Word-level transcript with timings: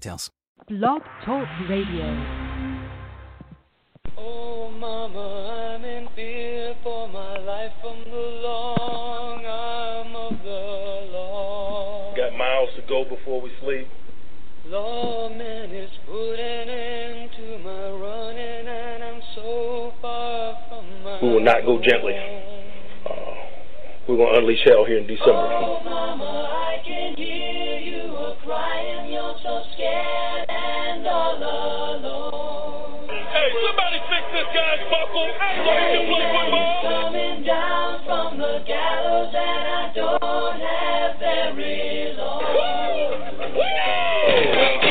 Blog 0.00 1.02
Talk 1.26 1.46
Radio. 1.68 2.06
Oh, 4.16 4.70
Mama, 4.70 5.76
I'm 5.76 5.84
in 5.84 6.08
fear 6.16 6.74
for 6.82 7.06
my 7.08 7.36
life 7.36 7.72
from 7.82 7.98
the 8.04 8.40
long 8.40 9.44
arm 9.44 10.16
of 10.16 10.42
the 10.42 11.12
law. 11.12 12.14
Got 12.16 12.32
miles 12.34 12.70
to 12.76 12.82
go 12.88 13.04
before 13.04 13.42
we 13.42 13.50
sleep. 13.60 13.88
Lawman 14.64 15.70
is 15.70 15.90
putting 16.06 16.68
end 16.70 17.30
to 17.36 17.58
my 17.58 17.90
running, 17.90 18.68
and 18.68 19.04
I'm 19.04 19.20
so 19.34 19.92
far 20.00 20.56
from 20.70 21.02
my. 21.02 21.18
We 21.20 21.28
will 21.28 21.44
not 21.44 21.66
go 21.66 21.78
gently. 21.78 22.14
We're 24.08 24.16
going 24.16 24.32
to 24.32 24.38
unleash 24.40 24.64
hell 24.64 24.84
here 24.84 24.98
in 24.98 25.06
December. 25.06 25.46
Oh, 25.54 25.80
Mama, 25.84 26.48
I 26.50 26.82
can 26.84 27.14
hear 27.16 27.78
you 27.78 28.10
a 28.16 28.36
crying. 28.42 29.12
You're 29.12 29.36
so 29.42 29.62
scared 29.74 30.48
and 30.48 31.06
all 31.06 31.36
alone. 31.38 33.06
Hey, 33.06 33.48
somebody 33.60 33.98
fix 34.10 34.24
this 34.32 34.48
guy's 34.50 34.82
buckle 34.90 35.30
so 35.30 35.70
he 35.70 35.86
can 35.94 36.10
play 36.10 36.26
football. 36.26 36.82
Coming 36.82 37.44
down 37.44 38.02
from 38.04 38.38
the 38.38 38.64
gallows, 38.66 39.34
and 39.34 39.64
I 39.68 39.92
don't 39.94 40.58
have 40.58 41.18
very 41.20 42.14
long. 42.16 42.40
The 43.38 44.89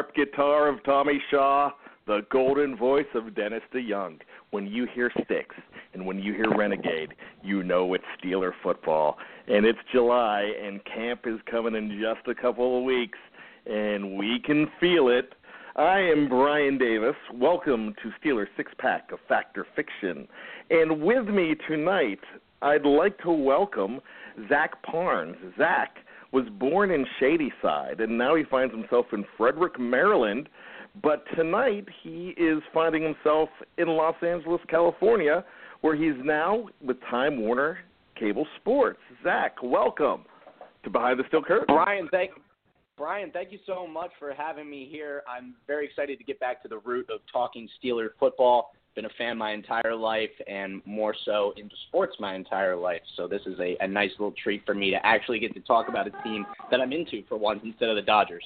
sharp 0.00 0.14
guitar 0.14 0.66
of 0.66 0.82
Tommy 0.84 1.20
Shaw, 1.30 1.70
the 2.06 2.20
golden 2.30 2.74
voice 2.74 3.04
of 3.14 3.34
Dennis 3.34 3.60
DeYoung. 3.74 4.20
When 4.50 4.66
you 4.66 4.86
hear 4.94 5.12
Styx 5.24 5.54
and 5.92 6.06
when 6.06 6.18
you 6.18 6.32
hear 6.32 6.48
Renegade, 6.56 7.12
you 7.42 7.62
know 7.62 7.92
it's 7.92 8.04
Steeler 8.18 8.52
football. 8.62 9.18
And 9.46 9.66
it's 9.66 9.78
July, 9.92 10.52
and 10.64 10.82
camp 10.86 11.26
is 11.26 11.38
coming 11.50 11.74
in 11.74 12.00
just 12.00 12.26
a 12.28 12.40
couple 12.40 12.78
of 12.78 12.84
weeks, 12.84 13.18
and 13.66 14.16
we 14.16 14.40
can 14.42 14.68
feel 14.80 15.08
it. 15.08 15.34
I 15.76 15.98
am 15.98 16.30
Brian 16.30 16.78
Davis. 16.78 17.16
Welcome 17.34 17.94
to 18.02 18.10
Steeler 18.26 18.46
Six 18.56 18.72
Pack 18.78 19.12
of 19.12 19.18
Fact 19.28 19.58
or 19.58 19.66
Fiction. 19.76 20.26
And 20.70 21.02
with 21.02 21.26
me 21.26 21.56
tonight, 21.68 22.20
I'd 22.62 22.86
like 22.86 23.18
to 23.18 23.30
welcome 23.30 24.00
Zach 24.48 24.82
Parnes. 24.82 25.36
Zach 25.58 25.98
was 26.32 26.44
born 26.58 26.90
in 26.90 27.04
Shadyside, 27.18 28.00
and 28.00 28.16
now 28.16 28.34
he 28.34 28.44
finds 28.44 28.72
himself 28.72 29.06
in 29.12 29.24
Frederick, 29.36 29.78
Maryland. 29.78 30.48
But 31.02 31.24
tonight 31.36 31.86
he 32.02 32.34
is 32.36 32.62
finding 32.74 33.02
himself 33.02 33.48
in 33.78 33.88
Los 33.88 34.16
Angeles, 34.22 34.60
California, 34.68 35.44
where 35.80 35.96
he's 35.96 36.20
now 36.24 36.66
with 36.84 36.96
Time 37.10 37.40
Warner 37.40 37.78
Cable 38.18 38.46
Sports. 38.60 38.98
Zach, 39.22 39.56
welcome 39.62 40.24
to 40.84 40.90
Behind 40.90 41.18
the 41.18 41.24
Steel 41.28 41.42
Curtain. 41.42 41.74
Brian, 41.74 42.08
thank 42.10 42.32
Brian, 42.96 43.30
thank 43.30 43.50
you 43.50 43.58
so 43.66 43.86
much 43.86 44.10
for 44.18 44.34
having 44.34 44.68
me 44.68 44.86
here. 44.90 45.22
I'm 45.26 45.54
very 45.66 45.86
excited 45.86 46.18
to 46.18 46.24
get 46.24 46.38
back 46.38 46.60
to 46.62 46.68
the 46.68 46.78
root 46.78 47.08
of 47.08 47.20
talking 47.32 47.66
Steeler 47.82 48.08
football. 48.18 48.72
Been 48.94 49.04
a 49.04 49.10
fan 49.16 49.38
my 49.38 49.52
entire 49.52 49.94
life, 49.94 50.30
and 50.48 50.82
more 50.84 51.14
so 51.24 51.52
into 51.56 51.74
sports 51.88 52.16
my 52.18 52.34
entire 52.34 52.74
life. 52.74 53.02
So 53.16 53.28
this 53.28 53.42
is 53.46 53.58
a, 53.60 53.76
a 53.80 53.86
nice 53.86 54.10
little 54.18 54.34
treat 54.42 54.64
for 54.66 54.74
me 54.74 54.90
to 54.90 55.06
actually 55.06 55.38
get 55.38 55.54
to 55.54 55.60
talk 55.60 55.88
about 55.88 56.08
a 56.08 56.22
team 56.22 56.44
that 56.70 56.80
I'm 56.80 56.92
into 56.92 57.22
for 57.28 57.36
once 57.36 57.60
instead 57.64 57.88
of 57.88 57.96
the 57.96 58.02
Dodgers. 58.02 58.44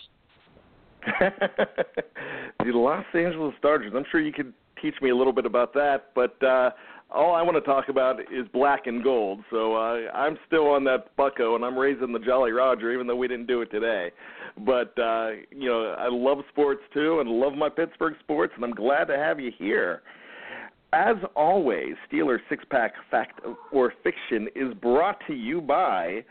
the 1.20 2.73
Los 2.73 3.05
Angeles 3.14 3.55
Dodgers. 3.62 3.93
I'm 3.96 4.05
sure 4.11 4.20
you 4.20 4.32
could 4.32 4.52
teach 4.81 4.94
me 5.00 5.11
a 5.11 5.17
little 5.17 5.32
bit 5.32 5.46
about 5.46 5.73
that, 5.75 6.11
but 6.14 6.41
uh, 6.43 6.70
all 7.11 7.35
I 7.35 7.43
want 7.43 7.56
to 7.56 7.61
talk 7.61 7.88
about 7.88 8.20
is 8.20 8.46
black 8.52 8.87
and 8.87 9.02
gold. 9.02 9.41
So 9.50 9.75
uh, 9.76 10.11
I'm 10.12 10.37
still 10.46 10.67
on 10.69 10.85
that 10.85 11.14
bucko, 11.17 11.55
and 11.55 11.64
I'm 11.64 11.79
raising 11.79 12.12
the 12.12 12.19
Jolly 12.19 12.52
Roger, 12.52 12.93
even 12.93 13.06
though 13.06 13.17
we 13.17 13.29
didn't 13.29 13.46
do 13.46 13.62
it 13.62 13.70
today. 13.70 14.11
But 14.58 14.99
uh, 14.99 15.31
you 15.50 15.69
know, 15.69 15.94
I 15.99 16.08
love 16.11 16.38
sports 16.50 16.82
too, 16.93 17.20
and 17.20 17.29
love 17.29 17.55
my 17.55 17.69
Pittsburgh 17.69 18.14
sports, 18.20 18.52
and 18.56 18.64
I'm 18.64 18.75
glad 18.75 19.05
to 19.05 19.17
have 19.17 19.41
you 19.41 19.52
here. 19.56 20.02
As 20.94 21.17
always, 21.35 21.94
Steeler 22.08 22.38
Six 22.49 22.64
Pack 22.70 22.93
Fact 23.11 23.41
or 23.73 23.93
Fiction 24.05 24.46
is 24.55 24.73
brought 24.75 25.19
to 25.26 25.35
you 25.35 25.61
by 25.61 26.25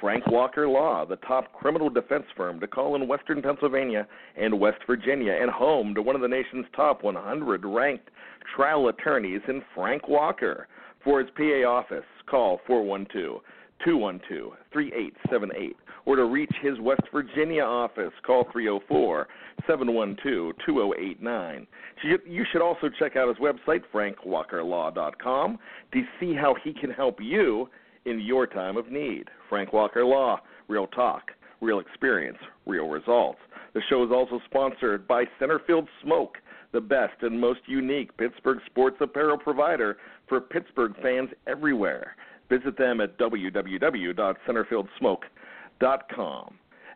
Frank 0.00 0.24
Walker 0.28 0.68
Law, 0.68 1.04
the 1.04 1.16
top 1.16 1.52
criminal 1.52 1.90
defense 1.90 2.22
firm 2.36 2.60
to 2.60 2.68
call 2.68 2.94
in 2.94 3.08
Western 3.08 3.42
Pennsylvania 3.42 4.06
and 4.36 4.60
West 4.60 4.78
Virginia, 4.86 5.32
and 5.32 5.50
home 5.50 5.92
to 5.92 6.02
one 6.02 6.14
of 6.14 6.22
the 6.22 6.28
nation's 6.28 6.66
top 6.76 7.02
100 7.02 7.64
ranked 7.64 8.10
trial 8.54 8.86
attorneys 8.86 9.40
in 9.48 9.60
Frank 9.74 10.06
Walker. 10.06 10.68
For 11.02 11.18
his 11.18 11.30
PA 11.36 11.68
office, 11.68 12.04
call 12.30 12.60
412 12.64 13.40
212 13.84 14.52
3878 14.72 15.76
or 16.06 16.16
to 16.16 16.24
reach 16.24 16.52
his 16.62 16.80
West 16.80 17.02
Virginia 17.12 17.62
office, 17.62 18.12
call 18.24 18.46
304 18.52 19.28
712 19.66 20.54
2089. 20.64 21.66
You 22.26 22.44
should 22.50 22.62
also 22.62 22.88
check 22.98 23.16
out 23.16 23.28
his 23.28 23.36
website, 23.38 23.82
frankwalkerlaw.com, 23.92 25.58
to 25.92 26.02
see 26.18 26.32
how 26.32 26.54
he 26.62 26.72
can 26.72 26.90
help 26.90 27.20
you 27.20 27.68
in 28.04 28.20
your 28.20 28.46
time 28.46 28.76
of 28.76 28.90
need. 28.90 29.24
Frank 29.48 29.72
Walker 29.72 30.04
Law, 30.04 30.40
real 30.68 30.86
talk, 30.86 31.32
real 31.60 31.80
experience, 31.80 32.38
real 32.66 32.88
results. 32.88 33.40
The 33.74 33.82
show 33.88 34.04
is 34.04 34.12
also 34.12 34.38
sponsored 34.46 35.08
by 35.08 35.24
Centerfield 35.40 35.88
Smoke, 36.02 36.38
the 36.72 36.80
best 36.80 37.22
and 37.22 37.40
most 37.40 37.60
unique 37.66 38.16
Pittsburgh 38.16 38.58
sports 38.66 38.96
apparel 39.00 39.38
provider 39.38 39.96
for 40.28 40.40
Pittsburgh 40.40 40.94
fans 41.02 41.30
everywhere. 41.46 42.16
Visit 42.48 42.78
them 42.78 43.00
at 43.00 43.18
www.centerfieldsmoke.com. 43.18 45.30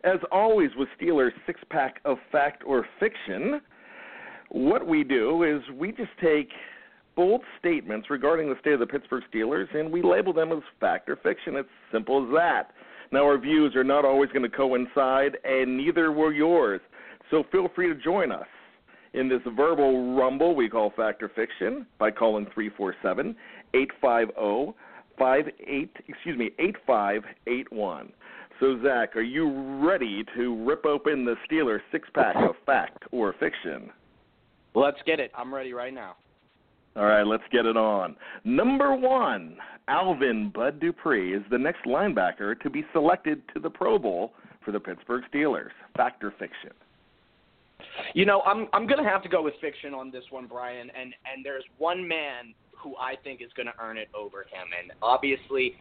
As 0.04 0.18
always 0.32 0.70
with 0.76 0.88
Steelers 1.00 1.32
six 1.46 1.60
pack 1.70 2.00
of 2.04 2.18
fact 2.32 2.62
or 2.66 2.86
fiction, 2.98 3.60
what 4.48 4.86
we 4.86 5.04
do 5.04 5.42
is 5.42 5.60
we 5.78 5.92
just 5.92 6.10
take 6.22 6.48
bold 7.16 7.42
statements 7.58 8.08
regarding 8.08 8.48
the 8.48 8.56
state 8.60 8.72
of 8.72 8.80
the 8.80 8.86
Pittsburgh 8.86 9.22
Steelers 9.32 9.72
and 9.74 9.92
we 9.92 10.02
label 10.02 10.32
them 10.32 10.52
as 10.52 10.62
fact 10.80 11.08
or 11.08 11.16
fiction. 11.16 11.56
It's 11.56 11.68
simple 11.92 12.24
as 12.24 12.32
that. 12.34 12.72
Now, 13.12 13.24
our 13.24 13.38
views 13.38 13.74
are 13.74 13.84
not 13.84 14.04
always 14.04 14.30
going 14.30 14.48
to 14.48 14.56
coincide, 14.56 15.36
and 15.42 15.76
neither 15.76 16.12
will 16.12 16.32
yours. 16.32 16.80
So 17.30 17.44
feel 17.50 17.68
free 17.74 17.88
to 17.88 17.94
join 17.94 18.30
us 18.30 18.46
in 19.14 19.28
this 19.28 19.40
verbal 19.56 20.14
rumble 20.14 20.54
we 20.54 20.68
call 20.68 20.92
fact 20.96 21.22
or 21.22 21.28
fiction 21.28 21.86
by 21.98 22.10
calling 22.12 22.46
347 22.54 23.34
850 23.74 24.74
58 25.18 25.96
excuse 26.08 26.38
me 26.38 26.50
8581. 26.58 28.12
So 28.60 28.78
Zach, 28.84 29.16
are 29.16 29.22
you 29.22 29.50
ready 29.82 30.22
to 30.36 30.64
rip 30.64 30.84
open 30.84 31.24
the 31.24 31.34
Steelers 31.50 31.80
six 31.90 32.08
pack 32.14 32.36
of 32.36 32.54
fact 32.66 33.04
or 33.10 33.34
fiction? 33.40 33.90
Let's 34.74 34.98
get 35.06 35.18
it. 35.18 35.32
I'm 35.34 35.52
ready 35.52 35.72
right 35.72 35.94
now. 35.94 36.16
All 36.94 37.06
right, 37.06 37.22
let's 37.22 37.42
get 37.50 37.64
it 37.64 37.76
on. 37.76 38.16
Number 38.44 38.94
one, 38.94 39.56
Alvin 39.88 40.50
Bud 40.54 40.78
Dupree 40.78 41.34
is 41.34 41.42
the 41.50 41.58
next 41.58 41.84
linebacker 41.86 42.60
to 42.60 42.68
be 42.68 42.84
selected 42.92 43.42
to 43.54 43.60
the 43.60 43.70
Pro 43.70 43.98
Bowl 43.98 44.34
for 44.62 44.72
the 44.72 44.80
Pittsburgh 44.80 45.22
Steelers. 45.32 45.70
Fact 45.96 46.22
or 46.22 46.32
fiction? 46.32 46.72
You 48.12 48.26
know, 48.26 48.42
I'm 48.42 48.68
I'm 48.74 48.86
gonna 48.86 49.08
have 49.08 49.22
to 49.22 49.28
go 49.28 49.42
with 49.42 49.54
fiction 49.62 49.94
on 49.94 50.10
this 50.10 50.24
one, 50.28 50.46
Brian. 50.46 50.90
And 50.90 51.14
and 51.32 51.44
there's 51.44 51.64
one 51.78 52.06
man 52.06 52.52
who 52.76 52.94
I 52.96 53.14
think 53.24 53.40
is 53.40 53.50
gonna 53.56 53.74
earn 53.80 53.96
it 53.96 54.08
over 54.14 54.42
him. 54.42 54.68
And 54.78 54.92
obviously, 55.00 55.76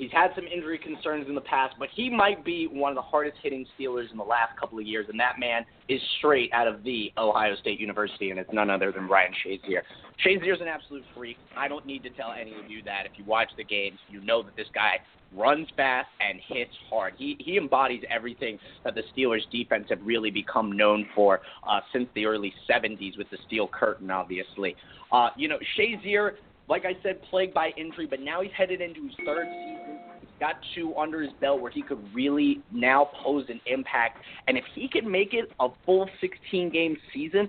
He's 0.00 0.10
had 0.12 0.30
some 0.34 0.46
injury 0.46 0.78
concerns 0.78 1.28
in 1.28 1.34
the 1.34 1.42
past, 1.42 1.74
but 1.78 1.90
he 1.94 2.08
might 2.08 2.42
be 2.42 2.66
one 2.66 2.90
of 2.90 2.96
the 2.96 3.02
hardest 3.02 3.36
hitting 3.42 3.66
Steelers 3.78 4.10
in 4.10 4.16
the 4.16 4.24
last 4.24 4.58
couple 4.58 4.78
of 4.78 4.86
years, 4.86 5.04
and 5.10 5.20
that 5.20 5.38
man 5.38 5.66
is 5.90 6.00
straight 6.16 6.50
out 6.54 6.66
of 6.66 6.82
the 6.84 7.12
Ohio 7.18 7.54
State 7.56 7.78
University, 7.78 8.30
and 8.30 8.40
it's 8.40 8.48
none 8.50 8.70
other 8.70 8.92
than 8.92 9.06
Ryan 9.06 9.34
Shazier. 9.44 9.82
Shazier's 10.24 10.62
an 10.62 10.68
absolute 10.68 11.04
freak. 11.14 11.36
I 11.54 11.68
don't 11.68 11.84
need 11.84 12.02
to 12.04 12.10
tell 12.10 12.32
any 12.32 12.52
of 12.52 12.70
you 12.70 12.82
that. 12.84 13.02
If 13.04 13.18
you 13.18 13.26
watch 13.26 13.50
the 13.58 13.64
games, 13.64 13.98
you 14.08 14.22
know 14.22 14.42
that 14.42 14.56
this 14.56 14.68
guy 14.74 15.00
runs 15.36 15.68
fast 15.76 16.08
and 16.18 16.40
hits 16.48 16.72
hard. 16.88 17.12
He 17.18 17.36
he 17.38 17.58
embodies 17.58 18.02
everything 18.08 18.58
that 18.84 18.94
the 18.94 19.02
Steelers 19.14 19.42
defense 19.52 19.84
have 19.90 20.00
really 20.02 20.30
become 20.30 20.72
known 20.72 21.06
for 21.14 21.42
uh, 21.68 21.80
since 21.92 22.08
the 22.14 22.24
early 22.24 22.54
70s 22.70 23.18
with 23.18 23.28
the 23.30 23.38
steel 23.46 23.68
curtain, 23.68 24.10
obviously. 24.10 24.76
Uh, 25.12 25.28
you 25.36 25.46
know, 25.46 25.58
Shazier 25.78 26.36
like 26.70 26.84
I 26.84 26.96
said, 27.02 27.20
plagued 27.24 27.52
by 27.52 27.70
injury, 27.76 28.06
but 28.06 28.20
now 28.20 28.40
he's 28.40 28.52
headed 28.56 28.80
into 28.80 29.02
his 29.02 29.16
third 29.26 29.46
season. 29.50 29.98
He's 30.20 30.28
got 30.38 30.54
two 30.76 30.94
under 30.96 31.20
his 31.20 31.32
belt 31.40 31.60
where 31.60 31.70
he 31.70 31.82
could 31.82 31.98
really 32.14 32.62
now 32.72 33.10
pose 33.24 33.44
an 33.48 33.60
impact. 33.66 34.18
And 34.46 34.56
if 34.56 34.64
he 34.76 34.88
can 34.88 35.10
make 35.10 35.34
it 35.34 35.50
a 35.58 35.68
full 35.84 36.08
16 36.20 36.70
game 36.70 36.96
season, 37.12 37.48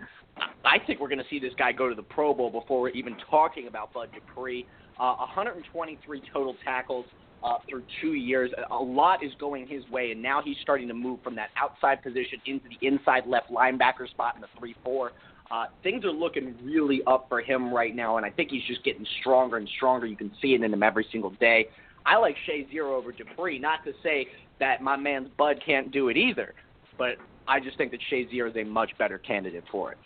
I 0.65 0.77
think 0.85 0.99
we're 0.99 1.07
going 1.07 1.19
to 1.19 1.29
see 1.29 1.39
this 1.39 1.53
guy 1.55 1.71
go 1.71 1.87
to 1.87 1.93
the 1.93 2.01
Pro 2.01 2.33
Bowl 2.33 2.49
before 2.49 2.81
we're 2.81 2.89
even 2.89 3.15
talking 3.29 3.67
about 3.67 3.93
Bud 3.93 4.09
Dupree. 4.11 4.65
Uh, 4.99 5.15
123 5.17 6.21
total 6.33 6.55
tackles 6.65 7.05
uh, 7.43 7.57
through 7.69 7.83
two 8.01 8.13
years. 8.13 8.49
A 8.71 8.75
lot 8.75 9.23
is 9.23 9.31
going 9.39 9.67
his 9.67 9.87
way, 9.89 10.11
and 10.11 10.21
now 10.21 10.41
he's 10.43 10.57
starting 10.63 10.87
to 10.87 10.93
move 10.95 11.19
from 11.23 11.35
that 11.35 11.49
outside 11.61 12.01
position 12.01 12.41
into 12.47 12.65
the 12.69 12.87
inside 12.87 13.27
left 13.27 13.51
linebacker 13.51 14.09
spot 14.09 14.33
in 14.35 14.41
the 14.41 14.47
3 14.57 14.75
4. 14.83 15.11
Uh, 15.51 15.65
things 15.83 16.05
are 16.05 16.11
looking 16.11 16.55
really 16.63 17.01
up 17.07 17.25
for 17.27 17.41
him 17.41 17.73
right 17.73 17.95
now, 17.95 18.17
and 18.17 18.25
I 18.25 18.29
think 18.29 18.51
he's 18.51 18.63
just 18.67 18.83
getting 18.85 19.05
stronger 19.19 19.57
and 19.57 19.67
stronger. 19.75 20.05
You 20.05 20.15
can 20.15 20.31
see 20.41 20.53
it 20.53 20.61
in 20.63 20.73
him 20.73 20.81
every 20.81 21.05
single 21.11 21.31
day. 21.31 21.67
I 22.05 22.17
like 22.17 22.35
Shazier 22.47 22.85
over 22.85 23.11
Dupree. 23.11 23.59
Not 23.59 23.83
to 23.85 23.91
say 24.01 24.27
that 24.59 24.81
my 24.81 24.95
man's 24.95 25.27
Bud 25.37 25.61
can't 25.65 25.91
do 25.91 26.07
it 26.09 26.17
either, 26.17 26.53
but 26.97 27.17
I 27.47 27.59
just 27.59 27.77
think 27.77 27.91
that 27.91 27.99
Shazier 28.11 28.49
is 28.49 28.55
a 28.55 28.63
much 28.63 28.91
better 28.97 29.17
candidate 29.17 29.65
for 29.71 29.91
it. 29.91 29.97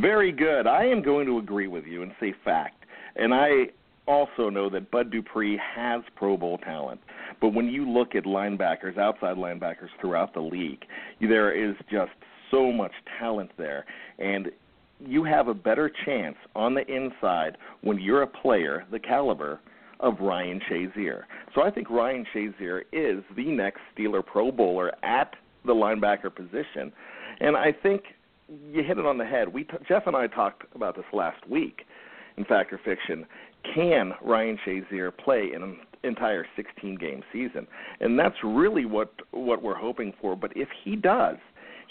Very 0.00 0.32
good. 0.32 0.66
I 0.66 0.84
am 0.84 1.02
going 1.02 1.26
to 1.26 1.38
agree 1.38 1.66
with 1.66 1.84
you 1.84 2.02
and 2.02 2.12
say 2.20 2.34
fact. 2.44 2.84
And 3.16 3.34
I 3.34 3.70
also 4.06 4.48
know 4.48 4.70
that 4.70 4.90
Bud 4.90 5.10
Dupree 5.10 5.58
has 5.74 6.02
Pro 6.14 6.36
Bowl 6.36 6.58
talent. 6.58 7.00
But 7.40 7.48
when 7.48 7.66
you 7.66 7.88
look 7.88 8.14
at 8.14 8.24
linebackers, 8.24 8.96
outside 8.98 9.36
linebackers 9.36 9.88
throughout 10.00 10.34
the 10.34 10.40
league, 10.40 10.84
there 11.20 11.52
is 11.52 11.74
just 11.90 12.12
so 12.50 12.72
much 12.72 12.92
talent 13.18 13.50
there. 13.56 13.84
And 14.18 14.50
you 15.00 15.24
have 15.24 15.48
a 15.48 15.54
better 15.54 15.90
chance 16.04 16.36
on 16.56 16.74
the 16.74 16.86
inside 16.92 17.56
when 17.82 17.98
you're 17.98 18.22
a 18.22 18.26
player 18.26 18.84
the 18.90 18.98
caliber 18.98 19.60
of 20.00 20.20
Ryan 20.20 20.60
Shazier. 20.70 21.22
So 21.54 21.62
I 21.62 21.70
think 21.70 21.90
Ryan 21.90 22.24
Shazier 22.34 22.82
is 22.92 23.22
the 23.36 23.44
next 23.44 23.80
Steeler 23.96 24.24
Pro 24.24 24.52
Bowler 24.52 24.92
at 25.04 25.34
the 25.64 25.74
linebacker 25.74 26.34
position. 26.34 26.92
And 27.40 27.56
I 27.56 27.72
think 27.72 28.02
you 28.48 28.82
hit 28.82 28.98
it 28.98 29.06
on 29.06 29.18
the 29.18 29.24
head. 29.24 29.52
We 29.52 29.64
t- 29.64 29.76
Jeff 29.88 30.06
and 30.06 30.16
I 30.16 30.26
talked 30.26 30.64
about 30.74 30.96
this 30.96 31.04
last 31.12 31.46
week 31.48 31.82
in 32.36 32.44
Fact 32.44 32.72
or 32.72 32.78
Fiction. 32.84 33.26
Can 33.74 34.12
Ryan 34.22 34.58
Shazier 34.66 35.16
play 35.16 35.50
an 35.54 35.78
entire 36.04 36.46
16 36.56 36.96
game 36.96 37.22
season? 37.32 37.66
And 38.00 38.18
that's 38.18 38.36
really 38.42 38.84
what 38.84 39.12
what 39.32 39.62
we're 39.62 39.74
hoping 39.76 40.12
for. 40.20 40.36
But 40.36 40.56
if 40.56 40.68
he 40.84 40.96
does, 40.96 41.36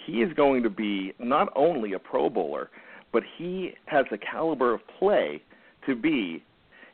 he 0.08 0.22
is 0.22 0.34
going 0.34 0.64
to 0.64 0.70
be 0.70 1.14
not 1.20 1.50
only 1.56 1.94
a 1.94 2.00
Pro 2.00 2.30
Bowler, 2.30 2.70
but 3.12 3.24
he 3.38 3.74
has 3.86 4.06
the 4.10 4.18
caliber 4.18 4.74
of 4.74 4.82
play 4.98 5.42
to 5.86 5.96
be 5.96 6.44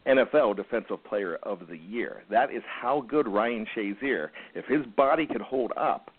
NFL 0.07 0.56
Defensive 0.56 1.04
Player 1.04 1.36
of 1.44 1.68
the 1.69 1.77
Year. 1.77 2.24
That 2.30 2.51
is 2.51 2.63
how 2.68 3.06
good 3.07 3.27
Ryan 3.27 3.65
Shazier, 3.75 4.30
if 4.56 4.65
his 4.65 4.86
body 4.98 5.25
can 5.25 5.42
hold 5.42 5.71
up, 5.77 6.12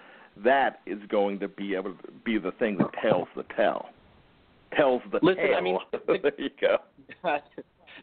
that 0.43 0.81
is 0.87 0.99
going 1.09 1.39
to 1.41 1.49
be 1.49 1.75
able 1.75 1.93
to 1.93 2.13
be 2.25 2.39
the 2.39 2.53
thing 2.53 2.79
that 2.79 2.91
tells 3.03 3.29
the 3.37 3.45
tell. 3.57 3.91
Tells 4.77 5.03
the 5.13 5.19
Listen, 5.23 5.45
tale. 5.45 5.57
I 5.57 5.61
mean, 5.61 5.79
there 6.07 6.33
you 6.39 6.51
go. 6.61 6.79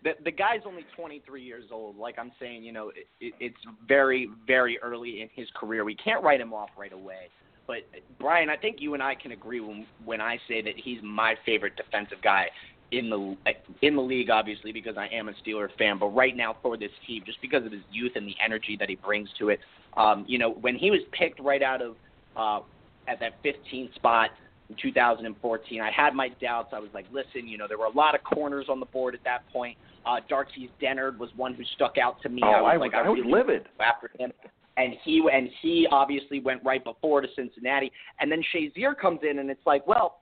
the 0.04 0.12
the 0.24 0.32
guy's 0.32 0.62
only 0.66 0.86
23 0.96 1.44
years 1.44 1.66
old. 1.72 1.98
Like 1.98 2.18
I'm 2.18 2.32
saying, 2.40 2.64
you 2.64 2.72
know, 2.72 2.92
it, 3.20 3.34
it's 3.40 3.58
very 3.86 4.30
very 4.48 4.80
early 4.80 5.22
in 5.22 5.30
his 5.36 5.50
career. 5.60 5.84
We 5.84 5.96
can't 5.96 6.24
write 6.24 6.40
him 6.40 6.54
off 6.54 6.70
right 6.78 6.94
away. 6.94 7.28
But 7.72 8.02
Brian, 8.20 8.50
I 8.50 8.58
think 8.58 8.82
you 8.82 8.96
and 8.96 9.02
I 9.02 9.16
can 9.16 9.32
agree 9.32 9.62
when 9.62 9.86
when 10.04 10.20
I 10.20 10.38
say 10.46 10.62
that 10.62 10.74
he's 10.76 10.98
my 11.02 11.36
favorite 11.46 11.78
defensive 11.78 12.18
guy 12.22 12.48
in 12.92 13.10
the 13.10 13.38
in 13.82 13.96
the 13.96 14.02
league, 14.02 14.30
obviously 14.30 14.74
because 14.74 14.98
I 14.98 15.08
am 15.08 15.30
a 15.30 15.32
Steeler 15.42 15.70
fan. 15.78 15.98
But 15.98 16.08
right 16.08 16.36
now 16.36 16.58
for 16.62 16.76
this 16.76 16.92
team, 17.08 17.24
just 17.26 17.40
because 17.42 17.66
of 17.66 17.72
his 17.72 17.82
youth 17.90 18.12
and 18.16 18.28
the 18.28 18.36
energy 18.44 18.76
that 18.78 18.90
he 18.90 18.96
brings 18.96 19.30
to 19.40 19.50
it, 19.52 19.62
um, 19.96 20.26
you 20.28 20.38
know, 20.38 20.52
when 20.52 20.76
he 20.76 20.92
was 20.92 21.00
picked 21.18 21.40
right 21.40 21.64
out 21.64 21.82
of 21.82 21.96
uh, 22.36 22.60
at 23.08 23.22
that 23.22 23.42
15th 23.42 23.96
spot 23.96 24.32
in 24.68 24.76
2014, 24.76 25.80
I 25.80 25.92
had 25.92 26.14
my 26.14 26.28
doubts. 26.42 26.72
I 26.74 26.80
was 26.80 26.90
like, 26.94 27.06
listen, 27.10 27.48
you 27.48 27.58
know, 27.58 27.70
there 27.70 27.78
were 27.78 27.86
a 27.86 27.98
lot 27.98 28.16
of 28.16 28.24
corners 28.26 28.66
on 28.68 28.82
the 28.82 28.86
board 28.88 29.16
at 29.16 29.24
that 29.24 29.48
point. 29.54 29.78
Uh, 30.06 30.18
Darqueze 30.30 30.70
Dennard 30.82 31.18
was 31.20 31.30
one 31.38 31.54
who 31.54 31.64
stuck 31.76 31.98
out 31.98 32.22
to 32.24 32.28
me. 32.28 32.42
Oh, 32.44 32.50
I 32.50 32.62
was 32.62 32.72
I 32.74 32.76
like, 32.76 32.92
was, 32.92 33.02
I, 33.02 33.08
I 33.08 33.10
was 33.10 33.20
really 33.20 33.32
livid 33.32 33.70
after 33.80 34.12
him 34.20 34.34
and 34.78 34.94
he 35.04 35.24
and 35.32 35.50
he 35.62 35.88
obviously 35.92 36.40
went 36.40 36.62
right 36.64 36.84
before 36.84 37.22
to 37.22 37.28
Cincinnati, 37.36 37.92
and 38.20 38.32
then 38.32 38.42
Shazier 38.54 38.98
comes 38.98 39.20
in, 39.30 39.40
and 39.40 39.50
it's 39.50 39.66
like, 39.66 39.86
well, 39.88 40.22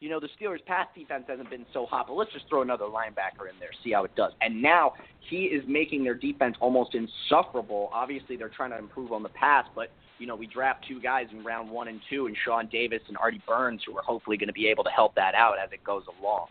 you 0.00 0.08
know, 0.08 0.20
the 0.20 0.28
Steelers' 0.40 0.64
pass 0.64 0.86
defense 0.96 1.24
hasn't 1.26 1.50
been 1.50 1.66
so 1.72 1.84
hot, 1.86 2.06
but 2.06 2.14
let's 2.14 2.32
just 2.32 2.48
throw 2.48 2.62
another 2.62 2.84
linebacker 2.84 3.50
in 3.50 3.58
there, 3.58 3.70
see 3.82 3.92
how 3.92 4.04
it 4.04 4.14
does. 4.14 4.32
And 4.40 4.62
now 4.62 4.92
he 5.28 5.44
is 5.44 5.64
making 5.66 6.04
their 6.04 6.14
defense 6.14 6.56
almost 6.60 6.94
insufferable. 6.94 7.90
Obviously, 7.92 8.36
they're 8.36 8.48
trying 8.48 8.70
to 8.70 8.78
improve 8.78 9.12
on 9.12 9.22
the 9.22 9.28
pass, 9.30 9.64
but 9.74 9.90
you 10.18 10.26
know, 10.26 10.36
we 10.36 10.46
draft 10.46 10.84
two 10.88 11.00
guys 11.00 11.26
in 11.32 11.44
round 11.44 11.70
one 11.70 11.88
and 11.88 12.00
two, 12.10 12.26
and 12.26 12.36
Sean 12.44 12.68
Davis 12.68 13.00
and 13.08 13.16
Artie 13.16 13.42
Burns, 13.46 13.82
who 13.86 13.96
are 13.96 14.02
hopefully 14.02 14.36
going 14.36 14.48
to 14.48 14.52
be 14.52 14.66
able 14.66 14.84
to 14.84 14.90
help 14.90 15.14
that 15.14 15.34
out 15.34 15.54
as 15.62 15.70
it 15.72 15.82
goes 15.84 16.02
along. 16.20 16.46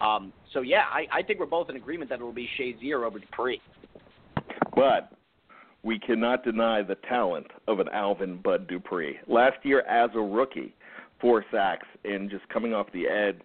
Um, 0.00 0.32
so 0.52 0.60
yeah, 0.60 0.84
I, 0.92 1.06
I 1.12 1.22
think 1.22 1.40
we're 1.40 1.46
both 1.46 1.70
in 1.70 1.76
agreement 1.76 2.10
that 2.10 2.20
it 2.20 2.22
will 2.22 2.32
be 2.32 2.48
Shazier 2.58 3.04
over 3.04 3.18
Dupree. 3.18 3.60
But 4.74 5.10
we 5.82 5.98
cannot 5.98 6.44
deny 6.44 6.82
the 6.82 6.96
talent 7.08 7.46
of 7.66 7.80
an 7.80 7.88
Alvin 7.92 8.40
Bud 8.42 8.66
Dupree. 8.66 9.18
Last 9.26 9.56
year, 9.62 9.80
as 9.82 10.10
a 10.14 10.20
rookie, 10.20 10.74
four 11.20 11.44
sacks 11.50 11.86
and 12.04 12.30
just 12.30 12.48
coming 12.48 12.74
off 12.74 12.86
the 12.92 13.06
edge 13.06 13.42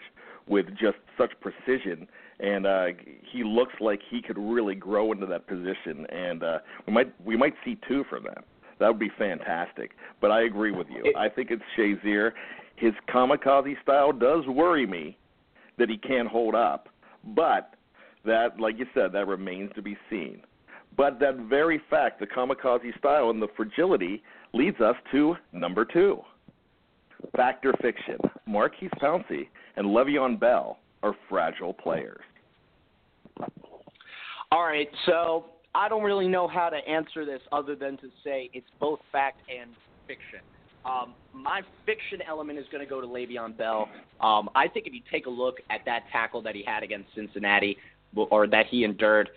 with 0.47 0.67
just 0.71 0.97
such 1.17 1.31
precision. 1.41 2.07
And 2.39 2.65
uh, 2.65 2.85
he 3.31 3.43
looks 3.43 3.73
like 3.79 3.99
he 4.09 4.21
could 4.21 4.37
really 4.37 4.75
grow 4.75 5.11
into 5.11 5.25
that 5.27 5.47
position, 5.47 6.05
and 6.09 6.43
uh, 6.43 6.57
we 6.87 6.93
might 6.93 7.13
we 7.23 7.37
might 7.37 7.53
see 7.63 7.77
two 7.87 8.03
from 8.09 8.23
that. 8.23 8.43
That 8.79 8.87
would 8.87 8.99
be 8.99 9.11
fantastic. 9.17 9.91
But 10.19 10.31
I 10.31 10.43
agree 10.43 10.71
with 10.71 10.87
you. 10.89 11.13
I 11.15 11.29
think 11.29 11.51
it's 11.51 11.61
Shazier. 11.77 12.31
His 12.75 12.93
kamikaze 13.07 13.81
style 13.83 14.11
does 14.11 14.45
worry 14.47 14.87
me 14.87 15.17
that 15.77 15.89
he 15.89 15.97
can't 15.97 16.27
hold 16.27 16.55
up. 16.55 16.89
But 17.23 17.75
that, 18.25 18.59
like 18.59 18.77
you 18.79 18.87
said, 18.93 19.13
that 19.13 19.27
remains 19.27 19.71
to 19.75 19.81
be 19.81 19.95
seen. 20.09 20.41
But 20.95 21.19
that 21.19 21.35
very 21.49 21.81
fact, 21.89 22.19
the 22.19 22.27
kamikaze 22.27 22.97
style 22.97 23.29
and 23.29 23.41
the 23.41 23.47
fragility, 23.55 24.21
leads 24.53 24.79
us 24.79 24.95
to 25.11 25.35
number 25.51 25.85
two. 25.85 26.19
Fact 27.35 27.65
or 27.65 27.73
fiction? 27.81 28.17
Maurkice 28.45 28.91
Pouncey 29.01 29.47
and 29.75 29.87
Le'Veon 29.87 30.39
Bell 30.39 30.77
are 31.01 31.15
fragile 31.29 31.73
players. 31.73 32.21
All 34.51 34.63
right, 34.63 34.89
so 35.07 35.45
I 35.73 35.89
don't 35.89 36.03
really 36.03 36.27
know 36.27 36.47
how 36.47 36.69
to 36.69 36.77
answer 36.77 37.25
this 37.25 37.41
other 37.51 37.75
than 37.75 37.97
to 37.97 38.09
say 38.23 38.49
it's 38.53 38.67
both 38.79 38.99
fact 39.11 39.39
and 39.49 39.71
fiction. 40.05 40.39
Um, 40.85 41.13
my 41.33 41.61
fiction 41.85 42.19
element 42.27 42.59
is 42.59 42.65
going 42.71 42.83
to 42.83 42.89
go 42.89 43.01
to 43.01 43.07
Le'Veon 43.07 43.57
Bell. 43.57 43.89
Um, 44.19 44.49
I 44.53 44.67
think 44.67 44.85
if 44.85 44.93
you 44.93 44.99
take 45.09 45.25
a 45.25 45.29
look 45.29 45.57
at 45.69 45.81
that 45.85 46.03
tackle 46.11 46.41
that 46.43 46.55
he 46.55 46.63
had 46.63 46.83
against 46.83 47.07
Cincinnati, 47.15 47.77
or 48.15 48.45
that 48.47 48.67
he 48.69 48.83
endured, 48.83 49.29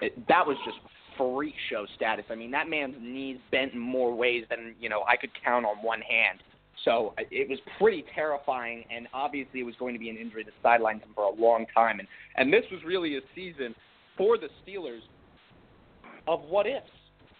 it, 0.00 0.28
that 0.28 0.46
was 0.46 0.56
just 0.64 0.78
freak 1.16 1.54
show 1.68 1.86
status. 1.96 2.24
I 2.30 2.34
mean, 2.34 2.50
that 2.52 2.68
man's 2.68 2.96
knees 3.00 3.38
bent 3.50 3.72
in 3.74 3.78
more 3.78 4.14
ways 4.14 4.44
than 4.48 4.74
you 4.80 4.88
know 4.88 5.02
I 5.08 5.16
could 5.16 5.30
count 5.44 5.66
on 5.66 5.76
one 5.82 6.00
hand. 6.00 6.40
So 6.84 7.12
it 7.30 7.48
was 7.48 7.58
pretty 7.78 8.04
terrifying, 8.14 8.84
and 8.90 9.06
obviously 9.12 9.60
it 9.60 9.64
was 9.64 9.74
going 9.78 9.92
to 9.92 10.00
be 10.00 10.08
an 10.08 10.16
injury 10.16 10.44
that 10.44 10.54
sidelined 10.64 11.02
him 11.02 11.10
for 11.14 11.24
a 11.24 11.30
long 11.30 11.66
time. 11.74 11.98
And 11.98 12.08
and 12.36 12.52
this 12.52 12.64
was 12.70 12.80
really 12.86 13.16
a 13.16 13.20
season 13.34 13.74
for 14.16 14.38
the 14.38 14.48
Steelers 14.66 15.00
of 16.26 16.40
what 16.42 16.66
ifs. 16.66 16.86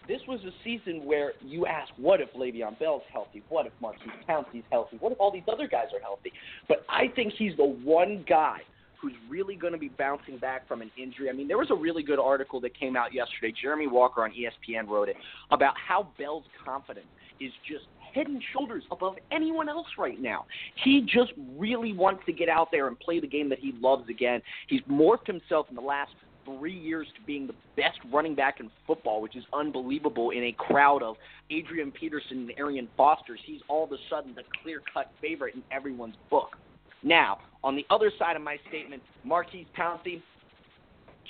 This 0.07 0.21
was 0.27 0.39
a 0.41 0.51
season 0.63 1.05
where 1.05 1.33
you 1.41 1.67
ask, 1.67 1.91
what 1.95 2.21
if 2.21 2.33
Le'Veon 2.33 2.77
Bell's 2.79 3.03
healthy? 3.13 3.43
What 3.49 3.67
if 3.67 3.71
Maurkice 3.79 4.01
Pouncey's 4.27 4.63
healthy? 4.71 4.97
What 4.99 5.11
if 5.11 5.19
all 5.19 5.31
these 5.31 5.43
other 5.51 5.67
guys 5.67 5.87
are 5.93 6.01
healthy? 6.01 6.33
But 6.67 6.83
I 6.89 7.07
think 7.15 7.33
he's 7.37 7.55
the 7.55 7.65
one 7.65 8.25
guy 8.27 8.57
who's 9.01 9.13
really 9.29 9.55
going 9.55 9.73
to 9.73 9.79
be 9.79 9.89
bouncing 9.89 10.37
back 10.37 10.67
from 10.67 10.81
an 10.81 10.91
injury. 10.97 11.29
I 11.29 11.33
mean, 11.33 11.47
there 11.47 11.57
was 11.57 11.71
a 11.71 11.75
really 11.75 12.03
good 12.03 12.19
article 12.19 12.61
that 12.61 12.77
came 12.77 12.95
out 12.95 13.13
yesterday. 13.13 13.53
Jeremy 13.59 13.87
Walker 13.87 14.23
on 14.23 14.31
ESPN 14.31 14.87
wrote 14.87 15.09
it 15.09 15.15
about 15.49 15.73
how 15.75 16.09
Bell's 16.19 16.43
confidence 16.63 17.07
is 17.39 17.51
just 17.67 17.85
head 18.13 18.27
and 18.27 18.41
shoulders 18.53 18.83
above 18.91 19.15
anyone 19.31 19.69
else 19.69 19.87
right 19.97 20.21
now. 20.21 20.45
He 20.83 21.01
just 21.01 21.31
really 21.57 21.93
wants 21.93 22.23
to 22.25 22.33
get 22.33 22.49
out 22.49 22.69
there 22.71 22.87
and 22.87 22.99
play 22.99 23.19
the 23.19 23.27
game 23.27 23.49
that 23.49 23.59
he 23.59 23.73
loves 23.79 24.07
again. 24.09 24.41
He's 24.67 24.81
morphed 24.81 25.27
himself 25.27 25.67
in 25.69 25.75
the 25.75 25.81
last 25.81 26.11
three 26.45 26.77
years 26.77 27.07
to 27.15 27.25
being 27.25 27.47
the 27.47 27.55
best 27.75 27.99
running 28.11 28.35
back 28.35 28.59
in 28.59 28.69
football, 28.85 29.21
which 29.21 29.35
is 29.35 29.43
unbelievable 29.53 30.31
in 30.31 30.43
a 30.43 30.51
crowd 30.53 31.03
of 31.03 31.15
Adrian 31.49 31.91
Peterson 31.91 32.49
and 32.49 32.51
Arian 32.57 32.87
Fosters. 32.97 33.39
He's 33.45 33.61
all 33.67 33.83
of 33.83 33.91
a 33.91 33.97
sudden 34.09 34.33
the 34.35 34.43
clear 34.61 34.81
cut 34.93 35.11
favorite 35.21 35.55
in 35.55 35.63
everyone's 35.71 36.15
book. 36.29 36.57
Now, 37.03 37.39
on 37.63 37.75
the 37.75 37.85
other 37.89 38.11
side 38.17 38.35
of 38.35 38.41
my 38.41 38.57
statement, 38.69 39.01
Maurkice 39.23 39.65
Pouncey, 39.77 40.21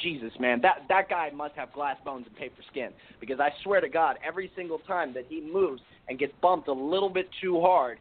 Jesus, 0.01 0.31
man, 0.39 0.61
that 0.61 0.83
that 0.89 1.09
guy 1.09 1.29
must 1.33 1.55
have 1.55 1.73
glass 1.73 1.97
bones 2.03 2.25
and 2.27 2.35
paper 2.35 2.61
skin 2.71 2.91
because 3.19 3.39
I 3.39 3.50
swear 3.63 3.81
to 3.81 3.89
God, 3.89 4.17
every 4.25 4.51
single 4.55 4.79
time 4.79 5.13
that 5.13 5.25
he 5.27 5.41
moves 5.41 5.81
and 6.07 6.17
gets 6.17 6.33
bumped 6.41 6.67
a 6.67 6.73
little 6.73 7.09
bit 7.09 7.27
too 7.41 7.59
hard, 7.61 8.00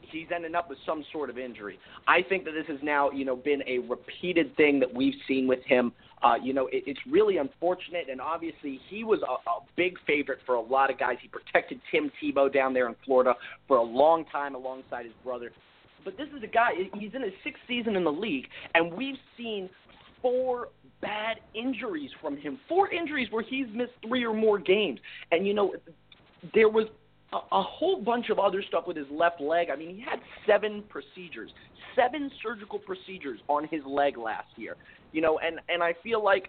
he's 0.00 0.28
ending 0.34 0.54
up 0.54 0.68
with 0.68 0.78
some 0.86 1.04
sort 1.12 1.30
of 1.30 1.38
injury. 1.38 1.78
I 2.06 2.22
think 2.22 2.44
that 2.44 2.52
this 2.52 2.66
has 2.68 2.78
now, 2.82 3.10
you 3.10 3.24
know, 3.24 3.36
been 3.36 3.62
a 3.66 3.78
repeated 3.80 4.56
thing 4.56 4.80
that 4.80 4.94
we've 4.94 5.14
seen 5.26 5.46
with 5.46 5.62
him. 5.66 5.92
Uh, 6.22 6.36
you 6.42 6.54
know, 6.54 6.68
it, 6.68 6.84
it's 6.86 7.00
really 7.10 7.36
unfortunate, 7.36 8.08
and 8.10 8.20
obviously 8.20 8.80
he 8.88 9.04
was 9.04 9.20
a, 9.22 9.50
a 9.50 9.60
big 9.76 9.96
favorite 10.06 10.38
for 10.46 10.54
a 10.54 10.60
lot 10.60 10.90
of 10.90 10.98
guys. 10.98 11.16
He 11.20 11.28
protected 11.28 11.80
Tim 11.90 12.10
Tebow 12.22 12.52
down 12.52 12.72
there 12.72 12.88
in 12.88 12.94
Florida 13.04 13.34
for 13.68 13.76
a 13.76 13.82
long 13.82 14.24
time 14.26 14.54
alongside 14.54 15.04
his 15.04 15.14
brother. 15.22 15.50
But 16.04 16.16
this 16.16 16.28
is 16.36 16.42
a 16.42 16.46
guy, 16.46 16.70
he's 16.94 17.14
in 17.14 17.22
his 17.22 17.32
sixth 17.42 17.62
season 17.66 17.96
in 17.96 18.04
the 18.04 18.12
league, 18.12 18.46
and 18.74 18.92
we've 18.92 19.16
seen 19.36 19.70
four 20.20 20.68
bad 21.00 21.38
injuries 21.54 22.10
from 22.20 22.36
him. 22.36 22.58
Four 22.68 22.90
injuries 22.92 23.28
where 23.30 23.42
he's 23.42 23.66
missed 23.74 23.92
three 24.06 24.24
or 24.24 24.34
more 24.34 24.58
games. 24.58 24.98
And, 25.32 25.46
you 25.46 25.54
know, 25.54 25.74
there 26.54 26.68
was 26.68 26.86
a, 27.32 27.36
a 27.36 27.62
whole 27.62 28.02
bunch 28.02 28.30
of 28.30 28.38
other 28.38 28.62
stuff 28.62 28.86
with 28.86 28.96
his 28.96 29.06
left 29.10 29.40
leg. 29.40 29.68
I 29.70 29.76
mean, 29.76 29.94
he 29.94 30.00
had 30.00 30.20
seven 30.46 30.82
procedures, 30.88 31.50
seven 31.94 32.30
surgical 32.42 32.78
procedures 32.78 33.40
on 33.48 33.68
his 33.68 33.82
leg 33.86 34.16
last 34.16 34.48
year. 34.56 34.76
You 35.12 35.20
know, 35.20 35.38
and, 35.38 35.60
and 35.68 35.82
I 35.82 35.94
feel 36.02 36.24
like 36.24 36.48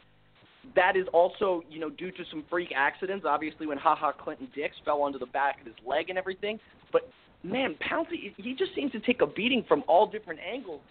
that 0.76 0.96
is 0.96 1.06
also, 1.14 1.64
you 1.70 1.80
know, 1.80 1.90
due 1.90 2.12
to 2.12 2.24
some 2.30 2.44
freak 2.50 2.70
accidents. 2.76 3.26
Obviously, 3.28 3.68
when 3.68 3.78
Ha 3.78 3.96
Ha 3.96 4.12
Clinton-Dix 4.12 4.76
fell 4.84 5.02
onto 5.02 5.20
the 5.20 5.26
back 5.28 5.60
of 5.62 5.68
his 5.68 5.76
leg 5.86 6.10
and 6.10 6.18
everything. 6.18 6.60
But 6.92 7.10
man, 7.44 7.76
Pouncey, 7.90 8.34
he 8.38 8.56
just 8.56 8.74
seems 8.76 8.92
to 8.94 9.00
take 9.00 9.22
a 9.22 9.28
beating 9.28 9.64
from 9.68 9.84
all 9.88 10.08
different 10.08 10.40
angles. 10.40 10.82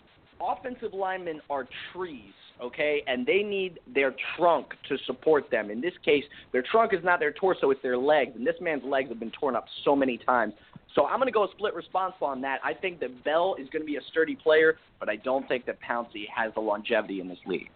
Offensive 0.40 0.92
linemen 0.92 1.40
are 1.48 1.66
trees, 1.92 2.32
okay, 2.60 3.02
and 3.06 3.24
they 3.24 3.42
need 3.42 3.78
their 3.94 4.14
trunk 4.36 4.66
to 4.88 4.98
support 5.06 5.48
them. 5.50 5.70
In 5.70 5.80
this 5.80 5.94
case, 6.04 6.24
their 6.52 6.62
trunk 6.62 6.92
is 6.92 7.04
not 7.04 7.20
their 7.20 7.32
torso; 7.32 7.70
it's 7.70 7.80
their 7.82 7.96
legs, 7.96 8.32
and 8.34 8.46
this 8.46 8.56
man's 8.60 8.82
legs 8.84 9.08
have 9.10 9.20
been 9.20 9.30
torn 9.30 9.54
up 9.54 9.64
so 9.84 9.94
many 9.94 10.18
times. 10.18 10.52
So 10.94 11.06
I'm 11.06 11.18
going 11.18 11.28
to 11.28 11.32
go 11.32 11.44
a 11.44 11.50
split 11.52 11.74
response 11.74 12.14
on 12.20 12.40
that. 12.42 12.58
I 12.64 12.74
think 12.74 13.00
that 13.00 13.24
Bell 13.24 13.56
is 13.58 13.68
going 13.70 13.82
to 13.82 13.86
be 13.86 13.96
a 13.96 14.02
sturdy 14.10 14.36
player, 14.36 14.76
but 15.00 15.08
I 15.08 15.16
don't 15.16 15.46
think 15.48 15.66
that 15.66 15.78
Pouncey 15.80 16.26
has 16.34 16.52
the 16.54 16.60
longevity 16.60 17.20
in 17.20 17.28
this 17.28 17.38
league. 17.46 17.70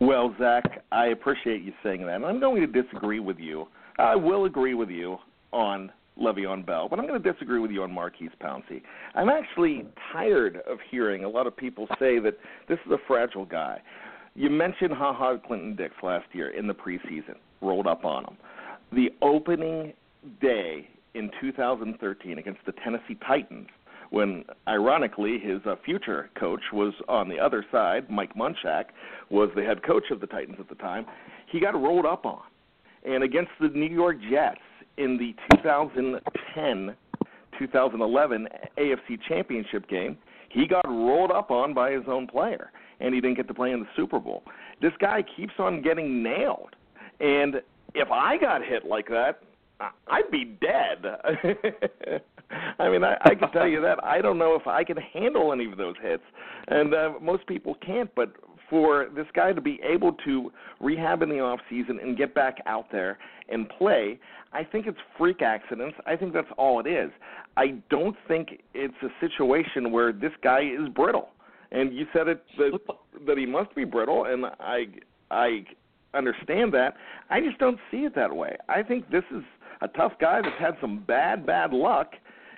Well, 0.00 0.34
Zach, 0.38 0.84
I 0.92 1.06
appreciate 1.06 1.62
you 1.62 1.72
saying 1.82 2.06
that, 2.06 2.16
and 2.16 2.24
I'm 2.24 2.38
going 2.38 2.60
to 2.60 2.82
disagree 2.82 3.18
with 3.18 3.38
you. 3.38 3.66
I 3.98 4.14
will 4.14 4.44
agree 4.44 4.74
with 4.74 4.90
you 4.90 5.18
on 5.52 5.90
Le'Veon 6.20 6.64
Bell, 6.64 6.88
but 6.88 7.00
I'm 7.00 7.06
going 7.06 7.20
to 7.20 7.32
disagree 7.32 7.58
with 7.58 7.72
you 7.72 7.82
on 7.82 7.90
Maurkice 7.90 8.28
Pouncey. 8.40 8.82
I'm 9.16 9.28
actually 9.28 9.86
tired 10.12 10.60
of 10.68 10.78
hearing 10.88 11.24
a 11.24 11.28
lot 11.28 11.48
of 11.48 11.56
people 11.56 11.88
say 11.98 12.20
that 12.20 12.38
this 12.68 12.78
is 12.86 12.92
a 12.92 12.98
fragile 13.08 13.44
guy. 13.44 13.80
You 14.36 14.50
mentioned 14.50 14.92
Ha 14.92 15.12
Ha 15.12 15.36
Clinton-Dix 15.38 15.94
last 16.02 16.26
year 16.32 16.50
in 16.50 16.68
the 16.68 16.74
preseason, 16.74 17.34
rolled 17.60 17.88
up 17.88 18.04
on 18.04 18.24
him. 18.24 18.36
The 18.92 19.08
opening 19.20 19.94
day 20.40 20.88
in 21.14 21.30
2013 21.40 22.38
against 22.38 22.60
the 22.66 22.72
Tennessee 22.84 23.16
Titans, 23.26 23.68
when 24.10 24.44
ironically 24.66 25.38
his 25.38 25.60
uh, 25.66 25.76
future 25.84 26.30
coach 26.38 26.62
was 26.72 26.94
on 27.08 27.28
the 27.28 27.38
other 27.38 27.64
side, 27.70 28.08
Mike 28.10 28.34
Munchak 28.34 28.86
was 29.30 29.50
the 29.54 29.62
head 29.62 29.82
coach 29.82 30.04
of 30.10 30.20
the 30.20 30.26
Titans 30.26 30.56
at 30.58 30.68
the 30.68 30.74
time, 30.76 31.06
he 31.50 31.60
got 31.60 31.74
rolled 31.74 32.06
up 32.06 32.24
on. 32.24 32.42
And 33.04 33.22
against 33.22 33.50
the 33.60 33.68
New 33.68 33.86
York 33.86 34.16
Jets, 34.30 34.60
in 34.98 35.16
the 35.16 35.34
2010 35.56 36.94
2011 37.58 38.48
AFC 38.78 39.18
Championship 39.28 39.88
game, 39.88 40.16
he 40.48 40.66
got 40.66 40.86
rolled 40.86 41.30
up 41.30 41.50
on 41.50 41.74
by 41.74 41.90
his 41.90 42.04
own 42.06 42.26
player, 42.26 42.70
and 43.00 43.14
he 43.14 43.20
didn't 43.20 43.36
get 43.36 43.48
to 43.48 43.54
play 43.54 43.72
in 43.72 43.80
the 43.80 43.88
Super 43.96 44.20
Bowl. 44.20 44.44
This 44.80 44.92
guy 45.00 45.24
keeps 45.36 45.54
on 45.58 45.82
getting 45.82 46.22
nailed, 46.22 46.76
and 47.20 47.56
if 47.94 48.10
I 48.10 48.36
got 48.38 48.64
hit 48.64 48.84
like 48.84 49.08
that, 49.08 49.40
I'd 49.80 50.30
be 50.30 50.56
dead. 50.60 51.04
I 52.78 52.88
mean, 52.88 53.04
I, 53.04 53.16
I 53.22 53.34
can 53.34 53.50
tell 53.52 53.68
you 53.68 53.80
that 53.82 54.02
I 54.02 54.20
don't 54.20 54.38
know 54.38 54.54
if 54.54 54.66
I 54.66 54.82
can 54.84 54.96
handle 54.96 55.52
any 55.52 55.70
of 55.70 55.76
those 55.76 55.94
hits, 56.02 56.22
and 56.68 56.94
uh, 56.94 57.12
most 57.20 57.46
people 57.46 57.76
can't. 57.84 58.10
But 58.14 58.32
for 58.70 59.08
this 59.14 59.26
guy 59.34 59.52
to 59.52 59.60
be 59.60 59.80
able 59.82 60.12
to 60.24 60.50
rehab 60.80 61.22
in 61.22 61.28
the 61.28 61.40
off 61.40 61.60
season 61.68 61.98
and 62.02 62.16
get 62.16 62.34
back 62.34 62.58
out 62.66 62.86
there 62.90 63.18
and 63.48 63.68
play, 63.68 64.18
I 64.52 64.64
think 64.64 64.86
it's 64.86 64.98
freak 65.16 65.42
accidents. 65.42 65.96
I 66.06 66.16
think 66.16 66.32
that's 66.32 66.48
all 66.56 66.80
it 66.80 66.86
is. 66.86 67.10
I 67.56 67.78
don't 67.90 68.16
think 68.26 68.62
it's 68.74 68.94
a 69.02 69.08
situation 69.20 69.92
where 69.92 70.12
this 70.12 70.32
guy 70.42 70.60
is 70.60 70.88
brittle. 70.88 71.30
And 71.70 71.94
you 71.94 72.06
said 72.14 72.28
it 72.28 72.42
that 72.56 72.78
that 73.26 73.36
he 73.36 73.44
must 73.44 73.74
be 73.74 73.84
brittle, 73.84 74.24
and 74.24 74.46
I 74.58 74.86
I 75.30 75.64
understand 76.14 76.72
that. 76.72 76.94
I 77.28 77.40
just 77.40 77.58
don't 77.58 77.78
see 77.90 77.98
it 77.98 78.14
that 78.14 78.34
way. 78.34 78.56
I 78.68 78.82
think 78.82 79.10
this 79.10 79.24
is 79.30 79.42
a 79.80 79.88
tough 79.88 80.12
guy 80.20 80.40
that's 80.42 80.58
had 80.60 80.76
some 80.80 81.04
bad 81.06 81.46
bad 81.46 81.72
luck, 81.72 82.12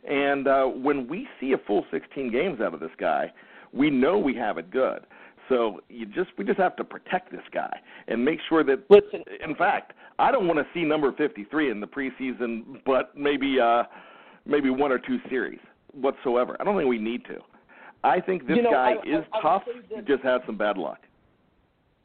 and 0.08 0.46
uh, 0.46 0.64
when 0.64 1.08
we 1.08 1.28
see 1.40 1.52
a 1.52 1.58
full 1.66 1.84
16 1.90 2.30
games 2.30 2.60
out 2.60 2.74
of 2.74 2.80
this 2.80 2.90
guy, 2.98 3.32
we 3.72 3.90
know 3.90 4.18
we 4.18 4.34
have 4.36 4.58
it 4.58 4.70
good. 4.70 5.06
So 5.48 5.80
you 5.88 6.06
just 6.06 6.30
we 6.38 6.44
just 6.44 6.58
have 6.58 6.76
to 6.76 6.84
protect 6.84 7.30
this 7.32 7.42
guy 7.52 7.76
and 8.08 8.24
make 8.24 8.38
sure 8.48 8.62
that. 8.64 8.84
Listen, 8.88 9.24
in 9.44 9.54
fact, 9.56 9.92
I 10.18 10.30
don't 10.30 10.46
want 10.46 10.58
to 10.58 10.66
see 10.72 10.84
number 10.84 11.12
53 11.12 11.70
in 11.70 11.80
the 11.80 11.86
preseason, 11.86 12.80
but 12.86 13.16
maybe 13.16 13.58
uh, 13.60 13.82
maybe 14.46 14.70
one 14.70 14.92
or 14.92 14.98
two 14.98 15.18
series 15.28 15.58
whatsoever. 15.92 16.56
I 16.60 16.64
don't 16.64 16.76
think 16.76 16.88
we 16.88 16.98
need 16.98 17.24
to. 17.26 17.38
I 18.04 18.20
think 18.20 18.46
this 18.46 18.56
you 18.56 18.62
know, 18.62 18.70
guy 18.70 18.92
I, 18.92 19.18
is 19.18 19.24
I, 19.32 19.38
I 19.38 19.42
tough. 19.42 19.62
He 19.88 20.00
just 20.02 20.22
had 20.22 20.40
some 20.46 20.56
bad 20.56 20.78
luck. 20.78 21.00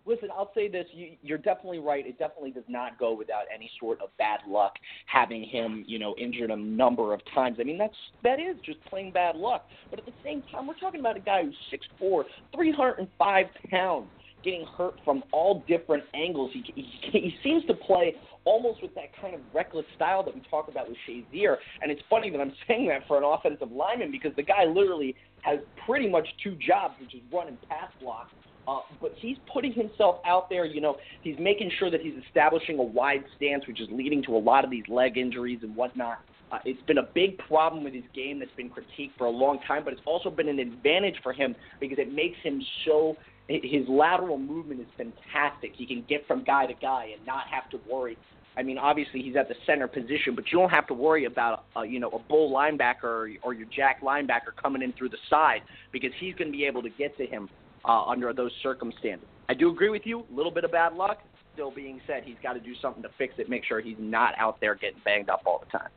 Listen, 0.05 0.29
I'll 0.35 0.51
say 0.53 0.67
this: 0.67 0.85
you, 0.93 1.13
you're 1.23 1.37
definitely 1.37 1.79
right. 1.79 2.05
It 2.05 2.19
definitely 2.19 2.51
does 2.51 2.63
not 2.67 2.99
go 2.99 3.13
without 3.15 3.43
any 3.53 3.69
sort 3.79 4.01
of 4.01 4.09
bad 4.17 4.39
luck 4.47 4.73
having 5.07 5.43
him, 5.43 5.83
you 5.87 5.97
know, 5.99 6.15
injured 6.17 6.51
a 6.51 6.55
number 6.55 7.13
of 7.13 7.21
times. 7.33 7.57
I 7.59 7.63
mean, 7.63 7.77
that's 7.77 7.95
that 8.23 8.39
is 8.39 8.55
just 8.65 8.83
plain 8.85 9.11
bad 9.11 9.35
luck. 9.35 9.65
But 9.89 9.99
at 9.99 10.05
the 10.05 10.13
same 10.23 10.43
time, 10.51 10.67
we're 10.67 10.75
talking 10.75 10.99
about 10.99 11.17
a 11.17 11.21
guy 11.21 11.43
who's 11.43 11.55
six 11.71 11.85
four, 11.97 12.25
three 12.53 12.71
hundred 12.71 12.99
and 12.99 13.07
five 13.17 13.47
pounds. 13.69 14.07
getting 14.43 14.65
hurt 14.77 14.93
from 15.03 15.23
all 15.31 15.63
different 15.67 16.03
angles. 16.13 16.51
He, 16.53 16.63
he, 16.75 17.19
he 17.19 17.35
seems 17.43 17.65
to 17.65 17.73
play 17.73 18.15
almost 18.45 18.81
with 18.81 18.93
that 18.93 19.09
kind 19.19 19.33
of 19.33 19.41
reckless 19.53 19.85
style 19.95 20.23
that 20.23 20.33
we 20.33 20.41
talk 20.49 20.67
about 20.67 20.87
with 20.87 20.97
Shazier. 21.09 21.57
And 21.81 21.91
it's 21.91 22.01
funny 22.09 22.29
that 22.29 22.39
I'm 22.39 22.53
saying 22.67 22.87
that 22.89 23.07
for 23.07 23.17
an 23.17 23.23
offensive 23.23 23.71
lineman 23.71 24.11
because 24.11 24.31
the 24.35 24.43
guy 24.43 24.65
literally 24.65 25.15
has 25.41 25.59
pretty 25.85 26.07
much 26.09 26.27
two 26.43 26.55
jobs, 26.55 26.93
which 27.01 27.15
is 27.15 27.21
run 27.33 27.47
and 27.47 27.57
pass 27.63 27.89
block. 27.99 28.27
Uh, 28.67 28.79
but 28.99 29.13
he's 29.17 29.37
putting 29.51 29.73
himself 29.73 30.17
out 30.25 30.49
there. 30.49 30.65
You 30.65 30.81
know, 30.81 30.97
he's 31.21 31.37
making 31.39 31.71
sure 31.77 31.91
that 31.91 32.01
he's 32.01 32.15
establishing 32.27 32.79
a 32.79 32.83
wide 32.83 33.23
stance, 33.35 33.67
which 33.67 33.79
is 33.79 33.87
leading 33.91 34.23
to 34.23 34.35
a 34.35 34.39
lot 34.39 34.63
of 34.63 34.71
these 34.71 34.85
leg 34.87 35.17
injuries 35.17 35.59
and 35.61 35.75
whatnot. 35.75 36.19
Uh, 36.51 36.59
it's 36.65 36.81
been 36.83 36.99
a 36.99 37.07
big 37.13 37.37
problem 37.39 37.83
with 37.83 37.93
his 37.93 38.03
game 38.13 38.39
that's 38.39 38.51
been 38.55 38.69
critiqued 38.69 39.11
for 39.17 39.25
a 39.25 39.31
long 39.31 39.59
time, 39.67 39.83
but 39.83 39.93
it's 39.93 40.01
also 40.05 40.29
been 40.29 40.47
an 40.47 40.59
advantage 40.59 41.15
for 41.23 41.33
him 41.33 41.55
because 41.79 41.97
it 41.99 42.13
makes 42.13 42.37
him 42.43 42.61
so. 42.85 43.15
His 43.47 43.87
lateral 43.87 44.39
movement 44.39 44.81
is 44.81 44.87
fantastic. 44.97 45.73
He 45.75 45.85
can 45.85 46.03
get 46.09 46.25
from 46.25 46.43
guy 46.43 46.65
to 46.65 46.73
guy 46.73 47.09
and 47.15 47.25
not 47.27 47.45
have 47.47 47.69
to 47.71 47.79
worry. 47.91 48.17
I 48.57 48.63
mean, 48.63 48.77
obviously 48.77 49.21
he's 49.21 49.35
at 49.35 49.49
the 49.49 49.55
center 49.65 49.87
position, 49.87 50.33
but 50.33 50.45
you 50.51 50.57
don't 50.57 50.69
have 50.69 50.87
to 50.87 50.93
worry 50.93 51.25
about 51.25 51.65
a, 51.75 51.85
you 51.85 51.99
know 51.99 52.09
a 52.09 52.19
bull 52.19 52.51
linebacker 52.51 53.35
or 53.43 53.53
your 53.53 53.67
jack 53.75 54.01
linebacker 54.01 54.55
coming 54.59 54.81
in 54.81 54.93
through 54.93 55.09
the 55.09 55.17
side 55.29 55.61
because 55.91 56.11
he's 56.19 56.33
going 56.35 56.51
to 56.51 56.57
be 56.57 56.65
able 56.65 56.81
to 56.81 56.89
get 56.89 57.17
to 57.17 57.25
him 57.25 57.49
uh, 57.87 58.05
under 58.05 58.33
those 58.33 58.51
circumstances. 58.63 59.27
I 59.47 59.53
do 59.53 59.69
agree 59.69 59.89
with 59.89 60.03
you. 60.05 60.25
A 60.31 60.35
little 60.35 60.51
bit 60.51 60.63
of 60.63 60.71
bad 60.71 60.93
luck. 60.93 61.19
Still 61.53 61.71
being 61.71 62.01
said, 62.05 62.23
he's 62.25 62.35
got 62.43 62.53
to 62.53 62.59
do 62.59 62.73
something 62.81 63.03
to 63.03 63.09
fix 63.17 63.35
it. 63.37 63.49
Make 63.49 63.63
sure 63.63 63.79
he's 63.79 63.95
not 63.99 64.33
out 64.37 64.59
there 64.59 64.75
getting 64.75 64.99
banged 65.05 65.29
up 65.29 65.43
all 65.45 65.63
the 65.63 65.77
time. 65.77 65.89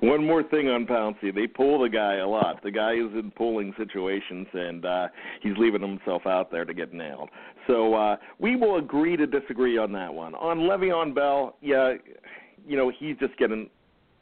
One 0.00 0.24
more 0.24 0.42
thing 0.42 0.68
on 0.68 0.86
Pouncey. 0.86 1.34
They 1.34 1.46
pull 1.46 1.82
the 1.82 1.88
guy 1.88 2.16
a 2.16 2.26
lot. 2.26 2.62
The 2.62 2.70
guy 2.70 2.94
is 2.94 3.12
in 3.14 3.32
pulling 3.36 3.74
situations, 3.76 4.46
and 4.52 4.84
uh, 4.84 5.08
he's 5.42 5.54
leaving 5.56 5.80
himself 5.80 6.22
out 6.26 6.50
there 6.50 6.64
to 6.64 6.74
get 6.74 6.92
nailed. 6.92 7.30
So 7.66 7.94
uh, 7.94 8.16
we 8.38 8.56
will 8.56 8.76
agree 8.76 9.16
to 9.16 9.26
disagree 9.26 9.78
on 9.78 9.92
that 9.92 10.12
one. 10.12 10.34
On 10.34 10.58
Le'Veon 10.60 11.14
Bell, 11.14 11.56
yeah, 11.60 11.94
you 12.66 12.76
know 12.76 12.90
he's 12.96 13.16
just 13.18 13.36
getting, 13.38 13.68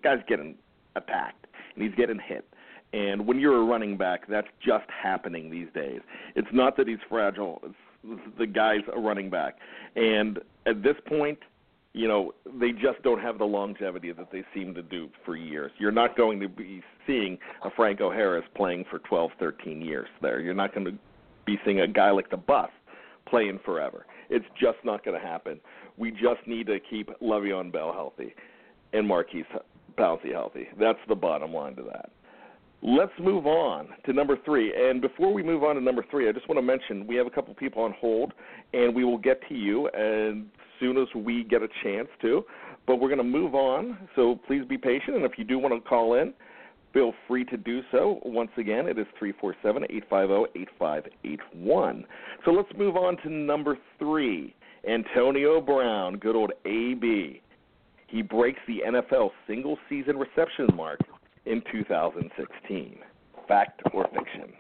guy's 0.02 0.18
getting 0.28 0.56
attacked, 0.94 1.46
and 1.74 1.84
he's 1.84 1.94
getting 1.94 2.18
hit. 2.18 2.46
And 2.92 3.26
when 3.26 3.38
you're 3.38 3.60
a 3.60 3.64
running 3.64 3.96
back, 3.96 4.26
that's 4.28 4.48
just 4.64 4.86
happening 4.90 5.50
these 5.50 5.68
days. 5.74 6.00
It's 6.34 6.48
not 6.52 6.76
that 6.76 6.88
he's 6.88 6.98
fragile. 7.08 7.60
It's 7.64 7.74
the 8.38 8.46
guy's 8.46 8.82
a 8.94 9.00
running 9.00 9.30
back. 9.30 9.56
And 9.96 10.38
at 10.66 10.82
this 10.82 10.96
point, 11.06 11.38
you 11.92 12.06
know, 12.06 12.32
they 12.60 12.72
just 12.72 13.02
don't 13.02 13.20
have 13.20 13.38
the 13.38 13.44
longevity 13.44 14.12
that 14.12 14.30
they 14.30 14.44
seem 14.54 14.74
to 14.74 14.82
do 14.82 15.08
for 15.24 15.34
years. 15.34 15.72
You're 15.78 15.90
not 15.90 16.16
going 16.16 16.38
to 16.40 16.48
be 16.48 16.82
seeing 17.06 17.38
a 17.64 17.70
Franco 17.70 18.10
Harris 18.10 18.44
playing 18.54 18.84
for 18.90 18.98
12, 19.00 19.30
13 19.40 19.80
years 19.80 20.06
there. 20.20 20.40
You're 20.40 20.54
not 20.54 20.74
going 20.74 20.84
to 20.86 20.92
be 21.46 21.58
seeing 21.64 21.80
a 21.80 21.88
guy 21.88 22.10
like 22.10 22.30
the 22.30 22.36
Bus 22.36 22.68
playing 23.26 23.60
forever. 23.64 24.06
It's 24.28 24.44
just 24.60 24.78
not 24.84 25.04
going 25.04 25.18
to 25.18 25.26
happen. 25.26 25.58
We 25.96 26.10
just 26.10 26.46
need 26.46 26.66
to 26.66 26.78
keep 26.78 27.08
Le'Veon 27.20 27.72
Bell 27.72 27.92
healthy 27.92 28.34
and 28.92 29.06
Maurkice 29.06 29.46
Pouncey 29.98 30.32
healthy. 30.32 30.68
That's 30.78 30.98
the 31.08 31.14
bottom 31.14 31.54
line 31.54 31.76
to 31.76 31.82
that. 31.84 32.10
Let's 32.88 33.10
move 33.18 33.48
on 33.48 33.88
to 34.04 34.12
number 34.12 34.36
three. 34.44 34.72
And 34.72 35.00
before 35.00 35.34
we 35.34 35.42
move 35.42 35.64
on 35.64 35.74
to 35.74 35.80
number 35.80 36.04
three, 36.08 36.28
I 36.28 36.32
just 36.32 36.48
want 36.48 36.56
to 36.56 36.62
mention 36.62 37.04
we 37.04 37.16
have 37.16 37.26
a 37.26 37.30
couple 37.30 37.52
people 37.52 37.82
on 37.82 37.92
hold, 38.00 38.32
and 38.74 38.94
we 38.94 39.02
will 39.02 39.18
get 39.18 39.40
to 39.48 39.56
you 39.56 39.88
as 39.88 40.34
soon 40.78 40.96
as 40.96 41.08
we 41.16 41.42
get 41.42 41.62
a 41.62 41.68
chance 41.82 42.06
to. 42.22 42.44
But 42.86 43.00
we're 43.00 43.08
going 43.08 43.18
to 43.18 43.24
move 43.24 43.56
on, 43.56 43.98
so 44.14 44.38
please 44.46 44.64
be 44.68 44.78
patient. 44.78 45.16
And 45.16 45.24
if 45.24 45.32
you 45.36 45.42
do 45.42 45.58
want 45.58 45.74
to 45.74 45.80
call 45.88 46.14
in, 46.14 46.32
feel 46.92 47.12
free 47.26 47.44
to 47.46 47.56
do 47.56 47.80
so. 47.90 48.20
Once 48.22 48.52
again, 48.56 48.86
it 48.86 49.00
is 49.00 49.06
347 49.18 49.82
850 49.90 50.60
8581. 50.60 52.04
So 52.44 52.52
let's 52.52 52.68
move 52.78 52.94
on 52.94 53.16
to 53.24 53.28
number 53.28 53.76
three 53.98 54.54
Antonio 54.88 55.60
Brown, 55.60 56.18
good 56.18 56.36
old 56.36 56.52
AB. 56.64 57.42
He 58.06 58.22
breaks 58.22 58.60
the 58.68 58.82
NFL 58.86 59.30
single 59.48 59.76
season 59.88 60.16
reception 60.16 60.68
mark 60.76 61.00
in 61.46 61.62
2016. 61.72 62.98
Fact 63.48 63.80
or 63.92 64.04
fiction? 64.08 64.52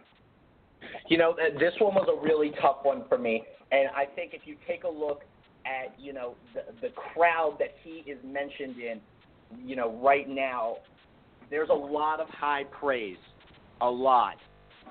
You 1.08 1.18
know, 1.18 1.34
this 1.58 1.72
one 1.80 1.94
was 1.94 2.08
a 2.08 2.24
really 2.24 2.52
tough 2.60 2.78
one 2.82 3.04
for 3.08 3.18
me. 3.18 3.42
And 3.72 3.88
I 3.96 4.04
think 4.04 4.32
if 4.32 4.42
you 4.44 4.56
take 4.66 4.84
a 4.84 4.88
look 4.88 5.22
at, 5.66 5.98
you 5.98 6.12
know, 6.12 6.34
the, 6.54 6.62
the 6.80 6.94
crowd 6.94 7.56
that 7.58 7.74
he 7.82 8.08
is 8.10 8.18
mentioned 8.24 8.76
in, 8.78 9.00
you 9.64 9.74
know, 9.74 9.98
right 10.00 10.28
now, 10.28 10.76
there's 11.50 11.68
a 11.70 11.74
lot 11.74 12.20
of 12.20 12.28
high 12.28 12.64
praise, 12.64 13.18
a 13.80 13.90
lot 13.90 14.36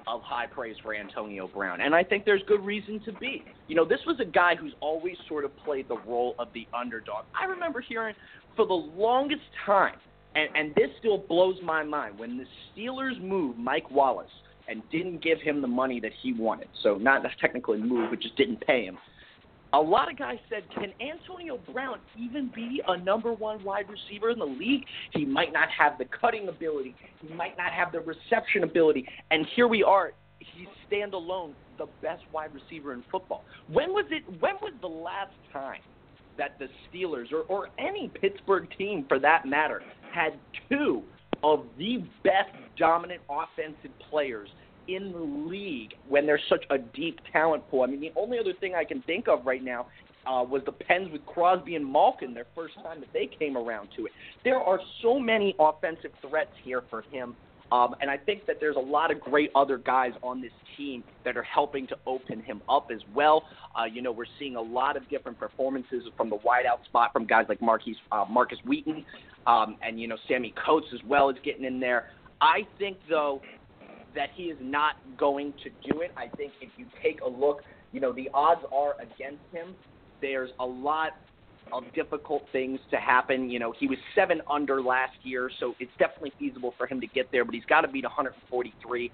of 0.07 0.21
high 0.21 0.45
praise 0.45 0.75
for 0.83 0.93
Antonio 0.93 1.47
Brown. 1.47 1.81
And 1.81 1.95
I 1.95 2.03
think 2.03 2.25
there's 2.25 2.43
good 2.47 2.63
reason 2.63 3.01
to 3.05 3.13
be. 3.13 3.43
You 3.67 3.75
know, 3.75 3.85
this 3.85 3.99
was 4.05 4.19
a 4.19 4.25
guy 4.25 4.55
who's 4.55 4.73
always 4.81 5.15
sort 5.27 5.45
of 5.45 5.55
played 5.57 5.87
the 5.87 5.97
role 6.05 6.35
of 6.37 6.49
the 6.53 6.67
underdog. 6.77 7.25
I 7.39 7.45
remember 7.45 7.81
hearing 7.81 8.15
for 8.55 8.67
the 8.67 8.73
longest 8.73 9.41
time 9.65 9.95
and, 10.35 10.49
and 10.55 10.75
this 10.75 10.89
still 10.99 11.17
blows 11.17 11.55
my 11.63 11.83
mind. 11.83 12.19
When 12.19 12.37
the 12.37 12.45
Steelers 12.75 13.21
moved 13.21 13.57
Mike 13.57 13.89
Wallace 13.89 14.29
and 14.67 14.81
didn't 14.91 15.23
give 15.23 15.39
him 15.41 15.61
the 15.61 15.67
money 15.67 15.99
that 16.01 16.11
he 16.21 16.33
wanted, 16.33 16.67
so 16.83 16.95
not 16.95 17.23
technically 17.41 17.77
move, 17.77 18.09
but 18.09 18.19
just 18.19 18.35
didn't 18.35 18.61
pay 18.65 18.85
him. 18.85 18.97
A 19.73 19.79
lot 19.79 20.09
of 20.09 20.17
guys 20.17 20.37
said, 20.49 20.63
can 20.73 20.93
Antonio 21.01 21.59
Brown 21.73 21.99
even 22.17 22.49
be 22.55 22.81
a 22.87 22.97
number 22.97 23.33
one 23.33 23.61
wide 23.63 23.87
receiver 23.89 24.29
in 24.29 24.39
the 24.39 24.45
league? 24.45 24.85
He 25.11 25.25
might 25.25 25.51
not 25.51 25.67
have 25.69 25.97
the 25.97 26.05
cutting 26.05 26.47
ability. 26.47 26.95
He 27.21 27.33
might 27.33 27.57
not 27.57 27.73
have 27.73 27.91
the 27.91 27.99
reception 27.99 28.63
ability. 28.63 29.05
And 29.31 29.45
here 29.55 29.67
we 29.67 29.83
are. 29.83 30.13
He's 30.39 30.67
standalone, 30.89 31.53
the 31.77 31.87
best 32.01 32.23
wide 32.31 32.51
receiver 32.53 32.93
in 32.93 33.03
football. 33.11 33.43
When 33.69 33.91
was 33.91 34.05
it? 34.11 34.23
When 34.39 34.55
was 34.61 34.73
the 34.79 34.87
last 34.87 35.33
time 35.51 35.81
that 36.37 36.57
the 36.59 36.67
Steelers 36.89 37.31
or, 37.31 37.41
or 37.41 37.69
any 37.77 38.11
Pittsburgh 38.21 38.67
team 38.77 39.05
for 39.07 39.19
that 39.19 39.45
matter 39.45 39.81
had 40.13 40.33
two 40.69 41.03
of 41.43 41.65
the 41.77 41.97
best 42.23 42.51
dominant 42.77 43.21
offensive 43.29 43.91
players 44.09 44.49
in 44.87 45.11
the 45.11 45.49
league 45.49 45.93
when 46.07 46.25
there's 46.25 46.41
such 46.49 46.63
a 46.69 46.77
deep 46.77 47.19
talent 47.31 47.67
pool. 47.69 47.83
I 47.83 47.87
mean, 47.87 48.01
the 48.01 48.11
only 48.15 48.39
other 48.39 48.53
thing 48.59 48.75
I 48.75 48.83
can 48.83 49.01
think 49.03 49.27
of 49.27 49.45
right 49.45 49.63
now 49.63 49.87
uh, 50.27 50.43
was 50.43 50.61
the 50.65 50.71
Pens 50.71 51.09
with 51.11 51.25
Crosby 51.25 51.75
and 51.75 51.85
Malkin, 51.85 52.33
their 52.33 52.47
first 52.55 52.75
time 52.75 52.99
that 52.99 53.09
they 53.13 53.29
came 53.39 53.57
around 53.57 53.89
to 53.95 54.05
it. 54.05 54.11
There 54.43 54.59
are 54.59 54.79
so 55.01 55.19
many 55.19 55.55
offensive 55.59 56.11
threats 56.27 56.51
here 56.63 56.83
for 56.89 57.03
him 57.11 57.35
um, 57.71 57.95
and 57.99 58.09
I 58.09 58.17
think 58.17 58.45
that 58.45 58.57
there's 58.59 58.75
a 58.75 58.79
lot 58.79 59.11
of 59.11 59.19
great 59.19 59.51
other 59.55 59.77
guys 59.77 60.11
on 60.21 60.41
this 60.41 60.51
team 60.77 61.03
that 61.23 61.35
are 61.35 61.43
helping 61.43 61.87
to 61.87 61.97
open 62.05 62.41
him 62.41 62.61
up 62.69 62.89
as 62.93 63.01
well. 63.13 63.43
Uh, 63.77 63.85
you 63.85 64.01
know, 64.01 64.11
we're 64.11 64.25
seeing 64.37 64.55
a 64.55 64.61
lot 64.61 64.95
of 64.95 65.07
different 65.09 65.39
performances 65.39 66.03
from 66.15 66.29
the 66.29 66.37
wideout 66.37 66.83
spot 66.85 67.11
from 67.11 67.25
guys 67.25 67.45
like 67.49 67.61
Marquise, 67.61 67.95
uh, 68.11 68.25
Markus 68.29 68.59
Wheaton 68.65 69.03
um, 69.47 69.77
and, 69.81 69.99
you 69.99 70.07
know, 70.07 70.17
Sammy 70.27 70.53
Coates 70.65 70.87
as 70.93 70.99
well 71.07 71.29
is 71.29 71.37
getting 71.43 71.65
in 71.65 71.79
there. 71.79 72.09
I 72.41 72.67
think, 72.77 72.97
though, 73.09 73.41
that 74.15 74.29
he 74.33 74.43
is 74.43 74.57
not 74.61 74.95
going 75.17 75.53
to 75.63 75.69
do 75.91 76.01
it. 76.01 76.11
I 76.15 76.27
think 76.37 76.53
if 76.61 76.69
you 76.77 76.85
take 77.03 77.21
a 77.21 77.27
look, 77.27 77.61
you 77.91 77.99
know, 77.99 78.11
the 78.13 78.29
odds 78.33 78.61
are 78.73 78.95
against 78.99 79.43
him. 79.51 79.75
There's 80.21 80.51
a 80.59 80.65
lot 80.65 81.11
of 81.71 81.83
difficult 81.93 82.43
things 82.51 82.79
to 82.91 82.97
happen. 82.97 83.49
You 83.49 83.59
know, 83.59 83.73
he 83.77 83.87
was 83.87 83.97
seven 84.13 84.41
under 84.49 84.81
last 84.81 85.17
year, 85.23 85.49
so 85.59 85.75
it's 85.79 85.91
definitely 85.99 86.33
feasible 86.39 86.73
for 86.77 86.87
him 86.87 87.01
to 87.01 87.07
get 87.07 87.31
there, 87.31 87.45
but 87.45 87.53
he's 87.53 87.65
got 87.65 87.81
to 87.81 87.87
beat 87.87 88.03
143. 88.03 89.11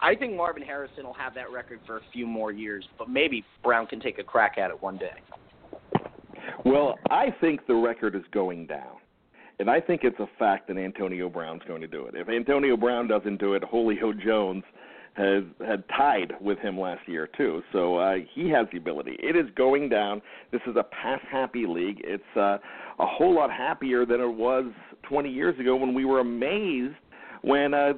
I 0.00 0.14
think 0.14 0.36
Marvin 0.36 0.62
Harrison 0.62 1.04
will 1.04 1.14
have 1.14 1.34
that 1.34 1.50
record 1.50 1.80
for 1.86 1.96
a 1.96 2.02
few 2.12 2.26
more 2.26 2.52
years, 2.52 2.86
but 2.98 3.08
maybe 3.08 3.44
Brown 3.62 3.86
can 3.86 4.00
take 4.00 4.18
a 4.18 4.24
crack 4.24 4.58
at 4.58 4.70
it 4.70 4.82
one 4.82 4.98
day. 4.98 5.14
Well, 6.64 6.98
I 7.10 7.34
think 7.40 7.66
the 7.66 7.74
record 7.74 8.14
is 8.14 8.22
going 8.32 8.66
down. 8.66 8.96
And 9.58 9.70
I 9.70 9.80
think 9.80 10.02
it's 10.04 10.18
a 10.20 10.28
fact 10.38 10.68
that 10.68 10.76
Antonio 10.76 11.30
Brown's 11.30 11.62
going 11.66 11.80
to 11.80 11.86
do 11.86 12.06
it. 12.06 12.14
If 12.14 12.28
Antonio 12.28 12.76
Brown 12.76 13.08
doesn't 13.08 13.38
do 13.40 13.54
it, 13.54 13.64
Julio 13.70 14.12
Jones 14.12 14.64
has 15.16 15.44
had 15.66 15.82
tied 15.88 16.34
with 16.40 16.58
him 16.58 16.78
last 16.78 17.08
year 17.08 17.28
too. 17.36 17.62
So 17.72 17.96
uh, 17.96 18.16
he 18.34 18.50
has 18.50 18.66
the 18.70 18.78
ability. 18.78 19.16
It 19.18 19.34
is 19.34 19.46
going 19.56 19.88
down. 19.88 20.20
This 20.52 20.60
is 20.66 20.76
a 20.76 20.82
pass 20.84 21.20
happy 21.30 21.66
league. 21.66 22.00
It's 22.04 22.22
uh, 22.36 22.58
a 22.98 23.06
whole 23.06 23.34
lot 23.34 23.50
happier 23.50 24.04
than 24.04 24.20
it 24.20 24.32
was 24.32 24.66
20 25.08 25.30
years 25.30 25.58
ago 25.58 25.74
when 25.76 25.94
we 25.94 26.04
were 26.04 26.20
amazed 26.20 26.96
when 27.42 27.74
uh, 27.74 27.92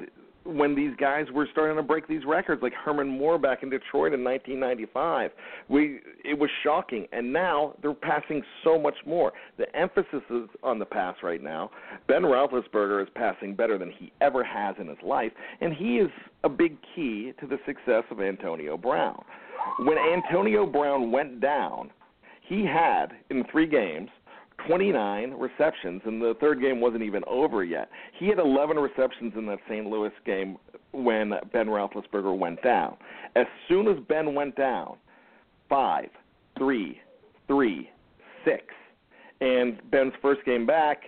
when 0.48 0.74
these 0.74 0.92
guys 0.98 1.26
were 1.32 1.46
starting 1.52 1.76
to 1.76 1.82
break 1.82 2.08
these 2.08 2.24
records, 2.26 2.62
like 2.62 2.72
Herman 2.72 3.06
Moore 3.06 3.38
back 3.38 3.62
in 3.62 3.68
Detroit 3.68 4.14
in 4.14 4.24
1995. 4.24 5.30
We 5.68 6.00
it 6.24 6.38
was 6.38 6.48
shocking, 6.62 7.06
and 7.12 7.32
now 7.32 7.74
they're 7.82 7.92
passing 7.92 8.42
so 8.64 8.78
much 8.78 8.96
more. 9.06 9.32
The 9.58 9.64
emphasis 9.76 10.22
is 10.30 10.48
on 10.62 10.78
the 10.78 10.86
pass 10.86 11.16
right 11.22 11.42
now. 11.42 11.70
Ben 12.06 12.22
Roethlisberger 12.22 13.02
is 13.02 13.08
passing 13.14 13.54
better 13.54 13.76
than 13.76 13.92
he 13.98 14.10
ever 14.20 14.42
has 14.42 14.74
in 14.80 14.88
his 14.88 14.98
life, 15.02 15.32
and 15.60 15.74
he 15.74 15.98
is 15.98 16.10
a 16.44 16.48
big 16.48 16.78
key 16.94 17.32
to 17.40 17.46
the 17.46 17.58
success 17.66 18.04
of 18.10 18.20
Antonio 18.20 18.76
Brown. 18.76 19.22
When 19.80 19.98
Antonio 19.98 20.64
Brown 20.64 21.12
went 21.12 21.40
down, 21.40 21.90
he 22.48 22.64
had 22.64 23.08
in 23.28 23.44
three 23.52 23.66
games 23.66 24.08
29 24.66 25.32
receptions, 25.32 26.02
and 26.04 26.20
the 26.20 26.34
third 26.40 26.60
game 26.60 26.80
wasn't 26.80 27.02
even 27.02 27.22
over 27.26 27.64
yet. 27.64 27.88
He 28.18 28.28
had 28.28 28.38
11 28.38 28.76
receptions 28.76 29.32
in 29.36 29.46
that 29.46 29.58
St. 29.68 29.86
Louis 29.86 30.12
game 30.26 30.56
when 30.92 31.32
Ben 31.52 31.66
Roethlisberger 31.66 32.36
went 32.36 32.62
down. 32.62 32.96
As 33.36 33.46
soon 33.68 33.88
as 33.88 33.96
Ben 34.08 34.34
went 34.34 34.56
down, 34.56 34.96
five, 35.68 36.08
three, 36.56 37.00
three, 37.46 37.90
six. 38.44 38.64
And 39.40 39.78
Ben's 39.90 40.12
first 40.20 40.44
game 40.44 40.66
back, 40.66 41.02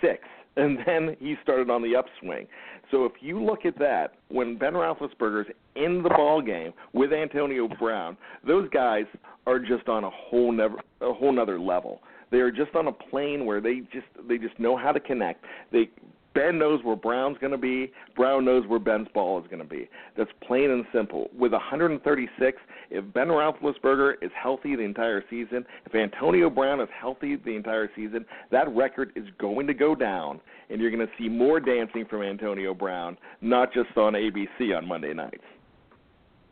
six. 0.00 0.18
And 0.56 0.78
then 0.84 1.16
he 1.20 1.36
started 1.44 1.70
on 1.70 1.80
the 1.80 1.94
upswing. 1.94 2.48
So 2.90 3.04
if 3.04 3.12
you 3.20 3.42
look 3.42 3.64
at 3.64 3.78
that, 3.78 4.14
when 4.28 4.58
Ben 4.58 4.72
Roethlisberger's 4.72 5.46
in 5.76 6.02
the 6.02 6.08
ball 6.08 6.42
game 6.42 6.72
with 6.92 7.12
Antonio 7.12 7.68
Brown, 7.78 8.16
those 8.44 8.68
guys 8.70 9.04
are 9.46 9.60
just 9.60 9.88
on 9.88 10.02
a 10.02 10.10
whole 10.10 10.50
never 10.50 10.74
a 11.00 11.12
whole 11.12 11.32
nother 11.32 11.58
level. 11.58 12.00
They 12.30 12.38
are 12.38 12.50
just 12.50 12.74
on 12.74 12.86
a 12.86 12.92
plane 12.92 13.44
where 13.44 13.60
they 13.60 13.80
just 13.92 14.06
they 14.28 14.38
just 14.38 14.58
know 14.58 14.76
how 14.76 14.92
to 14.92 15.00
connect. 15.00 15.44
They 15.72 15.90
Ben 16.34 16.58
knows 16.58 16.82
where 16.84 16.96
Brown's 16.96 17.38
going 17.38 17.50
to 17.52 17.58
be. 17.58 17.92
Brown 18.14 18.44
knows 18.44 18.66
where 18.68 18.78
Ben's 18.78 19.08
ball 19.12 19.40
is 19.40 19.46
going 19.48 19.62
to 19.62 19.68
be. 19.68 19.88
That's 20.16 20.30
plain 20.46 20.70
and 20.70 20.84
simple. 20.92 21.28
With 21.36 21.52
136, 21.52 22.58
if 22.90 23.12
Ben 23.12 23.28
Roethlisberger 23.28 24.14
is 24.22 24.30
healthy 24.40 24.76
the 24.76 24.82
entire 24.82 25.24
season, 25.28 25.64
if 25.86 25.94
Antonio 25.94 26.48
Brown 26.48 26.80
is 26.80 26.88
healthy 26.98 27.36
the 27.36 27.56
entire 27.56 27.90
season, 27.96 28.24
that 28.52 28.68
record 28.74 29.12
is 29.16 29.24
going 29.38 29.66
to 29.66 29.74
go 29.74 29.94
down, 29.94 30.40
and 30.68 30.80
you're 30.80 30.90
going 30.90 31.06
to 31.06 31.12
see 31.18 31.28
more 31.28 31.58
dancing 31.58 32.04
from 32.08 32.22
Antonio 32.22 32.74
Brown, 32.74 33.16
not 33.40 33.72
just 33.72 33.96
on 33.96 34.12
ABC 34.12 34.76
on 34.76 34.86
Monday 34.86 35.12
nights. 35.12 35.42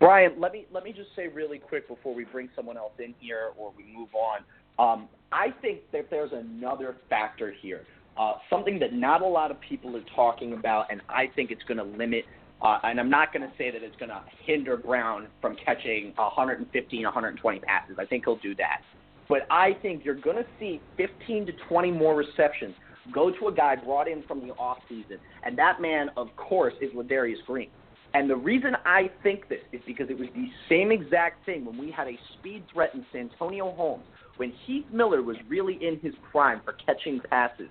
Brian, 0.00 0.34
let 0.38 0.52
me 0.52 0.64
let 0.72 0.84
me 0.84 0.92
just 0.92 1.08
say 1.16 1.26
really 1.26 1.58
quick 1.58 1.88
before 1.88 2.14
we 2.14 2.24
bring 2.24 2.48
someone 2.54 2.76
else 2.76 2.92
in 3.00 3.14
here 3.18 3.50
or 3.56 3.72
we 3.76 3.84
move 3.84 4.10
on. 4.14 4.44
Um, 4.78 5.08
I 5.32 5.48
think 5.60 5.80
that 5.92 6.08
there's 6.10 6.32
another 6.32 6.96
factor 7.10 7.52
here. 7.60 7.84
Uh, 8.18 8.34
something 8.50 8.78
that 8.80 8.92
not 8.92 9.22
a 9.22 9.26
lot 9.26 9.50
of 9.50 9.60
people 9.60 9.96
are 9.96 10.04
talking 10.14 10.52
about, 10.52 10.86
and 10.90 11.00
I 11.08 11.26
think 11.36 11.50
it's 11.50 11.62
going 11.64 11.78
to 11.78 11.84
limit. 11.84 12.24
Uh, 12.60 12.78
and 12.82 12.98
I'm 12.98 13.10
not 13.10 13.32
going 13.32 13.48
to 13.48 13.56
say 13.56 13.70
that 13.70 13.82
it's 13.82 13.94
going 13.96 14.08
to 14.08 14.20
hinder 14.44 14.76
Brown 14.76 15.28
from 15.40 15.56
catching 15.64 16.12
115, 16.16 17.04
120 17.04 17.60
passes. 17.60 17.96
I 17.98 18.04
think 18.04 18.24
he'll 18.24 18.38
do 18.38 18.54
that. 18.56 18.80
But 19.28 19.42
I 19.50 19.76
think 19.82 20.04
you're 20.04 20.16
going 20.16 20.36
to 20.36 20.46
see 20.58 20.80
15 20.96 21.46
to 21.46 21.52
20 21.68 21.92
more 21.92 22.16
receptions 22.16 22.74
go 23.12 23.30
to 23.30 23.48
a 23.48 23.52
guy 23.52 23.76
brought 23.76 24.08
in 24.08 24.22
from 24.24 24.46
the 24.46 24.52
off 24.54 24.78
season, 24.88 25.18
and 25.44 25.56
that 25.58 25.80
man, 25.80 26.10
of 26.16 26.34
course, 26.36 26.74
is 26.80 26.90
Ladarius 26.92 27.44
Green. 27.46 27.70
And 28.14 28.28
the 28.28 28.36
reason 28.36 28.74
I 28.84 29.10
think 29.22 29.48
this 29.48 29.60
is 29.72 29.80
because 29.86 30.08
it 30.08 30.18
was 30.18 30.28
the 30.34 30.48
same 30.68 30.90
exact 30.90 31.44
thing 31.44 31.64
when 31.64 31.76
we 31.76 31.90
had 31.90 32.08
a 32.08 32.18
speed 32.38 32.64
threat 32.72 32.94
in 32.94 33.04
Santonio 33.12 33.72
Holmes, 33.72 34.04
when 34.38 34.52
Heath 34.66 34.86
Miller 34.92 35.22
was 35.22 35.36
really 35.48 35.74
in 35.74 36.00
his 36.00 36.14
prime 36.32 36.60
for 36.64 36.74
catching 36.86 37.20
passes. 37.30 37.68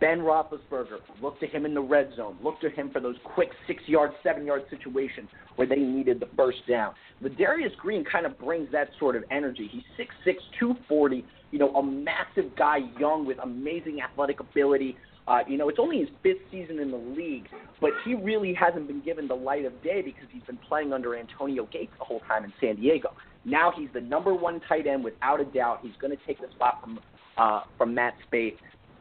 Ben 0.00 0.18
Roethlisberger 0.18 0.98
looked 1.22 1.40
to 1.40 1.46
him 1.46 1.64
in 1.64 1.72
the 1.72 1.80
red 1.80 2.10
zone, 2.16 2.36
looked 2.42 2.60
to 2.62 2.68
him 2.68 2.90
for 2.90 3.00
those 3.00 3.16
quick 3.24 3.48
six-yard, 3.66 4.10
seven-yard 4.22 4.64
situations 4.68 5.28
where 5.56 5.66
they 5.66 5.76
needed 5.76 6.20
the 6.20 6.28
first 6.36 6.58
down. 6.68 6.92
Ladarius 7.22 7.74
Green 7.76 8.04
kind 8.04 8.26
of 8.26 8.38
brings 8.38 8.70
that 8.72 8.88
sort 8.98 9.16
of 9.16 9.24
energy. 9.30 9.70
He's 9.72 9.82
6'6", 10.26 10.34
240, 10.58 11.24
you 11.52 11.58
know, 11.58 11.74
a 11.76 11.82
massive 11.82 12.54
guy, 12.56 12.80
young 12.98 13.24
with 13.24 13.38
amazing 13.42 14.00
athletic 14.02 14.40
ability. 14.40 14.96
Uh, 15.26 15.40
you 15.48 15.56
know, 15.56 15.68
it's 15.68 15.78
only 15.80 16.00
his 16.00 16.08
fifth 16.22 16.42
season 16.50 16.78
in 16.78 16.90
the 16.90 16.98
league, 16.98 17.46
but 17.80 17.90
he 18.04 18.14
really 18.14 18.52
hasn't 18.52 18.86
been 18.86 19.00
given 19.00 19.26
the 19.26 19.34
light 19.34 19.64
of 19.64 19.82
day 19.82 20.02
because 20.02 20.26
he's 20.30 20.42
been 20.42 20.58
playing 20.68 20.92
under 20.92 21.16
Antonio 21.16 21.66
Gates 21.72 21.92
the 21.98 22.04
whole 22.04 22.20
time 22.20 22.44
in 22.44 22.52
San 22.60 22.76
Diego. 22.76 23.14
Now 23.44 23.72
he's 23.76 23.88
the 23.94 24.00
number 24.00 24.34
one 24.34 24.60
tight 24.68 24.86
end 24.86 25.02
without 25.02 25.40
a 25.40 25.44
doubt. 25.44 25.80
He's 25.82 25.96
going 26.00 26.14
to 26.16 26.22
take 26.26 26.40
the 26.40 26.48
spot 26.54 26.80
from 26.82 27.00
uh, 27.36 27.62
from 27.78 27.94
Matt 27.94 28.14
Spaeth. 28.30 28.56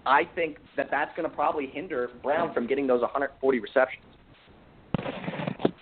I 0.05 0.23
think 0.36 0.57
that 0.75 0.88
that's 0.91 1.15
going 1.15 1.29
to 1.29 1.36
probably 1.36 1.67
hinder 1.67 2.09
Brown 2.21 2.53
from 2.53 2.67
getting 2.67 2.88
those 2.88 3.01
140 3.01 3.59
receptions. 3.59 4.03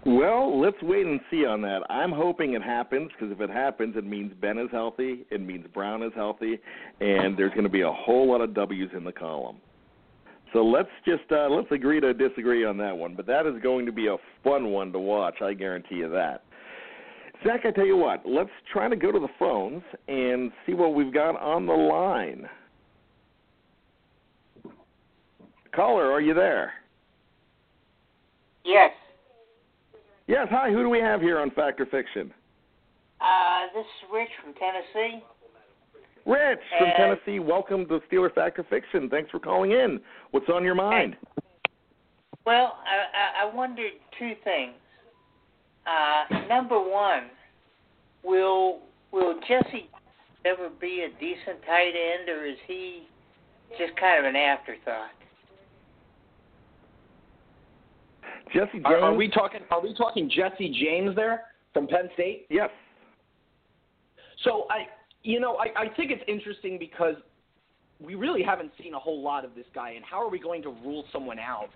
Well, 0.06 0.60
let's 0.60 0.82
wait 0.82 1.06
and 1.06 1.20
see 1.30 1.46
on 1.46 1.62
that. 1.62 1.82
I'm 1.90 2.12
hoping 2.12 2.54
it 2.54 2.64
happens 2.64 3.12
because 3.12 3.32
if 3.32 3.40
it 3.40 3.52
happens, 3.52 3.96
it 3.96 4.06
means 4.06 4.34
Ben 4.42 4.58
is 4.58 4.70
healthy, 4.72 5.26
it 5.30 5.42
means 5.42 5.66
Brown 5.74 6.02
is 6.02 6.12
healthy, 6.16 6.60
and 7.00 7.38
there's 7.38 7.52
going 7.52 7.64
to 7.64 7.70
be 7.70 7.82
a 7.82 7.92
whole 7.92 8.30
lot 8.32 8.42
of 8.42 8.56
W's 8.56 8.90
in 8.96 9.04
the 9.04 9.12
column. 9.12 9.58
So 10.54 10.66
let's 10.66 10.90
just 11.06 11.32
uh, 11.32 11.48
let's 11.50 11.72
agree 11.72 12.00
to 12.02 12.14
disagree 12.14 12.66
on 12.66 12.78
that 12.78 12.98
one. 12.98 13.16
But 13.16 13.26
that 13.28 13.46
is 13.46 13.62
going 13.62 13.86
to 13.86 13.92
be 13.92 14.08
a 14.08 14.18
fun 14.44 14.72
one 14.72 14.92
to 14.92 15.00
watch. 15.00 15.42
I 15.42 15.54
guarantee 15.54 15.96
you 15.96 16.10
that. 16.10 16.44
Zach, 17.46 17.62
I 17.66 17.72
tell 17.72 17.86
you 17.86 17.98
what, 17.98 18.22
let's 18.24 18.52
try 18.72 18.88
to 18.88 18.96
go 18.96 19.12
to 19.12 19.20
the 19.20 19.30
phones 19.40 19.82
and 20.08 20.52
see 20.66 20.74
what 20.74 20.94
we've 20.94 21.14
got 21.14 21.40
on 21.42 21.66
the 21.66 21.74
line. 21.74 22.48
Caller, 25.74 26.12
are 26.12 26.22
you 26.22 26.34
there? 26.34 26.74
Yes. 28.64 28.92
Yes. 30.28 30.48
Hi. 30.52 30.70
Who 30.70 30.84
do 30.84 30.90
we 30.90 31.00
have 31.00 31.22
here 31.22 31.40
on 31.40 31.50
Fact 31.52 31.80
or 31.82 31.86
Fiction? 31.88 32.32
Uh, 33.20 33.74
this 33.74 33.86
is 33.86 34.10
Rich 34.14 34.30
from 34.44 34.54
Tennessee. 34.54 35.24
Rich 36.26 36.60
from 36.78 36.90
Tennessee. 36.98 37.40
Welcome 37.40 37.88
to 37.88 38.00
Steeler 38.12 38.34
Fact 38.34 38.60
or 38.60 38.64
Fiction. 38.64 39.10
Thanks 39.10 39.32
for 39.32 39.40
calling 39.40 39.72
in. 39.72 40.00
What's 40.32 40.50
on 40.50 40.64
your 40.64 40.76
mind? 40.76 41.16
Well, 42.46 42.78
I, 42.86 43.46
I 43.46 43.52
I 43.52 43.56
wondered 43.56 43.92
two 44.18 44.34
things. 44.44 44.74
Uh, 45.86 46.48
number 46.48 46.80
one, 46.80 47.24
will 48.24 48.80
will 49.12 49.40
Jesse 49.48 49.90
ever 50.46 50.70
be 50.80 51.06
a 51.08 51.20
decent 51.20 51.64
tight 51.66 51.94
end, 51.96 52.30
or 52.30 52.46
is 52.46 52.58
he 52.68 53.04
just 53.78 53.96
kind 54.00 54.26
of 54.26 54.30
an 54.30 54.36
afterthought? 54.36 55.10
Jesse 58.54 58.74
James. 58.74 58.86
Are, 58.86 59.00
are 59.00 59.14
we 59.14 59.28
talking? 59.30 59.62
Are 59.72 59.82
we 59.82 59.94
talking 59.96 60.30
Jesse 60.30 60.70
James 60.70 61.16
there 61.16 61.44
from 61.74 61.88
Penn 61.88 62.10
State? 62.14 62.46
Yes. 62.50 62.70
So 64.44 64.66
I, 64.70 64.88
you 65.24 65.40
know, 65.40 65.58
I, 65.58 65.84
I 65.84 65.90
think 65.96 66.12
it's 66.12 66.24
interesting 66.28 66.78
because 66.80 67.16
we 68.00 68.16
really 68.16 68.42
haven't 68.42 68.72
seen 68.82 68.94
a 68.94 69.00
whole 69.00 69.22
lot 69.22 69.46
of 69.46 69.56
this 69.56 69.66
guy, 69.74 69.92
and 69.92 70.04
how 70.04 70.22
are 70.22 70.30
we 70.30 70.40
going 70.40 70.62
to 70.64 70.70
rule 70.70 71.06
someone 71.12 71.40
out 71.40 71.70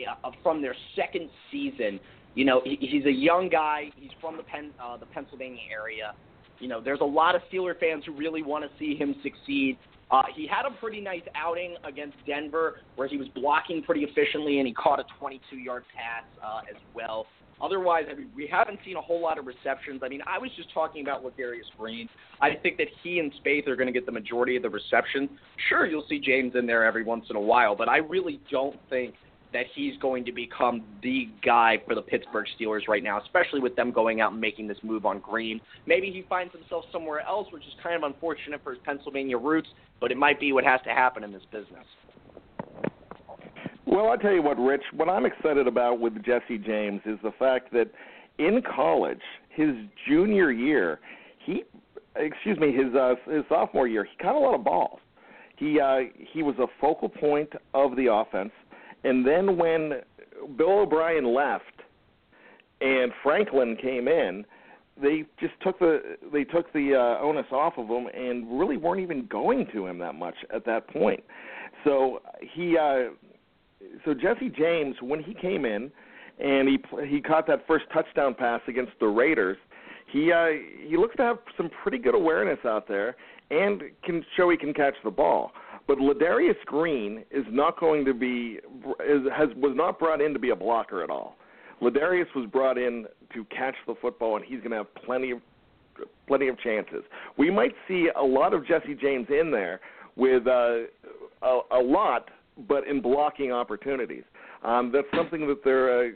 uh, 0.00 0.30
from 0.42 0.62
their 0.62 0.76
second 0.94 1.28
season? 1.50 1.98
You 2.34 2.44
know, 2.44 2.62
he, 2.64 2.78
he's 2.80 3.04
a 3.04 3.12
young 3.12 3.48
guy. 3.48 3.90
He's 3.96 4.10
from 4.20 4.36
the 4.36 4.42
Penn, 4.42 4.70
uh, 4.82 4.96
the 4.96 5.06
Pennsylvania 5.06 5.60
area. 5.70 6.14
You 6.60 6.68
know, 6.68 6.80
there's 6.80 7.00
a 7.00 7.04
lot 7.04 7.34
of 7.34 7.42
Steeler 7.52 7.78
fans 7.78 8.04
who 8.06 8.12
really 8.12 8.42
want 8.42 8.64
to 8.64 8.70
see 8.78 8.94
him 8.94 9.16
succeed. 9.22 9.76
Uh, 10.10 10.22
he 10.34 10.46
had 10.46 10.66
a 10.66 10.70
pretty 10.78 11.00
nice 11.00 11.22
outing 11.34 11.74
against 11.84 12.16
Denver 12.26 12.80
where 12.96 13.08
he 13.08 13.16
was 13.16 13.28
blocking 13.34 13.82
pretty 13.82 14.02
efficiently 14.02 14.58
and 14.58 14.68
he 14.68 14.74
caught 14.74 15.00
a 15.00 15.04
22 15.18 15.56
yard 15.56 15.84
pass 15.94 16.24
uh, 16.44 16.60
as 16.70 16.80
well. 16.94 17.26
Otherwise, 17.62 18.06
I 18.10 18.14
mean, 18.14 18.28
we 18.34 18.46
haven't 18.46 18.80
seen 18.84 18.96
a 18.96 19.00
whole 19.00 19.20
lot 19.22 19.38
of 19.38 19.46
receptions. 19.46 20.02
I 20.04 20.08
mean, 20.08 20.20
I 20.26 20.38
was 20.38 20.50
just 20.56 20.72
talking 20.74 21.02
about 21.02 21.24
Ladarius 21.24 21.70
Green. 21.78 22.08
I 22.40 22.54
think 22.54 22.76
that 22.78 22.88
he 23.02 23.20
and 23.20 23.32
Spaeth 23.42 23.68
are 23.68 23.76
going 23.76 23.86
to 23.86 23.92
get 23.92 24.04
the 24.04 24.12
majority 24.12 24.56
of 24.56 24.62
the 24.62 24.70
receptions. 24.70 25.30
Sure, 25.68 25.86
you'll 25.86 26.06
see 26.08 26.18
James 26.18 26.54
in 26.56 26.66
there 26.66 26.84
every 26.84 27.04
once 27.04 27.26
in 27.30 27.36
a 27.36 27.40
while, 27.40 27.76
but 27.76 27.88
I 27.88 27.98
really 27.98 28.40
don't 28.50 28.76
think 28.90 29.14
that 29.52 29.66
he's 29.74 29.96
going 29.98 30.24
to 30.24 30.32
become 30.32 30.82
the 31.02 31.28
guy 31.44 31.76
for 31.86 31.94
the 31.94 32.02
Pittsburgh 32.02 32.46
Steelers 32.58 32.88
right 32.88 33.02
now, 33.02 33.20
especially 33.20 33.60
with 33.60 33.76
them 33.76 33.92
going 33.92 34.20
out 34.20 34.32
and 34.32 34.40
making 34.40 34.66
this 34.66 34.78
move 34.82 35.06
on 35.06 35.20
Green. 35.20 35.60
Maybe 35.86 36.10
he 36.10 36.24
finds 36.28 36.52
himself 36.54 36.84
somewhere 36.90 37.20
else, 37.20 37.48
which 37.52 37.62
is 37.64 37.72
kind 37.82 37.94
of 37.94 38.02
unfortunate 38.02 38.62
for 38.64 38.72
his 38.72 38.80
Pennsylvania 38.84 39.36
roots, 39.36 39.68
but 40.00 40.10
it 40.10 40.16
might 40.16 40.40
be 40.40 40.52
what 40.52 40.64
has 40.64 40.80
to 40.84 40.90
happen 40.90 41.22
in 41.22 41.32
this 41.32 41.42
business. 41.52 41.84
Well, 43.86 44.08
I'll 44.08 44.18
tell 44.18 44.32
you 44.32 44.42
what, 44.42 44.58
Rich, 44.58 44.82
what 44.94 45.08
I'm 45.08 45.26
excited 45.26 45.66
about 45.66 45.98
with 46.00 46.22
Jesse 46.24 46.58
James 46.58 47.00
is 47.04 47.18
the 47.22 47.32
fact 47.38 47.72
that 47.72 47.90
in 48.38 48.62
college, 48.62 49.20
his 49.50 49.70
junior 50.08 50.50
year, 50.52 51.00
he 51.44 51.64
excuse 52.16 52.58
me, 52.58 52.72
his 52.72 52.94
uh, 52.94 53.14
his 53.30 53.44
sophomore 53.48 53.88
year, 53.88 54.04
he 54.04 54.16
caught 54.22 54.36
a 54.36 54.38
lot 54.38 54.54
of 54.54 54.64
balls. 54.64 55.00
He 55.56 55.80
uh 55.80 56.00
he 56.32 56.42
was 56.42 56.54
a 56.58 56.66
focal 56.80 57.08
point 57.08 57.50
of 57.74 57.96
the 57.96 58.12
offense. 58.12 58.52
And 59.04 59.26
then 59.26 59.56
when 59.56 60.00
Bill 60.56 60.80
O'Brien 60.80 61.34
left 61.34 61.64
and 62.80 63.12
Franklin 63.22 63.76
came 63.80 64.06
in, 64.08 64.44
they 65.00 65.24
just 65.40 65.54
took 65.62 65.78
the 65.78 66.16
they 66.32 66.44
took 66.44 66.72
the 66.72 66.94
uh, 66.94 67.22
onus 67.24 67.46
off 67.50 67.74
of 67.76 67.88
him 67.88 68.06
and 68.14 68.58
really 68.58 68.76
weren't 68.76 69.00
even 69.00 69.26
going 69.26 69.66
to 69.72 69.86
him 69.86 69.98
that 69.98 70.14
much 70.14 70.36
at 70.54 70.64
that 70.66 70.88
point. 70.88 71.22
So 71.84 72.22
he 72.54 72.76
uh 72.78 73.10
so 74.04 74.14
Jesse 74.14 74.48
James 74.48 74.96
when 75.00 75.22
he 75.22 75.34
came 75.34 75.64
in 75.64 75.90
and 76.38 76.68
he 76.68 76.78
he 77.06 77.20
caught 77.20 77.46
that 77.46 77.66
first 77.66 77.84
touchdown 77.92 78.34
pass 78.34 78.60
against 78.68 78.92
the 79.00 79.06
Raiders, 79.06 79.56
he 80.10 80.32
uh 80.32 80.48
he 80.86 80.96
looks 80.96 81.16
to 81.16 81.22
have 81.22 81.38
some 81.56 81.70
pretty 81.82 81.98
good 81.98 82.14
awareness 82.14 82.58
out 82.64 82.88
there 82.88 83.16
and 83.50 83.82
can 84.04 84.24
show 84.36 84.50
he 84.50 84.56
can 84.56 84.72
catch 84.72 84.94
the 85.04 85.10
ball. 85.10 85.52
But 85.86 85.98
Ladarius 85.98 86.56
Green 86.64 87.24
is 87.30 87.44
not 87.50 87.78
going 87.78 88.04
to 88.04 88.14
be 88.14 88.58
is, 89.06 89.22
has 89.36 89.48
was 89.56 89.72
not 89.74 89.98
brought 89.98 90.20
in 90.20 90.32
to 90.32 90.38
be 90.38 90.50
a 90.50 90.56
blocker 90.56 91.02
at 91.02 91.10
all. 91.10 91.36
Ladarius 91.82 92.32
was 92.36 92.48
brought 92.50 92.78
in 92.78 93.06
to 93.34 93.44
catch 93.46 93.74
the 93.86 93.94
football, 94.00 94.36
and 94.36 94.44
he's 94.44 94.58
going 94.58 94.70
to 94.70 94.76
have 94.78 94.94
plenty 94.94 95.32
of 95.32 95.40
plenty 96.26 96.48
of 96.48 96.58
chances. 96.60 97.02
We 97.36 97.50
might 97.50 97.74
see 97.88 98.08
a 98.16 98.22
lot 98.22 98.54
of 98.54 98.66
Jesse 98.66 98.94
James 98.94 99.26
in 99.28 99.50
there 99.50 99.80
with 100.16 100.46
uh, 100.46 100.84
a, 101.42 101.60
a 101.72 101.80
lot, 101.82 102.30
but 102.68 102.86
in 102.86 103.00
blocking 103.00 103.52
opportunities. 103.52 104.24
Um, 104.62 104.92
that's 104.92 105.06
something 105.16 105.46
that 105.48 105.64
they're 105.64 106.06
uh, 106.06 106.10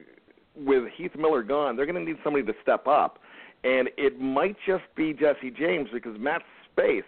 with 0.54 0.84
Heath 0.96 1.12
Miller 1.18 1.42
gone. 1.42 1.76
They're 1.76 1.86
going 1.86 1.98
to 1.98 2.04
need 2.04 2.20
somebody 2.22 2.44
to 2.46 2.52
step 2.62 2.86
up 2.86 3.18
and 3.66 3.88
it 3.96 4.20
might 4.20 4.56
just 4.66 4.84
be 4.94 5.12
Jesse 5.12 5.50
James 5.50 5.88
because 5.92 6.16
Matt 6.18 6.42
Spaeth, 6.76 7.02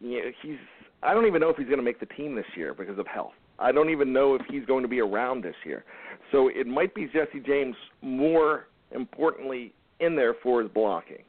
you 0.00 0.22
know, 0.22 0.30
he's 0.42 0.58
I 1.02 1.12
don't 1.12 1.26
even 1.26 1.40
know 1.40 1.50
if 1.50 1.56
he's 1.56 1.66
going 1.66 1.78
to 1.78 1.84
make 1.84 2.00
the 2.00 2.06
team 2.06 2.34
this 2.34 2.46
year 2.56 2.72
because 2.72 2.98
of 2.98 3.06
health. 3.06 3.32
I 3.58 3.72
don't 3.72 3.90
even 3.90 4.12
know 4.12 4.34
if 4.34 4.42
he's 4.48 4.64
going 4.64 4.82
to 4.82 4.88
be 4.88 5.00
around 5.00 5.44
this 5.44 5.54
year. 5.64 5.84
So 6.32 6.48
it 6.48 6.66
might 6.66 6.94
be 6.94 7.06
Jesse 7.06 7.40
James 7.44 7.76
more 8.00 8.68
importantly 8.92 9.74
in 10.00 10.16
there 10.16 10.34
for 10.42 10.62
his 10.62 10.70
blocking. 10.70 11.22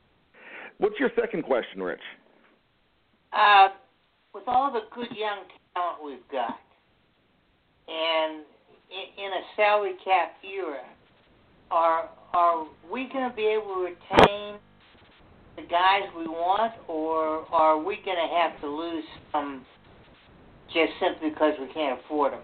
What's 0.78 0.95
your 0.99 1.10
second 1.19 1.43
question, 1.43 1.82
Rich? 1.82 1.99
Uh, 3.34 3.69
with 4.34 4.43
all 4.47 4.71
the 4.71 4.82
good 4.95 5.15
young 5.15 5.43
talent 5.73 6.04
we've 6.06 6.28
got, 6.32 6.58
and 7.88 8.43
in, 8.91 9.32
a 9.32 9.43
salary 9.56 9.93
cap 10.04 10.34
era, 10.43 10.84
are 11.71 12.10
are 12.34 12.67
we 12.91 13.10
going 13.13 13.30
to 13.30 13.36
be 13.36 13.43
able 13.43 13.76
to 13.76 13.82
retain 13.82 14.60
the 15.56 15.63
guys 15.63 16.04
we 16.17 16.28
want, 16.28 16.74
or 16.88 17.45
are 17.54 17.78
we 17.78 17.98
going 18.04 18.17
to 18.17 18.36
have 18.36 18.60
to 18.62 18.67
lose 18.67 19.04
some 19.32 19.65
just 20.74 20.91
simply 21.00 21.30
because 21.30 21.54
we 21.60 21.71
can't 21.74 22.00
afford 22.04 22.34
them? 22.34 22.41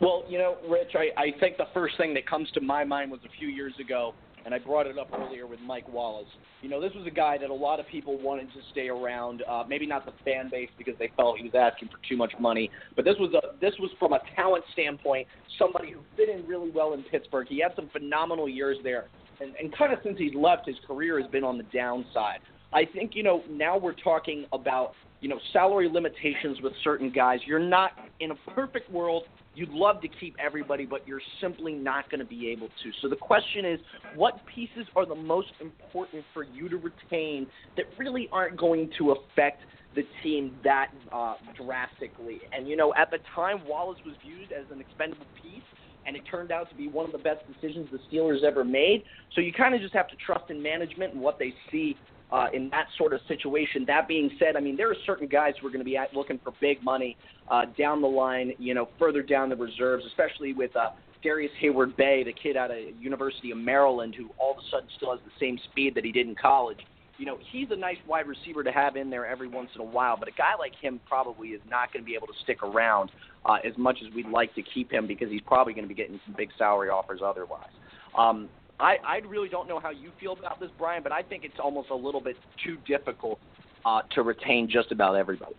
Well, 0.00 0.24
you 0.28 0.38
know, 0.38 0.56
Rich, 0.68 0.94
I, 0.94 1.10
I 1.20 1.38
think 1.38 1.58
the 1.58 1.66
first 1.74 1.96
thing 1.96 2.14
that 2.14 2.26
comes 2.26 2.50
to 2.52 2.60
my 2.60 2.84
mind 2.84 3.10
was 3.10 3.20
a 3.24 3.38
few 3.38 3.48
years 3.48 3.74
ago, 3.78 4.14
and 4.44 4.54
I 4.54 4.58
brought 4.58 4.86
it 4.86 4.98
up 4.98 5.08
earlier 5.12 5.46
with 5.46 5.60
Mike 5.60 5.88
Wallace. 5.92 6.28
You 6.60 6.68
know, 6.68 6.80
this 6.80 6.92
was 6.94 7.06
a 7.06 7.10
guy 7.10 7.38
that 7.38 7.50
a 7.50 7.54
lot 7.54 7.80
of 7.80 7.86
people 7.88 8.20
wanted 8.20 8.48
to 8.48 8.60
stay 8.70 8.88
around. 8.88 9.42
Uh, 9.48 9.64
maybe 9.68 9.86
not 9.86 10.04
the 10.04 10.12
fan 10.24 10.48
base 10.50 10.68
because 10.78 10.94
they 10.98 11.10
felt 11.16 11.38
he 11.38 11.44
was 11.44 11.54
asking 11.54 11.88
for 11.88 11.98
too 12.08 12.16
much 12.16 12.32
money, 12.38 12.70
but 12.96 13.04
this 13.04 13.16
was 13.18 13.32
a 13.34 13.58
this 13.60 13.74
was 13.78 13.90
from 13.98 14.12
a 14.12 14.20
talent 14.36 14.64
standpoint, 14.72 15.26
somebody 15.58 15.92
who 15.92 16.00
fit 16.16 16.28
in 16.28 16.46
really 16.46 16.70
well 16.70 16.94
in 16.94 17.02
Pittsburgh. 17.04 17.46
He 17.48 17.60
had 17.60 17.72
some 17.76 17.88
phenomenal 17.92 18.48
years 18.48 18.78
there, 18.82 19.06
and, 19.40 19.54
and 19.56 19.76
kind 19.76 19.92
of 19.92 19.98
since 20.04 20.18
he's 20.18 20.34
left, 20.34 20.66
his 20.66 20.76
career 20.86 21.20
has 21.20 21.30
been 21.30 21.44
on 21.44 21.58
the 21.58 21.64
downside. 21.74 22.40
I 22.72 22.84
think 22.84 23.12
you 23.14 23.22
know 23.22 23.42
now 23.50 23.78
we're 23.78 23.94
talking 23.94 24.46
about 24.52 24.92
you 25.22 25.28
know 25.28 25.38
salary 25.52 25.88
limitations 25.90 26.60
with 26.60 26.74
certain 26.84 27.10
guys. 27.10 27.38
You're 27.46 27.58
not 27.58 27.92
in 28.20 28.32
a 28.32 28.34
perfect 28.54 28.90
world. 28.90 29.22
You'd 29.54 29.70
love 29.70 30.00
to 30.02 30.08
keep 30.08 30.34
everybody, 30.44 30.84
but 30.84 31.06
you're 31.06 31.20
simply 31.40 31.74
not 31.74 32.10
going 32.10 32.20
to 32.20 32.26
be 32.26 32.48
able 32.48 32.68
to. 32.68 32.90
So 33.00 33.08
the 33.08 33.16
question 33.16 33.64
is, 33.64 33.78
what 34.16 34.40
pieces 34.52 34.86
are 34.96 35.06
the 35.06 35.14
most 35.14 35.52
important 35.60 36.24
for 36.34 36.42
you 36.42 36.68
to 36.68 36.76
retain 36.76 37.46
that 37.76 37.84
really 37.98 38.28
aren't 38.32 38.56
going 38.56 38.90
to 38.98 39.12
affect 39.12 39.62
the 39.94 40.02
team 40.22 40.56
that 40.64 40.88
uh, 41.12 41.34
drastically? 41.56 42.40
And 42.52 42.66
you 42.66 42.76
know, 42.76 42.92
at 42.98 43.10
the 43.10 43.18
time, 43.34 43.60
Wallace 43.66 43.98
was 44.04 44.16
viewed 44.26 44.52
as 44.52 44.64
an 44.72 44.80
expendable 44.80 45.26
piece 45.40 45.62
and 46.04 46.16
it 46.16 46.22
turned 46.28 46.50
out 46.50 46.68
to 46.68 46.74
be 46.74 46.88
one 46.88 47.06
of 47.06 47.12
the 47.12 47.18
best 47.18 47.40
decisions 47.46 47.88
the 47.92 47.98
Steelers 48.10 48.42
ever 48.42 48.64
made. 48.64 49.04
So 49.36 49.40
you 49.40 49.52
kind 49.52 49.72
of 49.72 49.80
just 49.80 49.94
have 49.94 50.08
to 50.08 50.16
trust 50.26 50.50
in 50.50 50.60
management 50.60 51.14
and 51.14 51.22
what 51.22 51.38
they 51.38 51.54
see 51.70 51.96
uh, 52.32 52.46
in 52.52 52.70
that 52.70 52.86
sort 52.96 53.12
of 53.12 53.20
situation. 53.28 53.84
That 53.86 54.08
being 54.08 54.30
said, 54.38 54.56
I 54.56 54.60
mean 54.60 54.76
there 54.76 54.90
are 54.90 54.96
certain 55.06 55.28
guys 55.28 55.54
who 55.60 55.66
are 55.66 55.70
going 55.70 55.80
to 55.80 55.84
be 55.84 55.96
at, 55.96 56.14
looking 56.14 56.40
for 56.42 56.52
big 56.60 56.82
money 56.82 57.16
uh, 57.50 57.66
down 57.78 58.00
the 58.00 58.08
line, 58.08 58.54
you 58.58 58.74
know, 58.74 58.88
further 58.98 59.22
down 59.22 59.50
the 59.50 59.56
reserves, 59.56 60.04
especially 60.06 60.52
with 60.52 60.74
uh, 60.74 60.90
Darrius 61.22 61.52
Heyward-Bey, 61.62 62.24
the 62.24 62.32
kid 62.32 62.56
out 62.56 62.70
of 62.70 62.78
University 62.98 63.50
of 63.50 63.58
Maryland, 63.58 64.14
who 64.16 64.30
all 64.38 64.52
of 64.52 64.58
a 64.58 64.70
sudden 64.70 64.88
still 64.96 65.12
has 65.12 65.20
the 65.24 65.32
same 65.38 65.58
speed 65.70 65.94
that 65.94 66.04
he 66.04 66.12
did 66.12 66.26
in 66.26 66.34
college. 66.34 66.78
You 67.18 67.26
know, 67.26 67.38
he's 67.52 67.68
a 67.70 67.76
nice 67.76 67.98
wide 68.08 68.26
receiver 68.26 68.64
to 68.64 68.72
have 68.72 68.96
in 68.96 69.10
there 69.10 69.26
every 69.26 69.46
once 69.46 69.70
in 69.74 69.80
a 69.80 69.84
while, 69.84 70.16
but 70.16 70.26
a 70.28 70.32
guy 70.32 70.54
like 70.58 70.72
him 70.80 70.98
probably 71.06 71.48
is 71.48 71.60
not 71.70 71.92
going 71.92 72.02
to 72.02 72.06
be 72.06 72.16
able 72.16 72.26
to 72.26 72.32
stick 72.42 72.62
around 72.62 73.12
uh, 73.44 73.58
as 73.64 73.76
much 73.76 73.98
as 74.04 74.12
we'd 74.14 74.26
like 74.28 74.52
to 74.54 74.62
keep 74.62 74.90
him 74.90 75.06
because 75.06 75.30
he's 75.30 75.42
probably 75.42 75.72
going 75.72 75.84
to 75.84 75.88
be 75.88 75.94
getting 75.94 76.18
some 76.26 76.34
big 76.36 76.48
salary 76.58 76.88
offers 76.88 77.20
otherwise. 77.24 77.70
Um, 78.18 78.48
I, 78.82 78.96
I 79.06 79.16
really 79.28 79.48
don't 79.48 79.68
know 79.68 79.78
how 79.78 79.90
you 79.90 80.10
feel 80.20 80.32
about 80.32 80.58
this, 80.58 80.70
Brian, 80.76 81.04
but 81.04 81.12
I 81.12 81.22
think 81.22 81.44
it's 81.44 81.60
almost 81.62 81.90
a 81.90 81.94
little 81.94 82.20
bit 82.20 82.36
too 82.64 82.76
difficult 82.84 83.38
uh, 83.86 84.02
to 84.14 84.22
retain 84.22 84.68
just 84.68 84.90
about 84.90 85.14
everybody. 85.14 85.54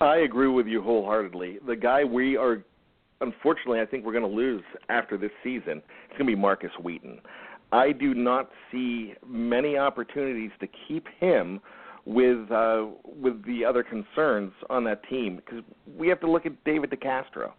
I 0.00 0.18
agree 0.18 0.48
with 0.48 0.66
you 0.66 0.80
wholeheartedly. 0.80 1.58
The 1.66 1.76
guy 1.76 2.04
we 2.04 2.36
are, 2.36 2.64
unfortunately, 3.20 3.80
I 3.80 3.86
think 3.86 4.06
we're 4.06 4.12
going 4.12 4.28
to 4.28 4.36
lose 4.36 4.62
after 4.88 5.18
this 5.18 5.30
season. 5.44 5.82
It's 6.08 6.16
going 6.16 6.20
to 6.20 6.24
be 6.24 6.34
Markus 6.34 6.70
Wheaton. 6.82 7.20
I 7.72 7.92
do 7.92 8.14
not 8.14 8.48
see 8.72 9.12
many 9.26 9.76
opportunities 9.76 10.50
to 10.60 10.68
keep 10.88 11.06
him 11.20 11.60
with 12.06 12.50
uh, 12.50 12.86
with 13.04 13.44
the 13.44 13.66
other 13.66 13.82
concerns 13.82 14.52
on 14.70 14.82
that 14.84 15.06
team 15.10 15.36
because 15.36 15.62
we 15.98 16.08
have 16.08 16.20
to 16.20 16.30
look 16.30 16.46
at 16.46 16.52
David 16.64 16.90
DeCastro. 16.90 17.52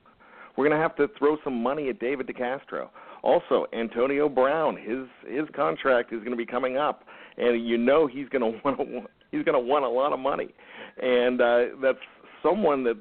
We're 0.57 0.67
going 0.67 0.75
to 0.75 0.81
have 0.81 0.95
to 0.95 1.07
throw 1.19 1.37
some 1.43 1.61
money 1.61 1.89
at 1.89 1.99
David 1.99 2.25
DeCastro. 2.27 2.89
Also, 3.23 3.65
Antonio 3.73 4.29
Brown, 4.29 4.77
his 4.77 5.07
his 5.29 5.47
contract 5.55 6.13
is 6.13 6.19
going 6.19 6.31
to 6.31 6.37
be 6.37 6.45
coming 6.45 6.77
up, 6.77 7.03
and 7.37 7.67
you 7.67 7.77
know 7.77 8.07
he's 8.07 8.29
going 8.29 8.41
to 8.53 8.59
want 8.63 8.77
to, 8.77 9.01
he's 9.31 9.43
going 9.43 9.61
to 9.61 9.67
want 9.67 9.85
a 9.85 9.89
lot 9.89 10.13
of 10.13 10.19
money, 10.19 10.49
and 11.01 11.41
uh, 11.41 11.59
that's 11.81 11.99
someone 12.41 12.83
that 12.83 12.97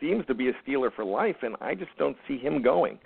seems 0.00 0.24
to 0.26 0.34
be 0.34 0.48
a 0.48 0.52
Steeler 0.64 0.92
for 0.94 1.04
life, 1.04 1.36
and 1.42 1.56
I 1.60 1.74
just 1.74 1.90
don't 1.98 2.16
see 2.28 2.38
him 2.38 2.62
going. 2.62 2.98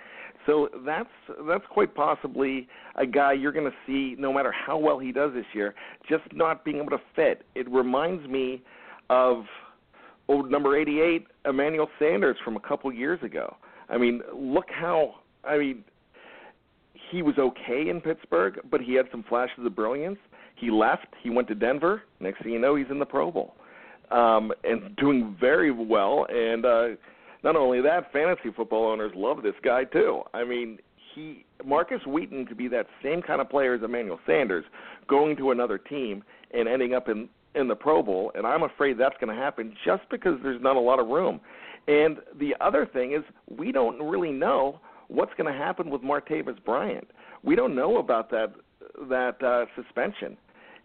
So 0.45 0.69
that's 0.85 1.09
that's 1.47 1.63
quite 1.69 1.93
possibly 1.93 2.67
a 2.95 3.05
guy 3.05 3.33
you're 3.33 3.51
going 3.51 3.69
to 3.69 3.77
see, 3.85 4.15
no 4.19 4.33
matter 4.33 4.51
how 4.51 4.77
well 4.77 4.97
he 4.97 5.11
does 5.11 5.33
this 5.33 5.45
year, 5.53 5.75
just 6.09 6.23
not 6.33 6.65
being 6.65 6.77
able 6.77 6.89
to 6.89 7.01
fit. 7.15 7.43
It 7.55 7.69
reminds 7.69 8.27
me 8.27 8.63
of 9.09 9.43
old 10.27 10.49
number 10.49 10.79
88, 10.79 11.27
Emmanuel 11.45 11.89
Sanders 11.99 12.37
from 12.43 12.55
a 12.55 12.59
couple 12.59 12.91
years 12.91 13.21
ago. 13.21 13.55
I 13.89 13.97
mean, 13.97 14.21
look 14.33 14.65
how 14.69 15.15
I 15.43 15.57
mean 15.57 15.83
he 17.11 17.21
was 17.21 17.35
okay 17.37 17.89
in 17.89 18.01
Pittsburgh, 18.01 18.59
but 18.69 18.81
he 18.81 18.93
had 18.93 19.05
some 19.11 19.23
flashes 19.27 19.65
of 19.65 19.75
brilliance. 19.75 20.17
He 20.55 20.71
left. 20.71 21.07
He 21.21 21.29
went 21.29 21.47
to 21.49 21.55
Denver. 21.55 22.03
Next 22.19 22.41
thing 22.41 22.53
you 22.53 22.59
know, 22.59 22.75
he's 22.75 22.87
in 22.89 22.99
the 22.99 23.05
Pro 23.05 23.31
Bowl, 23.31 23.55
um, 24.11 24.51
and 24.63 24.95
doing 24.95 25.35
very 25.39 25.71
well. 25.71 26.25
And 26.29 26.65
uh, 26.65 26.87
not 27.43 27.55
only 27.55 27.81
that, 27.81 28.11
fantasy 28.13 28.51
football 28.55 28.91
owners 28.91 29.11
love 29.15 29.43
this 29.43 29.55
guy 29.63 29.83
too. 29.83 30.21
I 30.33 30.43
mean, 30.43 30.79
he 31.13 31.45
Markus 31.65 32.05
Wheaton 32.07 32.45
could 32.45 32.57
be 32.57 32.67
that 32.69 32.87
same 33.03 33.21
kind 33.21 33.41
of 33.41 33.49
player 33.49 33.73
as 33.73 33.83
Emmanuel 33.83 34.19
Sanders, 34.25 34.65
going 35.07 35.35
to 35.37 35.51
another 35.51 35.77
team 35.77 36.23
and 36.53 36.67
ending 36.67 36.93
up 36.93 37.09
in 37.09 37.27
in 37.55 37.67
the 37.67 37.75
Pro 37.75 38.01
Bowl. 38.01 38.31
And 38.35 38.45
I'm 38.45 38.63
afraid 38.63 38.97
that's 38.97 39.15
going 39.19 39.35
to 39.35 39.41
happen 39.41 39.75
just 39.83 40.03
because 40.09 40.39
there's 40.41 40.61
not 40.61 40.75
a 40.75 40.79
lot 40.79 40.99
of 40.99 41.07
room. 41.07 41.41
And 41.87 42.17
the 42.39 42.55
other 42.61 42.85
thing 42.85 43.13
is, 43.13 43.23
we 43.57 43.71
don't 43.71 44.01
really 44.01 44.31
know 44.31 44.79
what's 45.11 45.33
going 45.37 45.51
to 45.51 45.57
happen 45.57 45.89
with 45.89 46.01
Martavis 46.01 46.63
Bryant. 46.63 47.07
We 47.43 47.55
don't 47.55 47.75
know 47.75 47.97
about 47.97 48.31
that 48.31 48.53
that 49.09 49.41
uh, 49.43 49.65
suspension. 49.75 50.37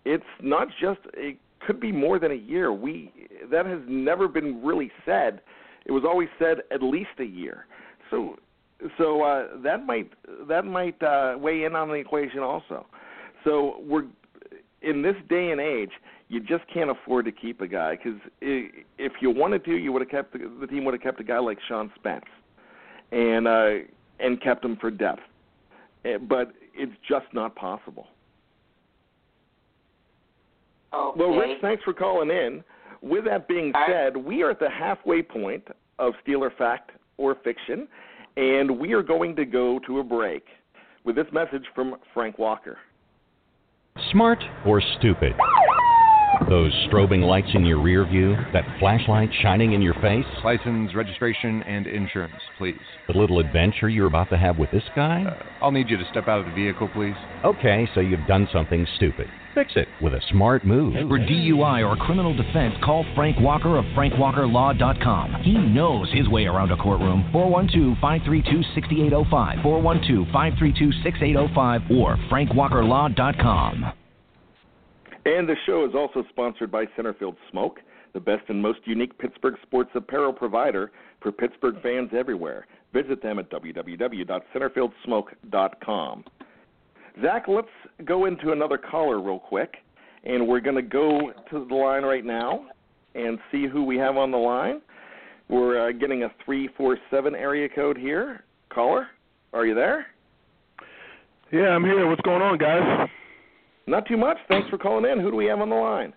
It's 0.04 0.24
not 0.42 0.68
just 0.80 1.00
it 1.14 1.38
could 1.66 1.80
be 1.80 1.92
more 1.92 2.18
than 2.18 2.32
a 2.32 2.36
year. 2.36 2.72
We 2.72 3.12
that 3.50 3.66
has 3.66 3.80
never 3.88 4.28
been 4.28 4.64
really 4.64 4.90
said. 5.04 5.40
It 5.84 5.92
was 5.92 6.04
always 6.04 6.28
said 6.38 6.58
at 6.72 6.82
least 6.82 7.10
a 7.18 7.24
year. 7.24 7.66
So 8.10 8.36
so 8.98 9.22
uh, 9.22 9.60
that 9.62 9.86
might 9.86 10.10
that 10.48 10.64
might 10.64 11.00
uh, 11.02 11.36
weigh 11.38 11.64
in 11.64 11.74
on 11.74 11.88
the 11.88 11.94
equation 11.94 12.40
also. 12.40 12.86
So 13.44 13.76
we're 13.86 14.04
in 14.82 15.02
this 15.02 15.16
day 15.28 15.50
and 15.50 15.60
age, 15.60 15.90
you 16.28 16.40
just 16.40 16.64
can't 16.72 16.90
afford 16.90 17.24
to 17.24 17.32
keep 17.32 17.60
a 17.60 17.68
guy 17.68 17.96
because 17.96 18.20
if 18.40 19.12
you 19.20 19.30
wanted 19.30 19.64
to, 19.64 19.76
you 19.76 19.92
would 19.92 20.02
have 20.02 20.10
kept 20.10 20.32
the, 20.32 20.50
the 20.60 20.66
team 20.66 20.84
would 20.84 20.94
have 20.94 21.02
kept 21.02 21.20
a 21.20 21.24
guy 21.24 21.38
like 21.38 21.58
Sean 21.68 21.90
Spence, 21.94 22.24
and 23.12 23.46
uh, 23.46 23.70
and 24.20 24.40
kept 24.40 24.62
them 24.62 24.76
for 24.80 24.90
depth. 24.90 25.20
Eh, 26.04 26.18
but 26.18 26.52
it's 26.74 26.92
just 27.08 27.26
not 27.32 27.54
possible. 27.54 28.06
Okay. 30.94 31.20
Well, 31.20 31.36
Rich, 31.36 31.58
thanks 31.60 31.82
for 31.82 31.92
calling 31.92 32.30
in. 32.30 32.62
With 33.02 33.24
that 33.26 33.48
being 33.48 33.72
said, 33.88 34.16
we 34.16 34.42
are 34.42 34.50
at 34.50 34.58
the 34.58 34.70
halfway 34.70 35.22
point 35.22 35.66
of 35.98 36.14
Steeler 36.26 36.56
Fact 36.56 36.92
or 37.18 37.36
Fiction, 37.44 37.86
and 38.36 38.78
we 38.78 38.92
are 38.92 39.02
going 39.02 39.36
to 39.36 39.44
go 39.44 39.78
to 39.86 40.00
a 40.00 40.04
break 40.04 40.44
with 41.04 41.16
this 41.16 41.26
message 41.32 41.64
from 41.74 41.96
Frank 42.14 42.38
Walker. 42.38 42.78
Smart 44.12 44.42
or 44.66 44.82
stupid? 44.98 45.32
Those 46.48 46.72
strobing 46.88 47.22
lights 47.26 47.48
in 47.54 47.64
your 47.64 47.80
rear 47.82 48.06
view, 48.06 48.36
that 48.52 48.64
flashlight 48.78 49.30
shining 49.42 49.72
in 49.72 49.82
your 49.82 49.94
face. 49.94 50.24
License, 50.44 50.94
registration, 50.94 51.62
and 51.64 51.86
insurance, 51.86 52.34
please. 52.58 52.76
The 53.08 53.18
little 53.18 53.40
adventure 53.40 53.88
you're 53.88 54.06
about 54.06 54.30
to 54.30 54.36
have 54.36 54.58
with 54.58 54.70
this 54.70 54.84
guy? 54.94 55.24
Uh, 55.24 55.64
I'll 55.64 55.72
need 55.72 55.88
you 55.88 55.96
to 55.96 56.04
step 56.10 56.28
out 56.28 56.40
of 56.40 56.46
the 56.46 56.52
vehicle, 56.52 56.88
please. 56.94 57.14
Okay, 57.44 57.88
so 57.94 58.00
you've 58.00 58.26
done 58.26 58.48
something 58.52 58.86
stupid. 58.96 59.26
Fix 59.54 59.72
it 59.76 59.88
with 60.02 60.12
a 60.12 60.20
smart 60.30 60.64
move. 60.66 60.92
For 61.08 61.18
DUI 61.18 61.86
or 61.86 61.96
criminal 61.96 62.36
defense, 62.36 62.74
call 62.84 63.06
Frank 63.14 63.40
Walker 63.40 63.78
of 63.78 63.84
FrankWalkerLaw.com. 63.96 65.42
He 65.42 65.56
knows 65.56 66.12
his 66.12 66.28
way 66.28 66.44
around 66.44 66.70
a 66.72 66.76
courtroom. 66.76 67.28
412 67.32 67.96
532 68.00 68.62
6805, 68.74 69.62
412 69.62 70.26
532 70.26 70.92
6805, 71.02 71.82
or 71.90 72.16
FrankWalkerLaw.com. 72.30 73.92
And 75.26 75.46
the 75.48 75.56
show 75.66 75.84
is 75.84 75.92
also 75.92 76.24
sponsored 76.28 76.70
by 76.70 76.84
Centerfield 76.96 77.34
Smoke, 77.50 77.80
the 78.12 78.20
best 78.20 78.44
and 78.48 78.62
most 78.62 78.78
unique 78.84 79.18
Pittsburgh 79.18 79.56
sports 79.60 79.90
apparel 79.96 80.32
provider 80.32 80.92
for 81.20 81.32
Pittsburgh 81.32 81.82
fans 81.82 82.10
everywhere. 82.16 82.68
Visit 82.92 83.24
them 83.24 83.40
at 83.40 83.50
www.centerfieldsmoke.com. 83.50 86.24
Zach, 87.20 87.48
let's 87.48 87.66
go 88.04 88.26
into 88.26 88.52
another 88.52 88.78
caller 88.78 89.20
real 89.20 89.40
quick, 89.40 89.78
and 90.22 90.46
we're 90.46 90.60
going 90.60 90.76
to 90.76 90.82
go 90.82 91.32
to 91.50 91.66
the 91.66 91.74
line 91.74 92.04
right 92.04 92.24
now 92.24 92.66
and 93.16 93.40
see 93.50 93.66
who 93.66 93.82
we 93.82 93.96
have 93.96 94.16
on 94.16 94.30
the 94.30 94.36
line. 94.36 94.80
We're 95.48 95.88
uh, 95.88 95.92
getting 95.92 96.22
a 96.22 96.28
347 96.44 97.34
area 97.34 97.68
code 97.68 97.96
here. 97.96 98.44
Caller, 98.68 99.08
are 99.52 99.66
you 99.66 99.74
there? 99.74 100.06
Yeah, 101.50 101.70
I'm 101.70 101.82
here. 101.82 102.08
What's 102.08 102.20
going 102.20 102.42
on, 102.42 102.58
guys? 102.58 103.08
Not 103.86 104.06
too 104.06 104.16
much. 104.16 104.36
Thanks 104.48 104.68
for 104.68 104.78
calling 104.78 105.10
in. 105.10 105.20
Who 105.20 105.30
do 105.30 105.36
we 105.36 105.46
have 105.46 105.60
on 105.60 105.70
the 105.70 105.76
line? 105.76 106.12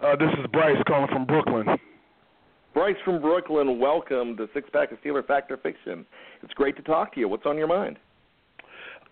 Uh, 0.00 0.14
this 0.16 0.28
is 0.38 0.46
Bryce 0.52 0.76
calling 0.86 1.08
from 1.08 1.24
Brooklyn. 1.24 1.66
Bryce 2.74 2.96
from 3.04 3.20
Brooklyn, 3.20 3.80
welcome 3.80 4.36
to 4.36 4.46
Six 4.52 4.68
Pack 4.70 4.92
of 4.92 4.98
Steeler 5.00 5.26
Fact 5.26 5.50
or 5.50 5.56
Fiction. 5.56 6.04
It's 6.42 6.52
great 6.52 6.76
to 6.76 6.82
talk 6.82 7.14
to 7.14 7.20
you. 7.20 7.26
What's 7.28 7.46
on 7.46 7.56
your 7.56 7.66
mind? 7.66 7.96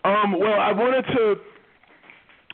Um, 0.05 0.39
well, 0.39 0.59
I 0.59 0.71
wanted 0.71 1.05
to, 1.13 1.35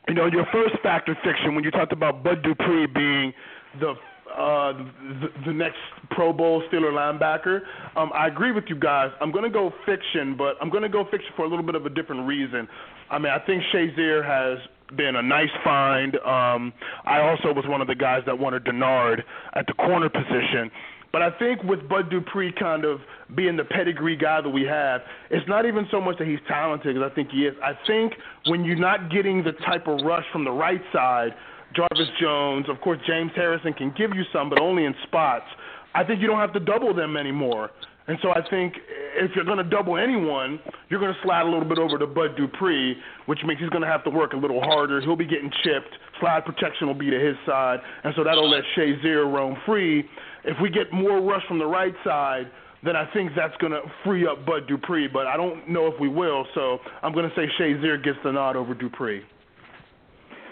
you 0.08 0.14
know, 0.16 0.28
your 0.28 0.46
first 0.52 0.82
Fact 0.82 1.10
or 1.10 1.16
Fiction 1.24 1.54
when 1.54 1.64
you 1.64 1.72
talked 1.72 1.92
about 1.92 2.24
Bud 2.24 2.42
Dupree 2.42 2.88
being 2.88 3.34
the 3.80 3.94
uh, 4.36 4.74
the, 4.74 5.28
the 5.46 5.54
next 5.54 5.78
Pro 6.10 6.34
Bowl 6.34 6.64
Steeler 6.72 6.92
linebacker. 6.92 7.60
Um, 7.96 8.12
I 8.16 8.28
agree 8.28 8.52
with 8.52 8.64
you 8.68 8.76
guys. 8.76 9.12
I'm 9.22 9.32
going 9.32 9.44
to 9.44 9.50
go 9.52 9.72
fiction, 9.86 10.36
but 10.36 10.56
I'm 10.60 10.72
going 10.72 10.82
to 10.82 10.90
go 10.90 11.04
fiction 11.12 11.30
for 11.36 11.46
a 11.46 11.48
little 11.48 11.66
bit 11.66 11.76
of 11.76 11.86
a 11.86 11.90
different 11.90 12.26
reason. 12.26 12.68
I 13.12 13.20
mean, 13.20 13.32
I 13.32 13.38
think 13.46 13.62
Shazier 13.72 14.26
has 14.26 14.58
been 14.96 15.16
a 15.16 15.22
nice 15.22 15.50
find. 15.64 16.16
Um, 16.18 16.74
I 17.06 17.22
also 17.22 17.54
was 17.54 17.66
one 17.68 17.82
of 17.82 17.88
the 17.88 17.96
guys 17.96 18.22
that 18.26 18.38
wanted 18.38 18.64
Denard 18.66 19.24
at 19.54 19.68
the 19.68 19.74
corner 19.74 20.10
position. 20.10 20.72
But 21.12 21.22
I 21.22 21.30
think 21.38 21.62
with 21.64 21.88
Bud 21.88 22.10
Dupree 22.10 22.52
kind 22.60 22.86
of 22.86 23.00
being 23.36 23.56
the 23.56 23.64
pedigree 23.64 24.18
guy 24.18 24.42
that 24.42 24.50
we 24.50 24.64
have, 24.64 25.02
it's 25.30 25.48
not 25.48 25.68
even 25.68 25.88
so 25.92 26.02
much 26.02 26.18
that 26.18 26.28
he's 26.28 26.40
talented, 26.48 26.96
because 26.96 27.12
I 27.12 27.14
think 27.14 27.30
he 27.30 27.46
is. 27.46 27.56
I 27.64 27.74
think 27.86 28.14
when 28.48 28.66
you're 28.66 28.76
not 28.76 29.12
getting 29.12 29.44
the 29.44 29.52
type 29.66 29.88
of 29.88 30.00
rush 30.04 30.26
from 30.32 30.44
the 30.44 30.52
right 30.52 30.82
side, 30.92 31.36
Jarvis 31.76 32.10
Jones, 32.20 32.68
of 32.68 32.82
course, 32.82 33.00
James 33.06 33.32
Harrison 33.36 33.74
can 33.74 33.94
give 33.96 34.12
you 34.16 34.24
some, 34.34 34.50
but 34.50 34.60
only 34.60 34.86
in 34.86 34.96
spots. 35.04 35.46
I 35.94 36.04
think 36.04 36.20
you 36.20 36.28
don't 36.28 36.40
have 36.40 36.54
to 36.54 36.60
double 36.60 36.96
them 36.96 37.16
anymore. 37.16 37.70
And 38.08 38.18
so 38.22 38.32
I 38.32 38.42
think 38.50 38.74
if 39.16 39.32
you're 39.36 39.46
going 39.46 39.60
to 39.60 39.64
double 39.64 39.98
anyone, 39.98 40.60
you're 40.90 41.00
going 41.00 41.14
to 41.14 41.20
slide 41.24 41.44
a 41.44 41.50
little 41.50 41.68
bit 41.68 41.80
over 41.80 41.98
to 41.98 42.08
Bud 42.08 42.36
Dupree, 42.36 42.98
which 43.28 43.40
means 43.46 43.60
he's 43.62 43.70
going 43.70 43.82
to 43.82 43.88
have 43.88 44.04
to 44.04 44.10
work 44.10 44.34
a 44.34 44.38
little 44.38 44.62
harder. 44.62 45.00
He'll 45.00 45.16
be 45.16 45.26
getting 45.26 45.52
chipped. 45.64 45.96
Slide 46.20 46.44
protection 46.46 46.88
will 46.88 46.96
be 46.96 47.10
to 47.10 47.20
his 47.20 47.36
side, 47.46 47.80
and 48.04 48.14
so 48.16 48.24
that'll 48.24 48.50
let 48.50 48.64
Shazier 48.78 49.32
roam 49.32 49.56
free. 49.66 50.04
If 50.44 50.58
we 50.62 50.70
get 50.70 50.92
more 50.92 51.22
rush 51.22 51.44
from 51.48 51.60
the 51.60 51.66
right 51.66 51.94
side, 52.04 52.52
then 52.84 52.98
I 52.98 53.10
think 53.14 53.32
that's 53.36 53.56
going 53.58 53.72
to 53.72 53.82
free 54.04 54.28
up 54.28 54.46
Bud 54.46 54.68
Dupree. 54.68 55.08
But 55.08 55.28
I 55.28 55.38
don't 55.38 55.70
know 55.70 55.88
if 55.88 55.98
we 56.00 56.10
will, 56.10 56.46
so 56.54 56.80
I'm 57.02 57.14
going 57.14 57.30
to 57.30 57.36
say 57.36 57.48
Shazier 57.58 58.04
gets 58.04 58.18
the 58.24 58.32
nod 58.32 58.58
over 58.58 58.74
Dupree. 58.74 59.22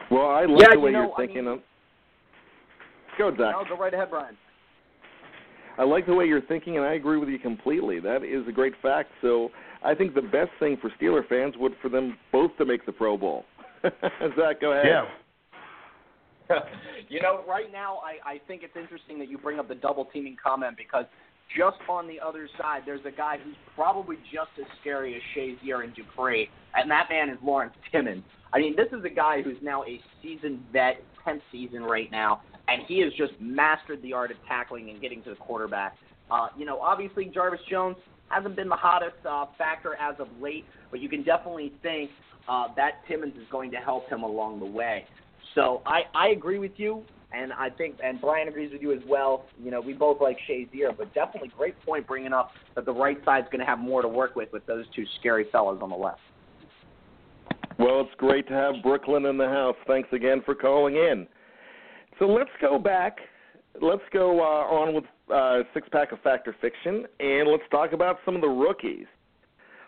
Well, 0.09 0.27
I 0.27 0.45
like 0.45 0.61
yeah, 0.61 0.73
the 0.73 0.79
way 0.79 0.91
you 0.91 0.97
know, 0.97 1.11
are 1.11 1.17
thinking 1.17 1.47
I 1.47 1.51
of. 1.53 1.59
Go, 3.17 3.31
Zach. 3.31 3.39
No, 3.39 3.63
go 3.67 3.77
right 3.77 3.93
ahead, 3.93 4.09
Brian. 4.09 4.37
I 5.77 5.83
like 5.83 6.05
the 6.05 6.13
way 6.13 6.25
you're 6.25 6.41
thinking, 6.41 6.77
and 6.77 6.85
I 6.85 6.93
agree 6.93 7.17
with 7.17 7.29
you 7.29 7.39
completely. 7.39 7.99
That 7.99 8.23
is 8.23 8.47
a 8.47 8.51
great 8.51 8.73
fact. 8.81 9.09
So 9.21 9.49
I 9.83 9.95
think 9.95 10.13
the 10.13 10.21
best 10.21 10.51
thing 10.59 10.77
for 10.81 10.91
Steeler 10.99 11.27
fans 11.27 11.55
would 11.57 11.73
for 11.81 11.89
them 11.89 12.17
both 12.31 12.51
to 12.57 12.65
make 12.65 12.85
the 12.85 12.91
Pro 12.91 13.17
Bowl. 13.17 13.45
Zach, 13.83 14.61
go 14.61 14.73
ahead. 14.73 14.85
Yeah. 14.85 15.05
you 17.09 17.21
know, 17.21 17.43
right 17.47 17.71
now, 17.71 17.99
I, 18.03 18.33
I 18.33 18.41
think 18.47 18.63
it's 18.63 18.75
interesting 18.75 19.17
that 19.19 19.29
you 19.29 19.37
bring 19.37 19.59
up 19.59 19.67
the 19.67 19.75
double 19.75 20.05
teaming 20.05 20.35
comment 20.43 20.77
because 20.77 21.05
just 21.57 21.77
on 21.89 22.07
the 22.07 22.19
other 22.19 22.47
side, 22.59 22.81
there's 22.85 23.05
a 23.05 23.11
guy 23.11 23.37
who's 23.43 23.55
probably 23.75 24.17
just 24.31 24.51
as 24.59 24.65
scary 24.79 25.15
as 25.15 25.21
Shazier 25.35 25.83
and 25.83 25.93
Dupree, 25.95 26.49
and 26.75 26.89
that 26.89 27.07
man 27.09 27.29
is 27.29 27.37
Lawrence 27.43 27.73
Timmons. 27.91 28.23
I 28.53 28.59
mean, 28.59 28.75
this 28.75 28.87
is 28.97 29.03
a 29.05 29.09
guy 29.09 29.41
who's 29.41 29.57
now 29.61 29.83
a 29.83 29.99
seasoned 30.21 30.61
vet, 30.71 31.01
10th 31.25 31.41
season 31.51 31.83
right 31.83 32.11
now, 32.11 32.41
and 32.71 32.83
he 32.87 32.99
has 33.01 33.11
just 33.13 33.33
mastered 33.39 34.01
the 34.01 34.13
art 34.13 34.31
of 34.31 34.37
tackling 34.47 34.89
and 34.89 35.01
getting 35.01 35.21
to 35.23 35.31
the 35.31 35.35
quarterback. 35.35 35.95
Uh, 36.29 36.47
you 36.57 36.65
know, 36.65 36.79
obviously 36.79 37.25
Jarvis 37.25 37.59
Jones 37.69 37.97
hasn't 38.29 38.55
been 38.55 38.69
the 38.69 38.75
hottest 38.75 39.17
uh, 39.29 39.45
factor 39.57 39.95
as 39.95 40.15
of 40.19 40.27
late, 40.41 40.65
but 40.89 40.99
you 40.99 41.09
can 41.09 41.23
definitely 41.23 41.73
think 41.83 42.09
uh, 42.47 42.67
that 42.75 43.05
Timmons 43.07 43.35
is 43.35 43.47
going 43.51 43.71
to 43.71 43.77
help 43.77 44.09
him 44.09 44.23
along 44.23 44.59
the 44.59 44.65
way. 44.65 45.05
So 45.55 45.81
I, 45.85 46.03
I 46.15 46.29
agree 46.29 46.59
with 46.59 46.71
you, 46.77 47.03
and 47.33 47.51
I 47.51 47.69
think, 47.69 47.97
and 48.01 48.21
Brian 48.21 48.47
agrees 48.47 48.71
with 48.71 48.81
you 48.81 48.93
as 48.93 49.01
well. 49.07 49.45
You 49.61 49.71
know, 49.71 49.81
we 49.81 49.93
both 49.93 50.21
like 50.21 50.37
Shazier, 50.49 50.95
but 50.97 51.13
definitely 51.13 51.51
great 51.57 51.79
point 51.85 52.07
bringing 52.07 52.31
up 52.31 52.51
that 52.75 52.85
the 52.85 52.93
right 52.93 53.17
side's 53.25 53.47
going 53.51 53.59
to 53.59 53.65
have 53.65 53.79
more 53.79 54.01
to 54.01 54.07
work 54.07 54.35
with 54.35 54.51
with 54.53 54.65
those 54.65 54.85
two 54.95 55.03
scary 55.19 55.47
fellas 55.51 55.79
on 55.81 55.89
the 55.89 55.95
left. 55.95 56.19
Well, 57.77 58.01
it's 58.01 58.15
great 58.17 58.47
to 58.47 58.53
have 58.53 58.75
Brooklyn 58.83 59.25
in 59.25 59.37
the 59.37 59.47
house. 59.47 59.75
Thanks 59.87 60.09
again 60.13 60.41
for 60.45 60.55
calling 60.55 60.95
in. 60.95 61.27
So 62.21 62.27
let's 62.27 62.51
go 62.61 62.77
back. 62.77 63.17
Let's 63.81 64.03
go 64.13 64.41
uh, 64.41 64.43
on 64.43 64.93
with 64.93 65.05
uh, 65.33 65.63
six 65.73 65.89
pack 65.91 66.11
of 66.11 66.21
Fact 66.21 66.47
or 66.47 66.55
Fiction, 66.61 67.07
and 67.19 67.49
let's 67.49 67.63
talk 67.71 67.93
about 67.93 68.19
some 68.23 68.35
of 68.35 68.41
the 68.41 68.47
rookies. 68.47 69.07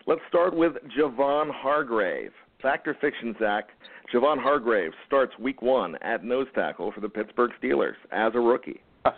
Let's 0.08 0.20
start 0.30 0.52
with 0.52 0.72
Javon 0.98 1.48
Hargrave. 1.52 2.32
Fact 2.60 2.88
or 2.88 2.94
Fiction, 2.94 3.36
Zach. 3.38 3.68
Javon 4.12 4.42
Hargrave 4.42 4.90
starts 5.06 5.32
week 5.38 5.62
one 5.62 5.94
at 6.02 6.24
nose 6.24 6.48
tackle 6.56 6.90
for 6.90 7.00
the 7.00 7.08
Pittsburgh 7.08 7.52
Steelers 7.62 7.94
as 8.10 8.32
a 8.34 8.40
rookie. 8.40 8.82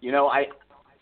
You 0.00 0.12
know, 0.12 0.28
I 0.28 0.44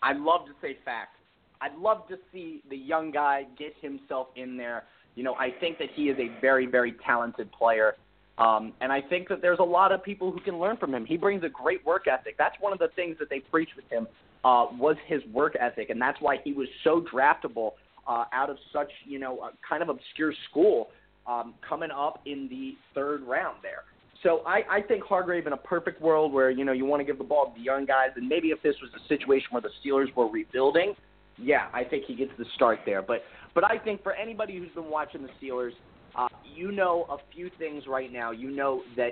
I 0.01 0.13
love 0.13 0.47
to 0.47 0.53
say 0.59 0.75
fact. 0.83 1.17
I'd 1.61 1.75
love 1.75 2.07
to 2.07 2.17
see 2.33 2.63
the 2.67 2.75
young 2.75 3.11
guy 3.11 3.45
get 3.55 3.75
himself 3.79 4.29
in 4.35 4.57
there 4.57 4.85
you 5.17 5.23
know, 5.23 5.33
I 5.33 5.49
think 5.59 5.79
that 5.79 5.89
he 5.95 6.09
is 6.09 6.17
a 6.19 6.29
very, 6.39 6.67
very 6.67 6.93
talented 7.03 7.51
player. 7.51 7.95
Um, 8.37 8.73
and 8.81 8.91
I 8.91 9.01
think 9.01 9.29
that 9.29 9.41
there's 9.41 9.59
a 9.59 9.63
lot 9.63 9.91
of 9.91 10.03
people 10.03 10.31
who 10.31 10.39
can 10.39 10.59
learn 10.59 10.77
from 10.77 10.93
him. 10.93 11.05
He 11.05 11.17
brings 11.17 11.43
a 11.43 11.49
great 11.49 11.83
work 11.85 12.05
ethic. 12.07 12.35
That's 12.37 12.55
one 12.59 12.71
of 12.71 12.79
the 12.79 12.89
things 12.95 13.17
that 13.19 13.29
they 13.29 13.39
preach 13.39 13.69
with 13.75 13.89
him 13.89 14.07
uh, 14.45 14.67
was 14.77 14.95
his 15.07 15.21
work 15.33 15.55
ethic, 15.59 15.89
and 15.89 15.99
that's 15.99 16.19
why 16.21 16.37
he 16.43 16.53
was 16.53 16.67
so 16.83 17.03
draftable 17.13 17.71
uh, 18.07 18.25
out 18.31 18.49
of 18.49 18.57
such 18.71 18.91
you 19.05 19.19
know 19.19 19.39
a 19.39 19.51
kind 19.67 19.81
of 19.81 19.89
obscure 19.89 20.33
school, 20.49 20.89
um, 21.25 21.55
coming 21.67 21.91
up 21.91 22.21
in 22.25 22.47
the 22.49 22.75
third 22.93 23.23
round 23.23 23.57
there. 23.61 23.83
So 24.23 24.41
I, 24.45 24.61
I 24.69 24.81
think 24.81 25.03
Hargrave 25.03 25.45
in 25.47 25.53
a 25.53 25.57
perfect 25.57 26.01
world 26.01 26.31
where 26.31 26.49
you 26.49 26.63
know 26.63 26.71
you 26.71 26.85
want 26.85 27.01
to 27.01 27.05
give 27.05 27.17
the 27.17 27.23
ball 27.23 27.47
to 27.47 27.53
the 27.55 27.63
young 27.63 27.85
guys, 27.85 28.09
and 28.15 28.27
maybe 28.27 28.49
if 28.49 28.61
this 28.61 28.75
was 28.81 28.91
a 28.95 29.07
situation 29.07 29.47
where 29.51 29.61
the 29.61 29.71
Steelers 29.83 30.13
were 30.15 30.27
rebuilding, 30.27 30.95
yeah, 31.37 31.67
I 31.73 31.83
think 31.83 32.05
he 32.05 32.15
gets 32.15 32.31
the 32.37 32.45
start 32.55 32.79
there. 32.85 33.01
But 33.01 33.23
but 33.53 33.63
I 33.63 33.77
think 33.77 34.03
for 34.03 34.13
anybody 34.13 34.57
who's 34.57 34.71
been 34.73 34.89
watching 34.89 35.23
the 35.23 35.29
Steelers, 35.41 35.71
uh, 36.15 36.27
you 36.55 36.71
know 36.71 37.05
a 37.09 37.17
few 37.33 37.49
things 37.57 37.83
right 37.87 38.11
now. 38.11 38.31
You 38.31 38.51
know 38.51 38.83
that 38.95 39.11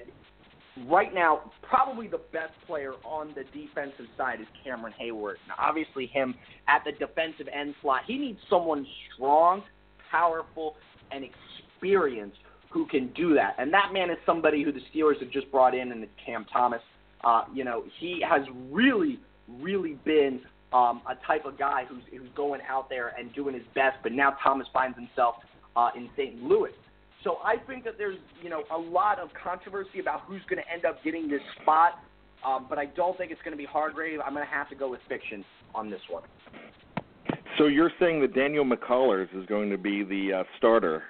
right 0.87 1.13
now, 1.13 1.51
probably 1.61 2.07
the 2.07 2.21
best 2.31 2.53
player 2.67 2.93
on 3.03 3.29
the 3.29 3.43
defensive 3.57 4.05
side 4.17 4.41
is 4.41 4.47
Cameron 4.63 4.93
Heyward. 5.01 5.35
Now, 5.47 5.55
obviously, 5.59 6.07
him 6.07 6.35
at 6.67 6.83
the 6.85 6.91
defensive 6.91 7.47
end 7.53 7.75
slot, 7.81 8.01
he 8.07 8.17
needs 8.17 8.39
someone 8.49 8.85
strong, 9.13 9.63
powerful, 10.11 10.75
and 11.11 11.23
experienced 11.23 12.37
who 12.71 12.85
can 12.87 13.11
do 13.13 13.33
that. 13.35 13.55
And 13.57 13.73
that 13.73 13.93
man 13.93 14.09
is 14.09 14.17
somebody 14.25 14.63
who 14.63 14.71
the 14.71 14.81
Steelers 14.93 15.19
have 15.21 15.31
just 15.31 15.49
brought 15.51 15.73
in, 15.73 15.91
and 15.91 16.03
it's 16.03 16.11
Cam 16.25 16.45
Thomas. 16.51 16.81
Uh, 17.23 17.43
you 17.53 17.63
know, 17.63 17.85
he 17.99 18.21
has 18.27 18.41
really, 18.69 19.19
really 19.61 19.97
been 20.03 20.41
um, 20.73 21.01
a 21.09 21.15
type 21.25 21.45
of 21.45 21.57
guy 21.57 21.85
who's 21.87 22.03
who's 22.11 22.29
going 22.35 22.61
out 22.67 22.89
there 22.89 23.13
and 23.17 23.33
doing 23.33 23.53
his 23.53 23.63
best. 23.73 23.97
But 24.03 24.11
now 24.11 24.35
Thomas 24.43 24.67
finds 24.73 24.97
himself 24.97 25.35
uh, 25.75 25.89
in 25.95 26.09
St. 26.17 26.43
Louis. 26.43 26.71
So 27.25 27.39
I 27.43 27.55
think 27.67 27.83
that 27.83 27.97
there's 27.97 28.17
you 28.41 28.49
know 28.49 28.63
a 28.73 28.77
lot 28.77 29.19
of 29.19 29.29
controversy 29.33 29.99
about 29.99 30.21
who's 30.21 30.41
going 30.47 30.61
to 30.63 30.73
end 30.73 30.85
up 30.85 31.03
getting 31.03 31.27
this 31.27 31.41
spot. 31.61 31.99
Um, 32.45 32.67
but 32.69 32.77
I 32.77 32.85
don't 32.85 33.17
think 33.17 33.31
it's 33.31 33.41
going 33.41 33.53
to 33.53 33.57
be 33.57 33.65
Hargrave. 33.65 34.19
I'm 34.23 34.33
going 34.33 34.45
to 34.45 34.53
have 34.53 34.69
to 34.69 34.75
go 34.75 34.91
with 34.91 34.99
fiction 35.09 35.43
on 35.73 35.89
this 35.89 36.01
one. 36.09 36.21
So 37.57 37.65
you're 37.65 37.91
saying 37.99 38.21
that 38.21 38.35
Daniel 38.35 38.63
McCullers 38.63 39.27
is 39.35 39.47
going 39.47 39.71
to 39.71 39.77
be 39.77 40.03
the 40.03 40.41
uh, 40.41 40.43
starter 40.57 41.03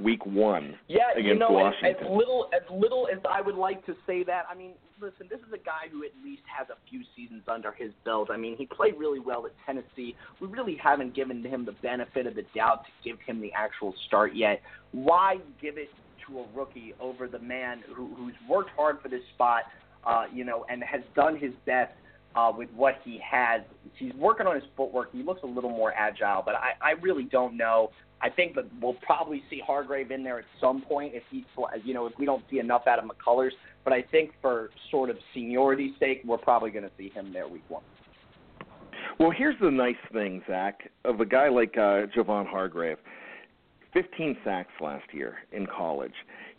week 0.00 0.24
one 0.24 0.74
yeah, 0.86 1.10
against 1.12 1.26
you 1.26 1.38
know, 1.38 1.50
Washington? 1.50 1.90
As, 1.90 1.96
as 2.00 2.16
little 2.16 2.48
as 2.54 2.62
little 2.70 3.08
as 3.12 3.18
I 3.28 3.40
would 3.40 3.56
like 3.56 3.84
to 3.86 3.94
say 4.06 4.22
that, 4.24 4.44
I 4.50 4.54
mean, 4.54 4.72
listen, 5.00 5.26
this 5.28 5.40
is 5.40 5.52
a 5.52 5.58
guy 5.58 5.90
who 5.90 6.04
at 6.04 6.10
least 6.24 6.42
has 6.56 6.68
a 6.70 6.78
few 6.88 7.02
seasons 7.16 7.42
under 7.48 7.72
his 7.72 7.90
belt. 8.04 8.28
I 8.30 8.36
mean, 8.36 8.56
he 8.56 8.66
played 8.66 8.94
really 8.96 9.20
well 9.20 9.46
at 9.46 9.52
Tennessee. 9.66 10.14
We 10.40 10.48
really 10.48 10.76
haven't 10.82 11.14
given 11.14 11.44
him 11.44 11.64
the 11.64 11.72
benefit 11.82 12.26
of 12.26 12.34
the 12.34 12.44
doubt 12.54 12.84
to 12.84 13.08
give 13.08 13.18
him 13.26 13.40
the 13.40 13.52
actual 13.52 13.94
start 14.06 14.34
yet. 14.34 14.60
Why 14.92 15.36
give 15.60 15.78
it 15.78 15.88
to 16.28 16.40
a 16.40 16.46
rookie 16.54 16.94
over 17.00 17.26
the 17.26 17.38
man 17.38 17.82
who, 17.94 18.14
who's 18.14 18.34
worked 18.48 18.70
hard 18.76 18.98
for 19.02 19.08
this 19.08 19.22
spot, 19.34 19.62
uh, 20.06 20.24
you 20.32 20.44
know, 20.44 20.64
and 20.70 20.82
has 20.82 21.00
done 21.14 21.38
his 21.38 21.52
best 21.66 21.92
uh, 22.34 22.52
with 22.56 22.68
what 22.74 22.96
he 23.04 23.20
has? 23.28 23.62
He's 23.94 24.12
working 24.14 24.46
on 24.46 24.54
his 24.54 24.64
footwork. 24.76 25.12
He 25.12 25.22
looks 25.22 25.42
a 25.42 25.46
little 25.46 25.70
more 25.70 25.92
agile, 25.94 26.42
but 26.44 26.54
I, 26.54 26.72
I 26.80 26.90
really 27.00 27.24
don't 27.24 27.56
know. 27.56 27.90
I 28.20 28.28
think 28.28 28.54
that 28.56 28.64
we'll 28.80 28.94
probably 28.94 29.42
see 29.48 29.60
Hargrave 29.64 30.10
in 30.10 30.24
there 30.24 30.38
at 30.38 30.44
some 30.60 30.82
point 30.82 31.14
if 31.14 31.22
he, 31.30 31.44
you 31.84 31.94
know, 31.94 32.06
if 32.06 32.12
we 32.18 32.26
don't 32.26 32.44
see 32.50 32.58
enough 32.58 32.86
out 32.86 32.98
of 32.98 33.04
McCullers. 33.04 33.50
But 33.84 33.92
I 33.92 34.02
think 34.02 34.32
for 34.42 34.70
sort 34.90 35.08
of 35.08 35.16
seniority's 35.36 35.98
sake, 36.00 36.22
we're 36.24 36.38
probably 36.38 36.70
going 36.70 36.84
to 36.84 36.90
see 36.98 37.10
him 37.10 37.32
there 37.32 37.46
week 37.46 37.64
one. 37.68 37.82
Well, 39.18 39.30
here's 39.30 39.58
the 39.60 39.70
nice 39.70 39.96
thing, 40.12 40.42
Zach, 40.48 40.90
of 41.04 41.20
a 41.20 41.26
guy 41.26 41.48
like 41.48 41.76
uh, 41.76 42.06
Javon 42.16 42.46
Hargrave. 42.46 42.98
15 43.94 44.36
sacks 44.44 44.72
last 44.80 45.06
year 45.12 45.38
in 45.52 45.66
college. 45.66 46.12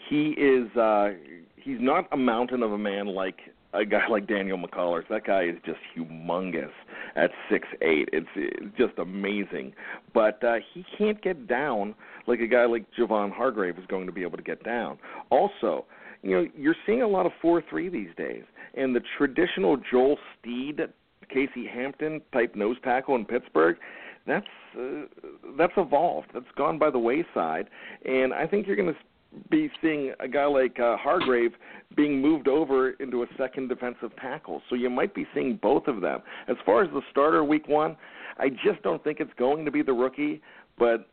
He 0.09 0.30
is 0.32 0.76
uh 0.76 1.09
he's 1.55 1.78
not 1.80 2.07
a 2.11 2.17
mountain 2.17 2.63
of 2.63 2.72
a 2.72 2.78
man 2.78 3.07
like 3.07 3.38
a 3.74 3.86
guy 3.86 4.07
like 4.09 4.28
Daniel 4.28 4.57
McCullers. 4.57 5.03
That 5.09 5.26
guy 5.26 5.43
is 5.43 5.55
just 5.65 5.80
humongous 5.95 6.72
at 7.15 7.32
six 7.49 7.67
eight. 7.82 8.09
It's, 8.11 8.28
just 8.78 8.97
amazing. 8.97 9.74
But 10.13 10.43
uh 10.43 10.55
he 10.74 10.86
can't 10.97 11.22
get 11.22 11.47
down 11.47 11.95
like 12.28 12.39
a 12.39 12.47
guy 12.47 12.65
like 12.65 12.86
Javon 12.97 13.32
Hargrave 13.32 13.78
is 13.78 13.86
going 13.88 14.05
to 14.05 14.11
be 14.11 14.22
able 14.22 14.38
to 14.38 14.43
get 14.43 14.63
down. 14.63 14.97
Also, 15.30 15.86
you 16.22 16.32
know, 16.32 16.47
you're 16.57 16.76
seeing 16.86 17.01
a 17.01 17.07
lot 17.07 17.26
of 17.26 17.32
four 17.41 17.61
three 17.70 17.89
these 17.89 18.09
days. 18.17 18.43
And 18.76 18.95
the 18.95 19.01
traditional 19.17 19.78
Joel 19.91 20.17
Steed, 20.39 20.80
Casey 21.30 21.65
Hampton 21.67 22.22
type 22.32 22.55
nose 22.55 22.78
tackle 22.84 23.15
in 23.15 23.26
Pittsburgh, 23.26 23.78
that's 24.28 24.45
uh, 24.78 25.05
that's 25.57 25.74
evolved. 25.78 26.28
That's 26.34 26.45
gone 26.55 26.78
by 26.78 26.91
the 26.91 26.99
wayside, 26.99 27.67
and 28.05 28.34
I 28.34 28.45
think 28.45 28.67
you're 28.67 28.76
going 28.76 28.93
to 28.93 28.99
be 29.49 29.69
seeing 29.82 30.13
a 30.19 30.27
guy 30.27 30.45
like 30.45 30.80
uh, 30.80 30.97
Hargrave 30.97 31.51
being 31.95 32.21
moved 32.21 32.47
over 32.47 32.91
into 32.91 33.23
a 33.23 33.25
second 33.38 33.69
defensive 33.69 34.11
tackle. 34.19 34.61
So 34.69 34.75
you 34.75 34.89
might 34.89 35.13
be 35.13 35.25
seeing 35.34 35.59
both 35.61 35.88
of 35.88 36.01
them. 36.01 36.21
As 36.47 36.55
far 36.65 36.84
as 36.84 36.89
the 36.91 37.01
starter 37.11 37.43
week 37.43 37.67
one, 37.67 37.95
I 38.38 38.49
just 38.49 38.82
don't 38.84 39.03
think 39.03 39.19
it's 39.19 39.34
going 39.38 39.65
to 39.65 39.71
be 39.71 39.82
the 39.82 39.93
rookie, 39.93 40.41
but 40.77 41.07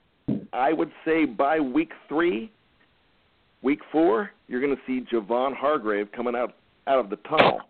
I 0.52 0.72
would 0.72 0.90
say 1.04 1.24
by 1.24 1.60
week 1.60 1.92
three, 2.08 2.50
week 3.62 3.80
four, 3.90 4.30
you're 4.48 4.60
going 4.60 4.74
to 4.74 4.82
see 4.86 5.04
Javon 5.12 5.54
Hargrave 5.54 6.10
coming 6.12 6.34
out 6.34 6.54
out 6.86 7.00
of 7.00 7.10
the 7.10 7.16
tunnel 7.28 7.60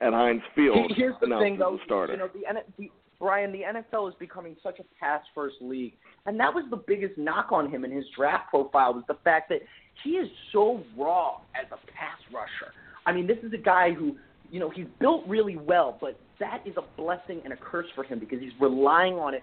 at 0.00 0.12
Heinz 0.12 0.42
Field. 0.54 0.92
Here's 0.96 1.14
the 1.20 1.26
thing, 1.38 1.58
though. 1.58 1.74
a 1.74 1.78
starter. 1.84 2.14
You 2.14 2.18
know, 2.18 2.28
the, 2.32 2.44
the 2.78 2.90
Brian, 3.18 3.52
the 3.52 3.62
NFL 3.62 4.08
is 4.08 4.14
becoming 4.18 4.56
such 4.62 4.78
a 4.78 4.84
pass-first 5.00 5.56
league, 5.60 5.94
and 6.26 6.38
that 6.38 6.54
was 6.54 6.64
the 6.70 6.76
biggest 6.76 7.16
knock 7.16 7.48
on 7.50 7.70
him 7.70 7.84
in 7.84 7.90
his 7.90 8.04
draft 8.16 8.50
profile 8.50 8.94
was 8.94 9.04
the 9.08 9.16
fact 9.24 9.48
that 9.48 9.60
he 10.04 10.10
is 10.10 10.28
so 10.52 10.82
raw 10.96 11.38
as 11.54 11.66
a 11.72 11.76
pass 11.92 12.18
rusher. 12.32 12.72
I 13.06 13.12
mean, 13.12 13.26
this 13.26 13.38
is 13.42 13.52
a 13.52 13.58
guy 13.58 13.92
who, 13.92 14.16
you 14.50 14.60
know, 14.60 14.68
he's 14.68 14.86
built 15.00 15.24
really 15.26 15.56
well, 15.56 15.96
but 16.00 16.18
that 16.40 16.62
is 16.66 16.74
a 16.76 17.00
blessing 17.00 17.40
and 17.44 17.52
a 17.52 17.56
curse 17.56 17.86
for 17.94 18.04
him 18.04 18.18
because 18.18 18.40
he's 18.40 18.52
relying 18.60 19.14
on 19.14 19.34
it 19.34 19.42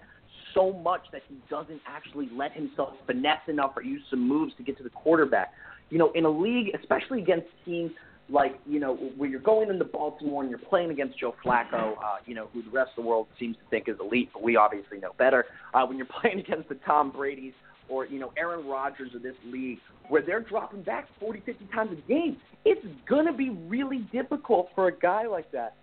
so 0.54 0.72
much 0.72 1.02
that 1.12 1.22
he 1.28 1.36
doesn't 1.50 1.80
actually 1.86 2.28
let 2.32 2.52
himself 2.52 2.90
finesse 3.06 3.48
enough 3.48 3.72
or 3.76 3.82
use 3.82 4.02
some 4.10 4.26
moves 4.26 4.54
to 4.56 4.62
get 4.62 4.76
to 4.76 4.84
the 4.84 4.90
quarterback. 4.90 5.52
You 5.90 5.98
know, 5.98 6.12
in 6.12 6.24
a 6.24 6.30
league, 6.30 6.68
especially 6.80 7.20
against 7.20 7.46
teams 7.64 7.90
like 8.28 8.58
you 8.66 8.80
know 8.80 8.94
where 9.16 9.28
you're 9.28 9.40
going 9.40 9.70
into 9.70 9.84
Baltimore 9.84 10.42
and 10.42 10.50
you're 10.50 10.58
playing 10.58 10.90
against 10.90 11.18
Joe 11.18 11.34
Flacco, 11.44 11.92
uh, 11.92 12.16
you 12.26 12.34
know 12.34 12.48
who 12.52 12.62
the 12.62 12.70
rest 12.70 12.90
of 12.96 13.04
the 13.04 13.08
world 13.08 13.26
seems 13.38 13.56
to 13.56 13.62
think 13.70 13.88
is 13.88 13.96
elite, 14.00 14.30
but 14.32 14.42
we 14.42 14.56
obviously 14.56 14.98
know 14.98 15.12
better. 15.18 15.44
Uh, 15.72 15.84
when 15.86 15.96
you're 15.98 16.06
playing 16.20 16.40
against 16.40 16.68
the 16.68 16.76
Tom 16.86 17.10
Brady's 17.10 17.52
or 17.88 18.06
you 18.06 18.18
know 18.18 18.32
Aaron 18.36 18.66
Rodgers 18.66 19.14
of 19.14 19.22
this 19.22 19.36
league, 19.46 19.78
where 20.08 20.22
they're 20.22 20.40
dropping 20.40 20.82
back 20.82 21.08
40, 21.20 21.42
50 21.44 21.66
times 21.74 21.98
a 21.98 22.08
game, 22.08 22.38
it's 22.64 22.84
gonna 23.08 23.32
be 23.32 23.50
really 23.50 23.98
difficult 24.12 24.68
for 24.74 24.88
a 24.88 24.98
guy 24.98 25.26
like 25.26 25.50
that 25.52 25.76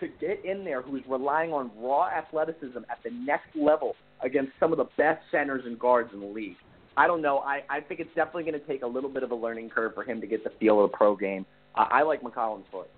to 0.00 0.08
get 0.20 0.44
in 0.44 0.64
there 0.64 0.82
who's 0.82 1.02
relying 1.08 1.52
on 1.52 1.70
raw 1.78 2.08
athleticism 2.08 2.78
at 2.90 2.98
the 3.02 3.10
next 3.10 3.48
level 3.54 3.94
against 4.22 4.52
some 4.60 4.72
of 4.72 4.78
the 4.78 4.86
best 4.98 5.20
centers 5.30 5.62
and 5.64 5.78
guards 5.78 6.10
in 6.12 6.20
the 6.20 6.26
league. 6.26 6.56
I 6.96 7.06
don't 7.06 7.20
know. 7.20 7.38
I, 7.38 7.62
I 7.68 7.80
think 7.80 8.00
it's 8.00 8.14
definitely 8.14 8.44
going 8.44 8.58
to 8.60 8.66
take 8.66 8.82
a 8.82 8.86
little 8.86 9.10
bit 9.10 9.22
of 9.22 9.30
a 9.30 9.34
learning 9.34 9.70
curve 9.70 9.94
for 9.94 10.02
him 10.02 10.20
to 10.20 10.26
get 10.26 10.44
the 10.44 10.50
feel 10.58 10.82
of 10.82 10.90
the 10.90 10.96
pro 10.96 11.14
game. 11.14 11.44
I 11.76 12.02
like 12.02 12.22
McCullers' 12.22 12.64
foot. 12.70 12.88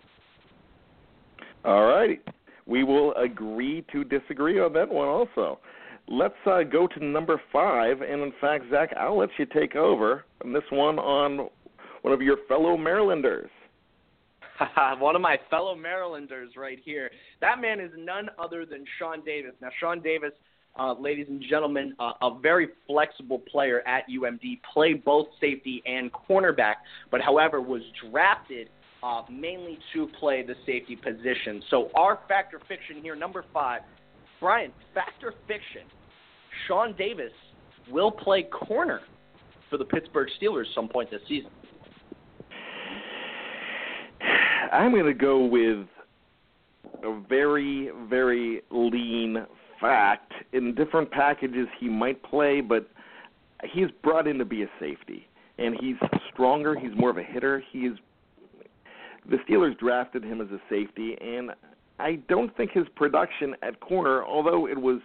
All 1.64 1.86
righty. 1.86 2.20
We 2.66 2.84
will 2.84 3.14
agree 3.14 3.84
to 3.92 4.04
disagree 4.04 4.60
on 4.60 4.72
that 4.74 4.88
one 4.88 5.08
also. 5.08 5.58
Let's 6.06 6.34
uh, 6.46 6.62
go 6.62 6.86
to 6.86 7.04
number 7.04 7.40
five, 7.52 8.00
and 8.00 8.22
in 8.22 8.32
fact, 8.40 8.64
Zach, 8.70 8.90
I'll 8.98 9.18
let 9.18 9.30
you 9.38 9.46
take 9.46 9.76
over 9.76 10.24
on 10.44 10.52
this 10.52 10.62
one 10.70 10.98
on 10.98 11.48
one 12.02 12.14
of 12.14 12.22
your 12.22 12.38
fellow 12.48 12.76
Marylanders. 12.76 13.50
One 14.98 15.14
of 15.14 15.22
my 15.22 15.36
fellow 15.50 15.76
Marylanders 15.76 16.56
right 16.56 16.78
here. 16.84 17.10
That 17.40 17.60
man 17.60 17.78
is 17.78 17.92
none 17.96 18.28
other 18.40 18.66
than 18.66 18.84
Sean 18.98 19.24
Davis. 19.24 19.52
Now, 19.60 19.68
Sean 19.78 20.00
Davis, 20.00 20.32
uh, 20.78 20.94
ladies 20.94 21.26
and 21.28 21.42
gentlemen, 21.48 21.94
uh, 21.98 22.12
a 22.22 22.38
very 22.40 22.68
flexible 22.86 23.38
player 23.38 23.86
at 23.86 24.04
UMD, 24.08 24.60
played 24.72 25.04
both 25.04 25.26
safety 25.40 25.82
and 25.86 26.10
cornerback, 26.12 26.74
but 27.10 27.20
however 27.20 27.60
was 27.60 27.82
drafted 28.10 28.68
uh, 29.02 29.22
mainly 29.30 29.78
to 29.94 30.08
play 30.18 30.42
the 30.42 30.54
safety 30.66 30.96
position. 30.96 31.62
So 31.70 31.90
our 31.94 32.20
fact 32.28 32.54
or 32.54 32.60
fiction 32.68 33.02
here, 33.02 33.16
number 33.16 33.44
five, 33.52 33.82
Brian, 34.40 34.72
fact 34.94 35.22
or 35.22 35.34
fiction. 35.46 35.82
Sean 36.66 36.94
Davis 36.96 37.32
will 37.90 38.10
play 38.10 38.44
corner 38.44 39.00
for 39.70 39.76
the 39.76 39.84
Pittsburgh 39.84 40.28
Steelers 40.40 40.64
some 40.74 40.88
point 40.88 41.10
this 41.10 41.20
season. 41.28 41.50
I'm 44.72 44.92
going 44.92 45.04
to 45.04 45.14
go 45.14 45.44
with 45.44 45.86
a 47.02 47.20
very, 47.28 47.90
very 48.08 48.62
lean 48.70 49.46
fact. 49.80 50.32
In 50.52 50.74
different 50.74 51.10
packages, 51.10 51.68
he 51.78 51.88
might 51.88 52.22
play, 52.22 52.60
but 52.60 52.88
he's 53.72 53.88
brought 54.02 54.26
in 54.26 54.38
to 54.38 54.44
be 54.44 54.62
a 54.62 54.68
safety, 54.80 55.26
and 55.58 55.76
he's 55.80 55.96
stronger. 56.32 56.78
He's 56.78 56.96
more 56.96 57.10
of 57.10 57.18
a 57.18 57.22
hitter. 57.22 57.62
He's 57.72 57.92
the 59.28 59.36
Steelers 59.48 59.78
drafted 59.78 60.24
him 60.24 60.40
as 60.40 60.48
a 60.48 60.60
safety, 60.70 61.16
and 61.20 61.50
I 61.98 62.16
don't 62.28 62.56
think 62.56 62.70
his 62.72 62.86
production 62.96 63.54
at 63.62 63.78
corner, 63.80 64.24
although 64.24 64.66
it 64.66 64.78
was 64.78 65.00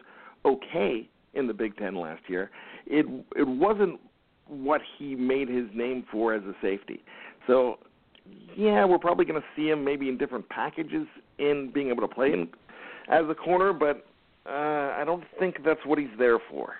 okay 0.45 1.09
in 1.33 1.47
the 1.47 1.53
Big 1.53 1.75
Ten 1.77 1.95
last 1.95 2.21
year, 2.27 2.51
it 2.85 3.05
it 3.35 3.47
wasn't 3.47 3.99
what 4.47 4.81
he 4.97 5.15
made 5.15 5.49
his 5.49 5.65
name 5.73 6.05
for 6.11 6.33
as 6.33 6.43
a 6.43 6.53
safety. 6.61 7.03
So 7.47 7.79
yeah, 8.55 8.85
we're 8.85 8.99
probably 8.99 9.25
going 9.25 9.41
to 9.41 9.47
see 9.55 9.69
him 9.69 9.83
maybe 9.83 10.09
in 10.09 10.17
different 10.17 10.47
packages 10.49 11.07
in 11.39 11.71
being 11.73 11.89
able 11.89 12.07
to 12.07 12.13
play 12.13 12.31
in, 12.31 12.47
as 13.09 13.23
a 13.29 13.35
corner, 13.35 13.73
but 13.73 14.05
uh, 14.45 14.49
I 14.49 15.03
don't 15.05 15.23
think 15.39 15.57
that's 15.65 15.79
what 15.85 15.99
he's 15.99 16.09
there 16.17 16.39
for. 16.49 16.75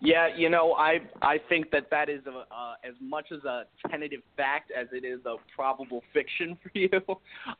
Yeah, 0.00 0.28
you 0.36 0.48
know, 0.48 0.74
I 0.74 1.00
I 1.22 1.38
think 1.48 1.70
that 1.72 1.90
that 1.90 2.08
is 2.08 2.20
a, 2.26 2.30
uh, 2.54 2.74
as 2.84 2.94
much 3.00 3.26
as 3.32 3.42
a 3.44 3.64
tentative 3.90 4.20
fact 4.36 4.70
as 4.70 4.86
it 4.92 5.04
is 5.04 5.20
a 5.26 5.36
probable 5.54 6.02
fiction 6.12 6.56
for 6.62 6.70
you. 6.78 6.90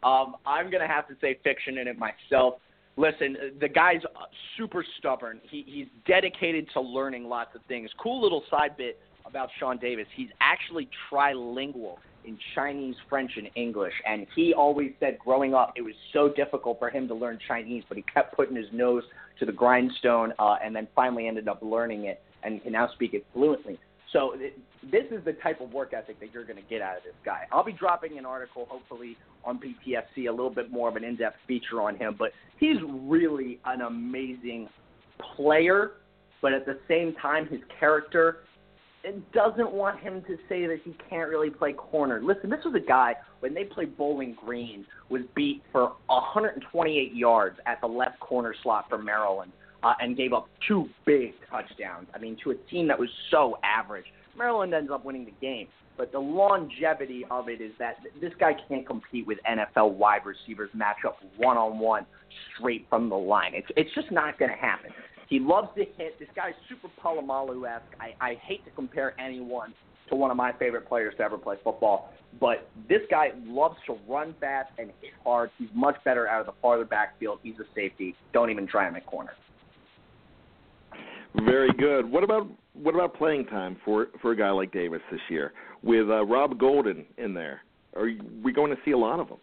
Um, 0.02 0.36
I'm 0.46 0.70
gonna 0.70 0.86
have 0.86 1.08
to 1.08 1.14
say 1.20 1.38
fiction 1.42 1.78
in 1.78 1.88
it 1.88 1.96
myself. 1.98 2.54
Listen, 2.96 3.36
the 3.60 3.68
guy's 3.68 4.02
super 4.56 4.84
stubborn. 4.98 5.40
He 5.50 5.64
he's 5.66 5.86
dedicated 6.06 6.68
to 6.74 6.80
learning 6.80 7.24
lots 7.24 7.54
of 7.56 7.62
things. 7.66 7.90
Cool 8.00 8.20
little 8.22 8.44
side 8.50 8.76
bit 8.76 9.00
about 9.28 9.48
Sean 9.58 9.78
Davis. 9.78 10.06
He's 10.16 10.28
actually 10.40 10.88
trilingual 11.10 11.96
in 12.24 12.38
Chinese, 12.54 12.94
French, 13.08 13.32
and 13.36 13.48
English. 13.54 13.94
And 14.06 14.26
he 14.34 14.52
always 14.54 14.92
said 15.00 15.18
growing 15.18 15.54
up 15.54 15.72
it 15.76 15.82
was 15.82 15.94
so 16.12 16.28
difficult 16.28 16.78
for 16.78 16.90
him 16.90 17.08
to 17.08 17.14
learn 17.14 17.38
Chinese, 17.46 17.84
but 17.88 17.96
he 17.96 18.04
kept 18.12 18.36
putting 18.36 18.56
his 18.56 18.66
nose 18.72 19.02
to 19.38 19.46
the 19.46 19.52
grindstone 19.52 20.32
uh, 20.38 20.56
and 20.62 20.74
then 20.74 20.88
finally 20.94 21.26
ended 21.26 21.48
up 21.48 21.60
learning 21.62 22.04
it 22.04 22.20
and 22.42 22.62
can 22.62 22.72
now 22.72 22.88
speak 22.94 23.14
it 23.14 23.24
fluently. 23.32 23.78
So 24.12 24.32
it, 24.34 24.58
this 24.90 25.04
is 25.10 25.24
the 25.24 25.34
type 25.34 25.60
of 25.60 25.72
work 25.72 25.92
ethic 25.92 26.18
that 26.20 26.32
you're 26.32 26.44
going 26.44 26.56
to 26.56 26.68
get 26.68 26.80
out 26.80 26.96
of 26.96 27.02
this 27.02 27.14
guy. 27.24 27.46
I'll 27.52 27.64
be 27.64 27.72
dropping 27.72 28.18
an 28.18 28.24
article, 28.24 28.66
hopefully, 28.68 29.16
on 29.44 29.58
PTFC, 29.58 30.28
a 30.28 30.30
little 30.30 30.50
bit 30.50 30.70
more 30.70 30.88
of 30.88 30.96
an 30.96 31.04
in-depth 31.04 31.36
feature 31.46 31.82
on 31.82 31.96
him. 31.96 32.16
But 32.18 32.32
he's 32.58 32.76
really 32.86 33.58
an 33.66 33.82
amazing 33.82 34.68
player, 35.36 35.92
but 36.40 36.52
at 36.52 36.64
the 36.64 36.78
same 36.88 37.14
time, 37.20 37.48
his 37.48 37.60
character 37.78 38.38
doesn't 39.32 39.72
want 39.72 40.00
him 40.00 40.22
to 40.26 40.36
say 40.48 40.66
that 40.66 40.78
he 40.84 40.96
can't 41.08 41.28
really 41.28 41.50
play 41.50 41.72
corner. 41.72 42.20
Listen, 42.22 42.50
this 42.50 42.64
was 42.64 42.74
a 42.74 42.86
guy 42.86 43.14
when 43.40 43.54
they 43.54 43.64
played 43.64 43.96
Bowling 43.96 44.36
Green 44.44 44.84
was 45.08 45.22
beat 45.34 45.62
for 45.72 45.92
128 46.06 47.14
yards 47.14 47.58
at 47.66 47.80
the 47.80 47.86
left 47.86 48.18
corner 48.20 48.54
slot 48.62 48.86
for 48.88 48.98
Maryland 48.98 49.52
uh, 49.82 49.94
and 50.00 50.16
gave 50.16 50.32
up 50.32 50.48
two 50.66 50.88
big 51.06 51.32
touchdowns. 51.50 52.08
I 52.14 52.18
mean, 52.18 52.36
to 52.44 52.50
a 52.50 52.54
team 52.70 52.88
that 52.88 52.98
was 52.98 53.08
so 53.30 53.58
average. 53.62 54.06
Maryland 54.36 54.74
ends 54.74 54.90
up 54.92 55.04
winning 55.04 55.24
the 55.24 55.34
game, 55.40 55.68
but 55.96 56.12
the 56.12 56.18
longevity 56.18 57.24
of 57.30 57.48
it 57.48 57.60
is 57.60 57.72
that 57.78 57.96
this 58.20 58.32
guy 58.38 58.52
can't 58.68 58.86
compete 58.86 59.26
with 59.26 59.38
NFL 59.48 59.94
wide 59.94 60.22
receivers 60.24 60.70
match 60.74 60.98
up 61.06 61.18
one 61.36 61.56
on 61.56 61.78
one 61.78 62.06
straight 62.56 62.86
from 62.88 63.08
the 63.08 63.16
line. 63.16 63.52
It's 63.54 63.66
it's 63.76 63.92
just 63.94 64.10
not 64.12 64.38
going 64.38 64.50
to 64.50 64.56
happen. 64.56 64.90
He 65.28 65.38
loves 65.38 65.68
to 65.76 65.84
hit. 65.96 66.18
This 66.18 66.28
guy's 66.34 66.54
super 66.68 66.88
Polamalu 67.02 67.68
esque. 67.68 67.84
I, 68.00 68.14
I 68.24 68.34
hate 68.42 68.64
to 68.64 68.70
compare 68.70 69.18
anyone 69.20 69.74
to 70.08 70.14
one 70.14 70.30
of 70.30 70.36
my 70.36 70.52
favorite 70.52 70.88
players 70.88 71.14
to 71.18 71.22
ever 71.22 71.36
play 71.36 71.56
football, 71.62 72.12
but 72.40 72.70
this 72.88 73.02
guy 73.10 73.32
loves 73.44 73.76
to 73.86 73.98
run 74.08 74.34
fast 74.40 74.70
and 74.78 74.90
hit 75.02 75.12
hard. 75.22 75.50
He's 75.58 75.68
much 75.74 75.96
better 76.04 76.26
out 76.26 76.40
of 76.40 76.46
the 76.46 76.54
farther 76.62 76.86
backfield. 76.86 77.40
He's 77.42 77.56
a 77.60 77.64
safety. 77.74 78.14
Don't 78.32 78.50
even 78.50 78.66
try 78.66 78.88
him 78.88 78.96
at 78.96 79.04
corner. 79.06 79.32
Very 81.44 81.72
good. 81.74 82.10
What 82.10 82.24
about 82.24 82.48
what 82.72 82.94
about 82.94 83.14
playing 83.14 83.46
time 83.46 83.76
for 83.84 84.08
for 84.22 84.32
a 84.32 84.36
guy 84.36 84.50
like 84.50 84.72
Davis 84.72 85.02
this 85.10 85.20
year 85.28 85.52
with 85.82 86.08
uh, 86.08 86.24
Rob 86.24 86.58
Golden 86.58 87.04
in 87.18 87.34
there? 87.34 87.60
Are 87.94 88.08
we 88.42 88.52
going 88.52 88.70
to 88.70 88.78
see 88.84 88.92
a 88.92 88.98
lot 88.98 89.20
of 89.20 89.28
him? 89.28 89.36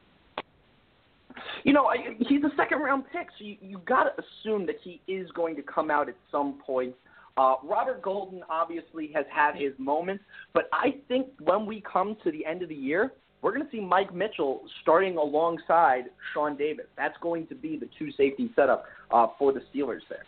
You 1.63 1.73
know, 1.73 1.89
he's 2.19 2.43
a 2.43 2.51
second 2.55 2.79
round 2.79 3.05
pick, 3.11 3.27
so 3.38 3.45
you 3.45 3.57
you 3.61 3.81
got 3.86 4.03
to 4.03 4.11
assume 4.23 4.65
that 4.67 4.75
he 4.83 5.01
is 5.07 5.29
going 5.31 5.55
to 5.55 5.63
come 5.63 5.89
out 5.89 6.09
at 6.09 6.15
some 6.31 6.59
point. 6.65 6.93
Uh, 7.38 7.55
Robert 7.63 8.01
Golden 8.01 8.43
obviously 8.49 9.11
has 9.13 9.25
had 9.33 9.55
his 9.55 9.73
moments, 9.77 10.23
but 10.53 10.69
I 10.71 10.95
think 11.07 11.27
when 11.39 11.65
we 11.65 11.81
come 11.81 12.15
to 12.23 12.31
the 12.31 12.45
end 12.45 12.61
of 12.61 12.69
the 12.69 12.75
year, 12.75 13.11
we're 13.41 13.51
going 13.51 13.65
to 13.65 13.71
see 13.71 13.81
Mike 13.81 14.13
Mitchell 14.13 14.61
starting 14.81 15.17
alongside 15.17 16.05
Sean 16.33 16.55
Davis. 16.55 16.86
That's 16.97 17.17
going 17.21 17.45
to 17.47 17.55
be 17.55 17.77
the 17.77 17.89
two 17.99 18.11
safety 18.13 18.49
setup 18.55 18.86
uh, 19.11 19.27
for 19.38 19.51
the 19.51 19.59
Steelers 19.73 19.99
there. 20.09 20.23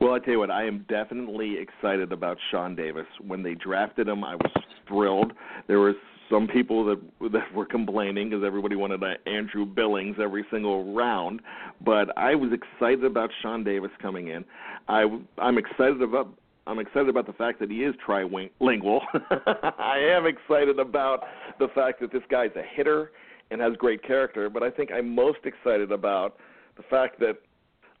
Well, 0.00 0.14
I 0.14 0.18
tell 0.20 0.32
you 0.32 0.38
what, 0.38 0.50
I 0.50 0.64
am 0.64 0.86
definitely 0.88 1.56
excited 1.58 2.12
about 2.12 2.38
Sean 2.50 2.74
Davis. 2.74 3.06
When 3.20 3.42
they 3.42 3.54
drafted 3.54 4.08
him, 4.08 4.24
I 4.24 4.36
was 4.36 4.52
thrilled. 4.88 5.32
There 5.66 5.80
was 5.80 5.94
some 6.32 6.48
people 6.48 6.84
that 6.86 7.00
that 7.32 7.52
were 7.54 7.66
complaining 7.66 8.30
because 8.30 8.44
everybody 8.44 8.74
wanted 8.74 9.02
uh, 9.02 9.14
Andrew 9.26 9.66
Billings 9.66 10.16
every 10.20 10.44
single 10.50 10.94
round, 10.94 11.40
but 11.84 12.16
I 12.16 12.34
was 12.34 12.50
excited 12.52 13.04
about 13.04 13.30
Sean 13.42 13.62
Davis 13.62 13.90
coming 14.00 14.28
in. 14.28 14.44
I 14.88 15.04
I'm 15.38 15.58
excited 15.58 16.00
about 16.00 16.32
I'm 16.66 16.78
excited 16.78 17.08
about 17.08 17.26
the 17.26 17.32
fact 17.34 17.60
that 17.60 17.70
he 17.70 17.78
is 17.84 17.94
trilingual. 18.06 19.00
I 19.78 19.98
am 19.98 20.26
excited 20.26 20.78
about 20.78 21.24
the 21.58 21.68
fact 21.74 22.00
that 22.00 22.12
this 22.12 22.22
guy's 22.30 22.54
a 22.56 22.62
hitter 22.74 23.12
and 23.50 23.60
has 23.60 23.74
great 23.76 24.02
character, 24.02 24.48
but 24.48 24.62
I 24.62 24.70
think 24.70 24.90
I'm 24.90 25.14
most 25.14 25.40
excited 25.44 25.92
about 25.92 26.36
the 26.76 26.82
fact 26.84 27.20
that 27.20 27.38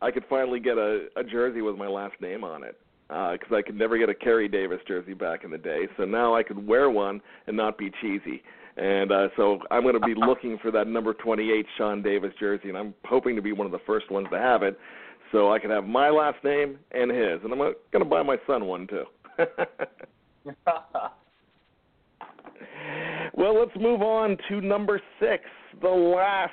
I 0.00 0.10
could 0.10 0.24
finally 0.30 0.60
get 0.60 0.78
a, 0.78 1.06
a 1.16 1.22
jersey 1.22 1.60
with 1.60 1.76
my 1.76 1.88
last 1.88 2.14
name 2.20 2.44
on 2.44 2.64
it 2.64 2.78
because 3.08 3.52
uh, 3.52 3.56
I 3.56 3.62
could 3.62 3.76
never 3.76 3.98
get 3.98 4.08
a 4.08 4.14
Kerry 4.14 4.48
Davis 4.48 4.80
jersey 4.86 5.14
back 5.14 5.44
in 5.44 5.50
the 5.50 5.58
day. 5.58 5.86
So 5.96 6.04
now 6.04 6.34
I 6.34 6.42
could 6.42 6.66
wear 6.66 6.90
one 6.90 7.20
and 7.46 7.56
not 7.56 7.76
be 7.76 7.90
cheesy. 8.00 8.42
And 8.76 9.12
uh, 9.12 9.28
so 9.36 9.58
I'm 9.70 9.82
going 9.82 9.94
to 9.94 10.00
be 10.00 10.14
looking 10.16 10.58
for 10.62 10.70
that 10.70 10.86
number 10.86 11.14
28 11.14 11.66
Sean 11.76 12.02
Davis 12.02 12.32
jersey, 12.40 12.68
and 12.68 12.78
I'm 12.78 12.94
hoping 13.04 13.36
to 13.36 13.42
be 13.42 13.52
one 13.52 13.66
of 13.66 13.72
the 13.72 13.80
first 13.86 14.10
ones 14.10 14.28
to 14.30 14.38
have 14.38 14.62
it, 14.62 14.78
so 15.30 15.52
I 15.52 15.58
can 15.58 15.70
have 15.70 15.84
my 15.84 16.10
last 16.10 16.42
name 16.44 16.78
and 16.92 17.10
his. 17.10 17.40
And 17.44 17.52
I'm 17.52 17.58
going 17.58 17.74
to 17.98 18.04
buy 18.04 18.22
my 18.22 18.36
son 18.46 18.66
one 18.66 18.86
too. 18.86 19.04
well, 23.34 23.58
let's 23.58 23.76
move 23.78 24.02
on 24.02 24.36
to 24.48 24.60
number 24.60 25.00
six, 25.20 25.44
the 25.80 25.88
last 25.88 26.52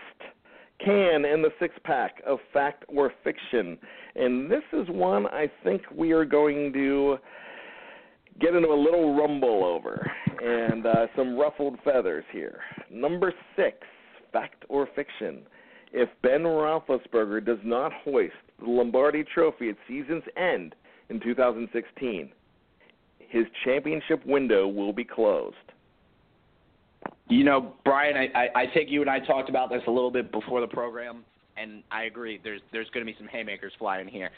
can 0.84 1.26
in 1.26 1.42
the 1.42 1.52
six 1.60 1.76
pack 1.84 2.22
of 2.26 2.40
fact 2.54 2.86
or 2.88 3.12
fiction. 3.24 3.78
And 4.16 4.50
this 4.50 4.64
is 4.74 4.88
one 4.90 5.28
I 5.28 5.50
think 5.64 5.82
we 5.96 6.12
are 6.12 6.26
going 6.26 6.74
to 6.74 7.18
get 8.40 8.56
into 8.56 8.70
a 8.70 8.82
little 8.82 9.18
rumble 9.18 9.66
over 9.66 10.10
and 10.42 10.86
uh, 10.86 11.08
some 11.16 11.38
ruffled 11.38 11.78
feathers 11.84 12.24
here. 12.32 12.62
Number 12.90 13.34
six, 13.56 13.78
fact 14.32 14.64
or 14.70 14.88
fiction. 14.96 15.42
If 15.92 16.10
Ben 16.22 16.44
Roethlisberger 16.44 17.46
does 17.46 17.58
not 17.64 17.92
hoist 18.04 18.34
the 18.60 18.70
Lombardi 18.70 19.24
Trophy 19.24 19.70
at 19.70 19.76
season's 19.88 20.24
end 20.38 20.76
in 21.10 21.20
2016, 21.20 22.30
his 23.30 23.46
championship 23.66 24.26
window 24.26 24.68
will 24.68 24.94
be 24.94 25.04
closed. 25.04 25.56
You 27.30 27.44
know, 27.44 27.74
Brian, 27.86 28.18
I, 28.18 28.28
I, 28.38 28.62
I 28.62 28.66
think 28.74 28.90
you 28.90 29.02
and 29.02 29.10
I 29.10 29.20
talked 29.20 29.50
about 29.50 29.70
this 29.70 29.84
a 29.88 29.92
little 29.92 30.10
bit 30.10 30.32
before 30.32 30.62
the 30.62 30.68
program, 30.68 31.24
and 31.58 31.84
I 31.92 32.04
agree. 32.04 32.40
There's 32.44 32.62
there's 32.72 32.90
going 32.90 33.06
to 33.06 33.12
be 33.12 33.16
some 33.20 33.28
haymakers 33.28 33.72
flying 33.78 34.08
here. 34.08 34.32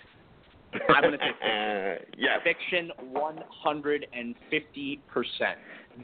I'm 0.90 1.02
going 1.02 1.14
to 1.14 1.18
say 1.18 1.32
fiction. 1.42 2.14
yes. 2.18 2.40
Fiction 2.44 2.92
150%. 3.14 5.00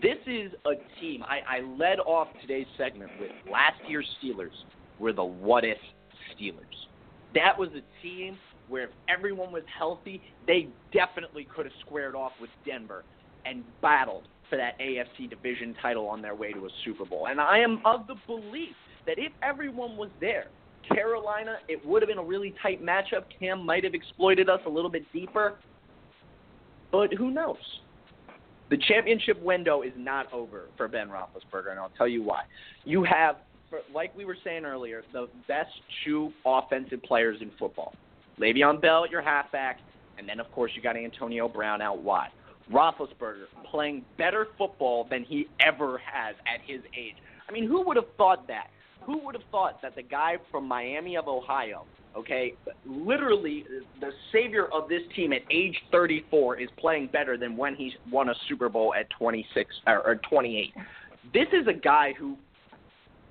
This 0.01 0.17
is 0.25 0.51
a 0.65 0.99
team. 0.99 1.23
I, 1.23 1.57
I 1.57 1.61
led 1.77 1.99
off 1.99 2.27
today's 2.41 2.67
segment 2.77 3.11
with 3.19 3.31
last 3.51 3.79
year's 3.87 4.07
Steelers 4.21 4.51
were 4.99 5.13
the 5.13 5.23
what 5.23 5.63
if 5.63 5.77
Steelers. 6.35 6.87
That 7.33 7.57
was 7.57 7.69
a 7.69 8.03
team 8.03 8.37
where 8.67 8.85
if 8.85 8.89
everyone 9.07 9.51
was 9.51 9.63
healthy, 9.77 10.21
they 10.45 10.67
definitely 10.93 11.47
could 11.53 11.65
have 11.65 11.75
squared 11.85 12.15
off 12.15 12.33
with 12.41 12.49
Denver 12.65 13.03
and 13.45 13.63
battled 13.81 14.27
for 14.49 14.57
that 14.57 14.79
AFC 14.79 15.29
division 15.29 15.75
title 15.81 16.07
on 16.07 16.21
their 16.21 16.35
way 16.35 16.51
to 16.53 16.65
a 16.65 16.69
Super 16.85 17.05
Bowl. 17.05 17.27
And 17.27 17.39
I 17.39 17.59
am 17.59 17.81
of 17.85 18.07
the 18.07 18.15
belief 18.25 18.75
that 19.05 19.17
if 19.17 19.31
everyone 19.41 19.97
was 19.97 20.09
there, 20.19 20.47
Carolina, 20.87 21.57
it 21.67 21.85
would 21.85 22.01
have 22.01 22.09
been 22.09 22.17
a 22.17 22.23
really 22.23 22.53
tight 22.61 22.83
matchup. 22.83 23.23
Cam 23.39 23.65
might 23.65 23.83
have 23.83 23.93
exploited 23.93 24.49
us 24.49 24.59
a 24.65 24.69
little 24.69 24.89
bit 24.89 25.03
deeper, 25.11 25.55
but 26.91 27.13
who 27.13 27.31
knows? 27.31 27.57
The 28.69 28.77
championship 28.77 29.41
window 29.41 29.81
is 29.81 29.93
not 29.95 30.31
over 30.33 30.65
for 30.75 30.87
Ben 30.87 31.09
Roethlisberger, 31.09 31.71
and 31.71 31.79
I'll 31.79 31.91
tell 31.97 32.07
you 32.07 32.21
why. 32.21 32.43
You 32.83 33.03
have, 33.03 33.37
like 33.93 34.15
we 34.15 34.25
were 34.25 34.37
saying 34.43 34.65
earlier, 34.65 35.03
the 35.13 35.27
best 35.47 35.71
two 36.03 36.31
offensive 36.45 37.01
players 37.03 37.37
in 37.41 37.51
football. 37.57 37.93
Le'Veon 38.39 38.81
Bell 38.81 39.05
at 39.05 39.11
your 39.11 39.21
halfback, 39.21 39.79
and 40.17 40.27
then 40.27 40.39
of 40.39 40.51
course 40.51 40.71
you 40.75 40.81
got 40.81 40.97
Antonio 40.97 41.47
Brown 41.47 41.81
out 41.81 42.01
wide. 42.01 42.29
Roethlisberger 42.71 43.45
playing 43.69 44.03
better 44.17 44.47
football 44.57 45.07
than 45.09 45.23
he 45.23 45.47
ever 45.59 45.99
has 45.99 46.35
at 46.53 46.61
his 46.65 46.81
age. 46.97 47.15
I 47.47 47.51
mean, 47.51 47.67
who 47.67 47.85
would 47.85 47.95
have 47.95 48.13
thought 48.17 48.47
that? 48.47 48.67
Who 49.05 49.19
would 49.25 49.35
have 49.35 49.45
thought 49.51 49.81
that 49.81 49.95
the 49.95 50.03
guy 50.03 50.35
from 50.51 50.67
Miami 50.67 51.15
of 51.15 51.27
Ohio, 51.27 51.85
okay, 52.15 52.53
literally 52.85 53.63
the 54.01 54.11
savior 54.33 54.67
of 54.73 54.89
this 54.89 55.01
team 55.15 55.31
at 55.31 55.41
age 55.49 55.75
34 55.91 56.59
is 56.59 56.69
playing 56.77 57.07
better 57.13 57.37
than 57.37 57.55
when 57.55 57.75
he 57.75 57.93
won 58.11 58.29
a 58.29 58.33
Super 58.49 58.67
Bowl 58.67 58.93
at 58.93 59.09
26 59.11 59.73
or, 59.87 60.05
or 60.05 60.15
28. 60.29 60.73
This 61.33 61.47
is 61.53 61.67
a 61.67 61.73
guy 61.73 62.13
who 62.19 62.35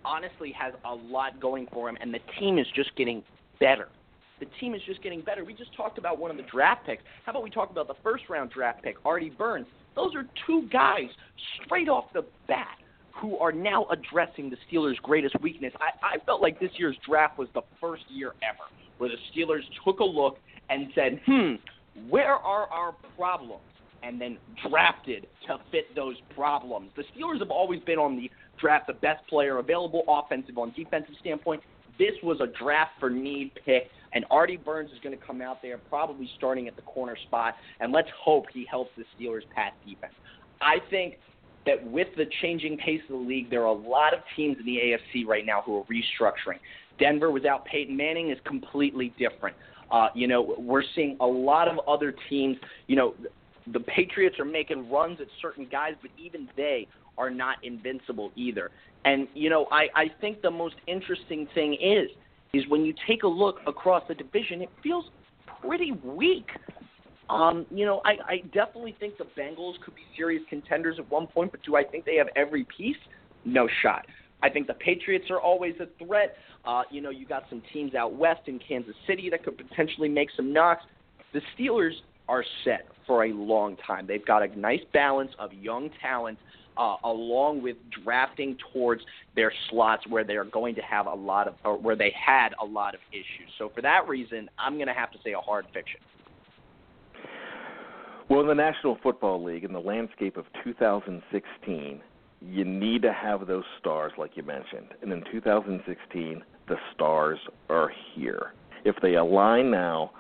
honestly 0.05 0.55
has 0.59 0.73
a 0.85 0.95
lot 0.95 1.41
going 1.41 1.67
for 1.73 1.89
him, 1.91 1.99
and 2.01 2.15
the 2.15 2.21
team 2.39 2.59
is 2.59 2.67
just 2.75 2.95
getting 2.97 3.23
better. 3.61 3.89
The 4.41 4.47
team 4.61 4.75
is 4.75 4.83
just 4.87 5.03
getting 5.03 5.23
better. 5.23 5.45
We 5.45 5.55
just 5.55 5.75
talked 5.75 5.99
about 5.99 6.19
one 6.19 6.31
of 6.31 6.37
the 6.37 6.43
draft 6.45 6.87
picks. 6.87 7.03
How 7.25 7.33
about 7.33 7.43
we 7.43 7.51
talk 7.51 7.71
about 7.71 7.89
the 7.89 7.97
first 8.03 8.25
round 8.29 8.51
draft 8.51 8.83
pick, 8.83 8.97
Artie 9.05 9.31
Burns? 9.31 9.67
Those 9.95 10.15
are 10.15 10.27
two 10.47 10.69
guys 10.71 11.09
straight 11.65 11.89
off 11.89 12.05
the 12.13 12.25
bat 12.47 12.77
who 13.21 13.39
are 13.39 13.53
now 13.53 13.87
addressing 13.91 14.51
the 14.51 14.57
Steelers' 14.71 14.97
greatest 14.99 15.41
weakness. 15.41 15.73
I, 15.81 16.17
I 16.17 16.25
felt 16.27 16.43
like 16.43 16.61
this 16.61 16.71
year's 16.77 16.97
draft 17.09 17.39
was 17.39 17.49
the 17.55 17.63
first 17.81 18.03
year 18.11 18.35
ever 18.43 18.65
where 18.99 19.11
the 19.11 19.17
Steelers 19.33 19.63
took 19.85 20.01
a 20.01 20.05
look 20.05 20.39
and 20.69 20.89
said, 20.95 21.21
hmm, 21.27 21.55
where 22.09 22.35
are 22.35 22.67
our 22.67 22.95
problems? 23.17 23.63
And 24.03 24.21
then 24.21 24.39
drafted 24.69 25.27
to 25.47 25.59
fit 25.73 25.95
those 25.97 26.17
problems. 26.35 26.91
The 26.97 27.05
Steelers 27.15 27.41
have 27.41 27.51
always 27.51 27.81
been 27.81 27.99
on 27.99 28.17
the 28.17 28.31
draft 28.61 28.87
the 28.87 28.93
best 28.93 29.27
player 29.27 29.59
available, 29.59 30.05
offensive 30.07 30.59
on 30.59 30.73
defensive 30.77 31.15
standpoint. 31.21 31.63
This 31.99 32.13
was 32.23 32.41
a 32.41 32.47
draft 32.63 32.93
for 33.01 33.11
need 33.11 33.53
pick, 33.65 33.89
and 34.17 34.25
Artie 34.31 34.57
Burns 34.57 34.91
is 34.93 34.99
going 35.03 35.17
to 35.17 35.23
come 35.23 35.43
out 35.43 35.61
there 35.61 35.77
probably 35.77 36.27
starting 36.39 36.69
at 36.69 36.75
the 36.75 36.81
corner 36.83 37.19
spot, 37.27 37.55
and 37.81 37.93
let's 37.93 38.09
hope 38.19 38.47
he 38.51 38.67
helps 38.69 38.91
the 38.97 39.05
Steelers 39.15 39.43
pass 39.55 39.73
defense. 39.87 40.15
I 40.63 40.77
think 40.89 41.19
that 41.67 41.87
with 41.87 42.09
the 42.17 42.25
changing 42.41 42.79
pace 42.79 43.03
of 43.11 43.21
the 43.21 43.29
league, 43.29 43.51
there 43.51 43.61
are 43.61 43.67
a 43.67 43.73
lot 43.73 44.15
of 44.15 44.21
teams 44.35 44.57
in 44.59 44.65
the 44.65 44.79
AFC 44.79 45.27
right 45.27 45.45
now 45.45 45.61
who 45.61 45.77
are 45.77 45.85
restructuring. 45.85 46.59
Denver 46.99 47.31
without 47.31 47.67
Peyton 47.67 47.95
Manning 47.95 48.31
is 48.31 48.39
completely 48.47 49.13
different. 49.19 49.55
Uh, 49.91 50.09
you 50.15 50.27
know, 50.27 50.55
we're 50.57 50.83
seeing 50.95 51.19
a 51.21 51.27
lot 51.27 51.69
of 51.69 51.79
other 51.87 52.15
teams. 52.31 52.57
You 52.87 52.97
know, 52.97 53.15
the 53.71 53.81
Patriots 53.81 54.39
are 54.39 54.47
making 54.47 54.91
runs 54.91 55.21
at 55.21 55.27
certain 55.43 55.69
guys, 55.71 55.93
but 56.01 56.11
even 56.17 56.49
they 56.57 56.89
are 57.19 57.29
not 57.29 57.59
invincible 57.63 58.33
either. 58.35 58.71
And 59.05 59.29
you 59.35 59.51
know, 59.51 59.67
I, 59.71 59.89
I 59.95 60.07
think 60.23 60.41
the 60.41 60.51
most 60.51 60.77
interesting 60.87 61.47
thing 61.55 61.75
is 61.75 62.09
is 62.53 62.65
when 62.69 62.85
you 62.85 62.95
take 63.07 63.23
a 63.23 63.29
look 63.29 63.57
across 63.67 64.03
the 64.09 64.15
division, 64.15 64.63
it 64.63 64.71
feels 64.83 65.07
pretty 65.61 65.93
weak. 66.05 66.47
Um, 67.29 67.67
you 67.71 67.85
know, 67.85 68.01
I, 68.05 68.13
I 68.27 68.37
definitely 68.53 68.97
think 69.01 69.19
the 69.19 69.27
Bengals 69.39 69.75
could 69.85 69.95
be 69.95 70.03
serious 70.17 70.43
contenders 70.49 70.97
at 70.99 71.11
one 71.11 71.27
point, 71.27 71.51
but 71.51 71.63
do 71.65 71.77
I 71.77 71.83
think 71.83 72.05
they 72.05 72.17
have 72.17 72.29
every 72.37 72.67
piece? 72.77 72.97
No 73.45 73.69
shot. 73.83 74.07
I 74.43 74.51
think 74.51 74.67
the 74.67 74.75
Patriots 74.75 75.27
are 75.31 75.41
always 75.41 75.75
a 75.81 76.05
threat. 76.05 76.37
Uh, 76.65 76.83
you 76.91 77.01
know, 77.01 77.11
you 77.11 77.27
got 77.27 77.45
some 77.49 77.63
teams 77.73 77.95
out 77.95 78.15
west 78.15 78.43
in 78.47 78.59
Kansas 78.59 78.95
City 79.07 79.29
that 79.31 79.45
could 79.45 79.57
potentially 79.57 80.09
make 80.09 80.29
some 80.37 80.53
knocks. 80.53 80.85
The 81.33 81.41
Steelers 81.59 81.93
are 82.29 82.45
set 82.65 82.87
for 83.07 83.25
a 83.25 83.33
long 83.33 83.77
time. 83.87 84.07
They've 84.07 84.25
got 84.25 84.43
a 84.43 84.59
nice 84.59 84.81
balance 84.93 85.31
of 85.39 85.53
young 85.53 85.91
talent 86.03 86.39
uh, 86.77 86.97
along 87.05 87.63
with 87.63 87.77
drafting 88.05 88.57
towards 88.73 89.03
their 89.35 89.53
slots 89.71 90.07
where 90.09 90.25
they 90.25 90.37
are 90.37 90.45
going 90.45 90.75
to 90.75 90.83
have 90.83 91.07
a 91.07 91.15
lot 91.15 91.49
of, 91.49 91.55
or 91.65 91.79
where 91.79 91.97
they 91.97 92.13
had 92.15 92.51
a 92.61 92.65
lot 92.65 92.95
of 92.95 93.01
issues. 93.13 93.51
So 93.59 93.71
for 93.75 93.83
that 93.83 94.09
reason, 94.09 94.49
I'm 94.59 94.75
going 94.75 94.89
to 94.89 94.95
have 94.95 95.11
to 95.13 95.19
say 95.25 95.33
a 95.33 95.41
hard 95.41 95.67
fiction. 95.73 96.01
Well, 98.29 98.41
in 98.41 98.49
the 98.49 98.55
National 98.55 98.99
Football 99.03 99.45
League, 99.45 99.63
in 99.63 99.73
the 99.73 99.81
landscape 99.81 100.37
of 100.37 100.47
2016, 100.65 102.01
you 102.43 102.65
need 102.65 103.03
to 103.03 103.13
have 103.13 103.47
those 103.47 103.65
stars, 103.79 104.13
like 104.19 104.37
you 104.37 104.43
mentioned. 104.43 104.89
And 105.01 105.13
in 105.13 105.23
2016, 105.31 106.43
the 106.69 106.77
stars 106.95 107.39
are 107.71 107.91
here. 108.15 108.53
If 108.85 108.97
they 109.01 109.15
align 109.15 109.71
now, 109.71 110.11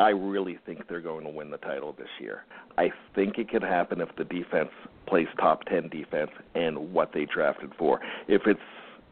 I 0.00 0.10
really 0.10 0.58
think 0.66 0.88
they're 0.88 1.00
going 1.00 1.24
to 1.24 1.30
win 1.30 1.50
the 1.50 1.58
title 1.58 1.94
this 1.98 2.08
year. 2.20 2.44
I 2.78 2.90
think 3.14 3.38
it 3.38 3.50
could 3.50 3.62
happen 3.62 4.00
if 4.00 4.08
the 4.16 4.24
defense 4.24 4.70
plays 5.06 5.28
top 5.38 5.64
10 5.64 5.88
defense 5.90 6.30
and 6.54 6.92
what 6.92 7.12
they 7.12 7.26
drafted 7.26 7.72
for. 7.78 8.00
If 8.28 8.42
it's 8.46 8.60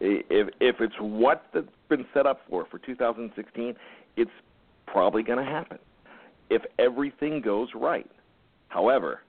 if 0.00 0.48
if 0.60 0.76
it's 0.80 0.94
what 1.00 1.44
that's 1.52 1.66
been 1.88 2.06
set 2.14 2.26
up 2.26 2.40
for 2.48 2.66
for 2.70 2.78
2016, 2.78 3.74
it's 4.16 4.30
probably 4.86 5.22
going 5.22 5.44
to 5.44 5.50
happen. 5.50 5.78
if 6.50 6.62
everything 6.78 7.40
goes 7.40 7.68
right. 7.74 8.10
However, 8.68 9.20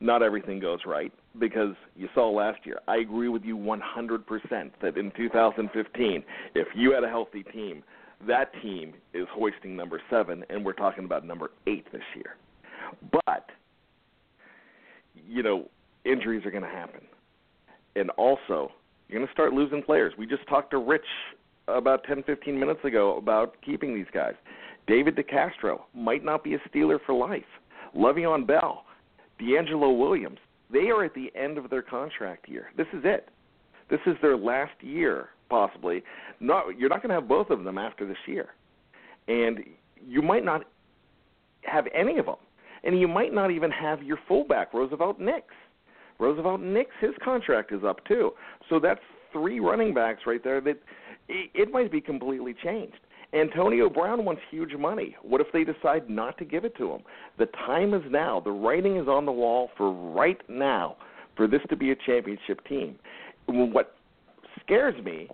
not 0.00 0.22
everything 0.22 0.60
goes 0.60 0.80
right 0.86 1.12
because 1.38 1.74
you 1.96 2.08
saw 2.14 2.28
last 2.30 2.60
year. 2.64 2.80
I 2.88 2.96
agree 2.96 3.28
with 3.28 3.44
you 3.44 3.56
100% 3.56 3.80
that 4.82 4.96
in 4.96 5.10
2015, 5.16 6.24
if 6.54 6.68
you 6.74 6.92
had 6.92 7.04
a 7.04 7.08
healthy 7.08 7.42
team, 7.42 7.82
that 8.26 8.50
team 8.62 8.94
is 9.14 9.26
hoisting 9.32 9.76
number 9.76 10.00
seven, 10.10 10.44
and 10.50 10.64
we're 10.64 10.72
talking 10.72 11.04
about 11.04 11.24
number 11.24 11.50
eight 11.66 11.90
this 11.92 12.02
year. 12.14 12.36
But, 13.12 13.50
you 15.28 15.42
know, 15.42 15.68
injuries 16.04 16.44
are 16.46 16.50
going 16.50 16.62
to 16.62 16.68
happen. 16.68 17.00
And 17.94 18.10
also, 18.10 18.72
you're 19.08 19.18
going 19.18 19.26
to 19.26 19.32
start 19.32 19.52
losing 19.52 19.82
players. 19.82 20.12
We 20.18 20.26
just 20.26 20.46
talked 20.48 20.70
to 20.72 20.78
Rich 20.78 21.04
about 21.68 22.04
10, 22.04 22.22
15 22.22 22.58
minutes 22.58 22.84
ago 22.84 23.16
about 23.16 23.56
keeping 23.64 23.94
these 23.94 24.06
guys. 24.12 24.34
David 24.86 25.16
DeCastro 25.16 25.80
might 25.94 26.24
not 26.24 26.44
be 26.44 26.54
a 26.54 26.58
Steeler 26.68 26.98
for 27.04 27.14
life. 27.14 27.42
Le'Veon 27.96 28.46
Bell, 28.46 28.84
DeAngelo 29.40 29.98
Williams, 29.98 30.38
they 30.70 30.88
are 30.90 31.04
at 31.04 31.14
the 31.14 31.30
end 31.34 31.58
of 31.58 31.70
their 31.70 31.82
contract 31.82 32.48
year. 32.48 32.68
This 32.76 32.86
is 32.92 33.02
it. 33.04 33.28
This 33.88 34.00
is 34.06 34.16
their 34.20 34.36
last 34.36 34.74
year, 34.80 35.28
possibly. 35.48 36.02
Not, 36.40 36.78
you're 36.78 36.88
not 36.88 37.02
going 37.02 37.10
to 37.10 37.14
have 37.14 37.28
both 37.28 37.50
of 37.50 37.64
them 37.64 37.78
after 37.78 38.06
this 38.06 38.16
year. 38.26 38.48
And 39.28 39.60
you 40.06 40.22
might 40.22 40.44
not 40.44 40.62
have 41.62 41.86
any 41.94 42.18
of 42.18 42.26
them. 42.26 42.36
And 42.84 43.00
you 43.00 43.08
might 43.08 43.34
not 43.34 43.50
even 43.50 43.70
have 43.70 44.02
your 44.02 44.18
fullback, 44.28 44.72
Roosevelt 44.72 45.18
Nix. 45.18 45.46
Roosevelt 46.18 46.60
Nix, 46.60 46.90
his 47.00 47.10
contract 47.22 47.72
is 47.72 47.82
up 47.84 48.04
too. 48.06 48.30
So 48.68 48.78
that's 48.78 49.00
three 49.32 49.60
running 49.60 49.92
backs 49.92 50.20
right 50.26 50.42
there 50.42 50.60
that 50.60 50.78
it 51.28 51.72
might 51.72 51.90
be 51.90 52.00
completely 52.00 52.54
changed. 52.62 52.98
Antonio 53.32 53.90
Brown 53.90 54.24
wants 54.24 54.40
huge 54.50 54.74
money. 54.76 55.16
What 55.22 55.40
if 55.40 55.48
they 55.52 55.64
decide 55.64 56.08
not 56.08 56.38
to 56.38 56.44
give 56.44 56.64
it 56.64 56.76
to 56.76 56.92
him? 56.92 57.00
The 57.38 57.46
time 57.66 57.92
is 57.92 58.02
now. 58.08 58.40
The 58.40 58.52
writing 58.52 58.96
is 58.96 59.08
on 59.08 59.26
the 59.26 59.32
wall 59.32 59.70
for 59.76 59.92
right 59.92 60.40
now 60.48 60.96
for 61.36 61.48
this 61.48 61.60
to 61.68 61.76
be 61.76 61.90
a 61.90 61.96
championship 61.96 62.64
team. 62.66 62.96
What 63.46 63.95
scares 64.64 65.02
me 65.04 65.28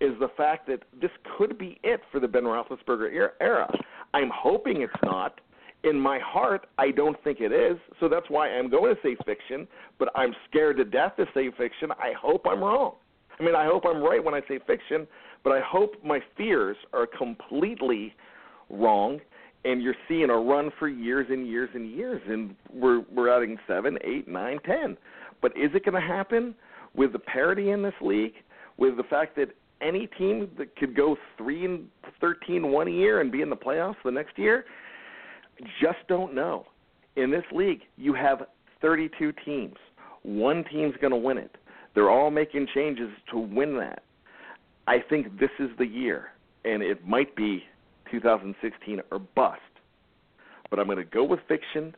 is 0.00 0.12
the 0.20 0.28
fact 0.36 0.66
that 0.68 0.82
this 1.00 1.10
could 1.36 1.56
be 1.58 1.78
it 1.82 2.00
for 2.12 2.20
the 2.20 2.28
Ben 2.28 2.44
Roethlisberger 2.44 3.30
era. 3.40 3.78
I'm 4.14 4.30
hoping 4.34 4.82
it's 4.82 4.92
not. 5.02 5.40
In 5.84 5.98
my 5.98 6.18
heart, 6.18 6.66
I 6.78 6.90
don't 6.90 7.22
think 7.22 7.40
it 7.40 7.52
is. 7.52 7.78
So 8.00 8.08
that's 8.08 8.28
why 8.28 8.48
I'm 8.48 8.68
going 8.68 8.94
to 8.94 9.00
say 9.02 9.16
fiction, 9.24 9.68
but 9.98 10.08
I'm 10.14 10.34
scared 10.50 10.76
to 10.78 10.84
death 10.84 11.16
to 11.16 11.26
say 11.32 11.50
fiction. 11.56 11.90
I 11.92 12.12
hope 12.20 12.44
I'm 12.46 12.60
wrong. 12.60 12.94
I 13.38 13.42
mean, 13.44 13.54
I 13.54 13.66
hope 13.66 13.84
I'm 13.86 14.02
right 14.02 14.22
when 14.22 14.34
I 14.34 14.40
say 14.48 14.58
fiction, 14.66 15.06
but 15.44 15.52
I 15.52 15.60
hope 15.60 15.94
my 16.04 16.20
fears 16.36 16.76
are 16.92 17.06
completely 17.06 18.14
wrong 18.70 19.20
and 19.64 19.82
you're 19.82 19.96
seeing 20.08 20.30
a 20.30 20.36
run 20.36 20.70
for 20.78 20.88
years 20.88 21.26
and 21.30 21.46
years 21.46 21.68
and 21.74 21.90
years 21.90 22.22
and 22.28 22.54
we're 22.72 23.00
we're 23.12 23.28
adding 23.28 23.56
seven, 23.66 23.98
eight, 24.04 24.28
nine, 24.28 24.58
ten. 24.64 24.96
But 25.42 25.52
is 25.56 25.70
it 25.74 25.84
gonna 25.84 26.00
happen 26.00 26.54
with 26.94 27.12
the 27.12 27.18
parity 27.18 27.70
in 27.70 27.82
this 27.82 27.94
league, 28.00 28.34
with 28.76 28.96
the 28.96 29.02
fact 29.04 29.36
that 29.36 29.48
any 29.80 30.06
team 30.18 30.48
that 30.58 30.74
could 30.76 30.96
go 30.96 31.16
three 31.36 31.64
and 31.64 31.88
thirteen 32.20 32.70
one 32.70 32.92
year 32.92 33.20
and 33.20 33.30
be 33.30 33.42
in 33.42 33.50
the 33.50 33.56
playoffs 33.56 33.96
the 34.04 34.10
next 34.10 34.38
year? 34.38 34.64
Just 35.80 35.98
don't 36.08 36.34
know. 36.34 36.66
In 37.16 37.30
this 37.30 37.44
league, 37.52 37.80
you 37.96 38.12
have 38.14 38.42
32 38.82 39.32
teams. 39.44 39.76
One 40.22 40.64
team's 40.70 40.94
going 41.00 41.12
to 41.12 41.16
win 41.16 41.38
it. 41.38 41.56
They're 41.94 42.10
all 42.10 42.30
making 42.30 42.66
changes 42.74 43.08
to 43.30 43.38
win 43.38 43.76
that. 43.78 44.02
I 44.86 44.98
think 45.08 45.38
this 45.40 45.50
is 45.58 45.70
the 45.78 45.86
year, 45.86 46.26
and 46.64 46.82
it 46.82 47.06
might 47.06 47.34
be 47.34 47.64
2016 48.10 49.00
or 49.10 49.18
bust. 49.18 49.60
But 50.70 50.78
I'm 50.78 50.86
going 50.86 50.98
to 50.98 51.04
go 51.04 51.24
with 51.24 51.40
fiction. 51.48 51.94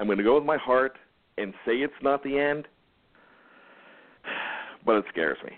I'm 0.00 0.06
going 0.06 0.18
to 0.18 0.24
go 0.24 0.36
with 0.36 0.44
my 0.44 0.56
heart 0.56 0.96
and 1.36 1.52
say 1.66 1.76
it's 1.76 1.92
not 2.02 2.22
the 2.22 2.38
end, 2.38 2.66
but 4.86 4.96
it 4.96 5.04
scares 5.10 5.38
me. 5.44 5.52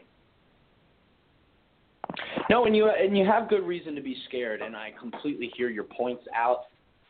No, 2.48 2.64
and 2.64 2.76
you 2.76 2.88
and 2.88 3.16
you 3.16 3.24
have 3.24 3.48
good 3.48 3.64
reason 3.64 3.94
to 3.96 4.00
be 4.00 4.16
scared, 4.28 4.62
and 4.62 4.76
I 4.76 4.92
completely 4.98 5.50
hear 5.56 5.68
your 5.68 5.84
points 5.84 6.24
out. 6.34 6.64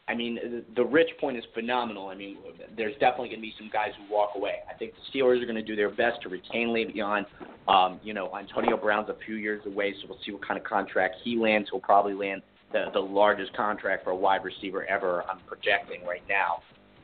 I 0.09 0.15
mean, 0.15 0.65
the 0.77 0.85
Rich 0.85 1.11
point 1.21 1.37
is 1.37 1.45
phenomenal. 1.53 2.09
I 2.09 2.15
mean, 2.15 2.39
there's 2.77 2.95
definitely 2.95 3.29
going 3.29 3.41
to 3.41 3.43
be 3.43 3.55
some 3.59 3.69
guys 3.73 3.91
who 3.99 4.15
walk 4.15 4.31
away. 4.37 4.59
I 4.71 4.75
think 4.75 4.93
the 4.93 5.19
Steelers 5.19 5.43
are 5.43 5.47
going 5.47 5.57
to 5.57 5.65
do 5.65 5.75
their 5.75 5.91
best 5.91 6.23
to 6.23 6.29
retain 6.29 6.69
Le'Veon. 6.69 7.25
Um, 7.67 7.99
you 8.05 8.15
know, 8.15 8.31
Antonio 8.37 8.77
Brown's 8.77 9.09
a 9.09 9.17
few 9.27 9.35
years 9.35 9.63
away, 9.67 9.95
so 10.01 10.09
we'll 10.09 10.19
see 10.25 10.31
what 10.31 10.47
kind 10.47 10.59
of 10.61 10.65
contract 10.65 11.17
he 11.25 11.37
lands. 11.37 11.69
He'll 11.73 11.81
probably 11.81 12.15
land 12.15 12.43
the, 12.73 12.85
the 12.93 13.01
largest 13.01 13.53
contract 13.57 14.05
for 14.05 14.11
a 14.11 14.17
wide 14.17 14.45
receiver 14.45 14.85
ever. 14.85 15.25
I'm 15.29 15.41
projecting 15.41 16.07
right 16.07 16.23
now. 16.29 16.59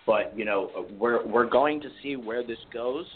But 0.06 0.36
you 0.36 0.44
know, 0.44 0.86
we're 0.98 1.26
we're 1.26 1.48
going 1.48 1.80
to 1.80 1.88
see 2.02 2.14
where 2.14 2.44
this 2.46 2.58
goes. 2.72 3.06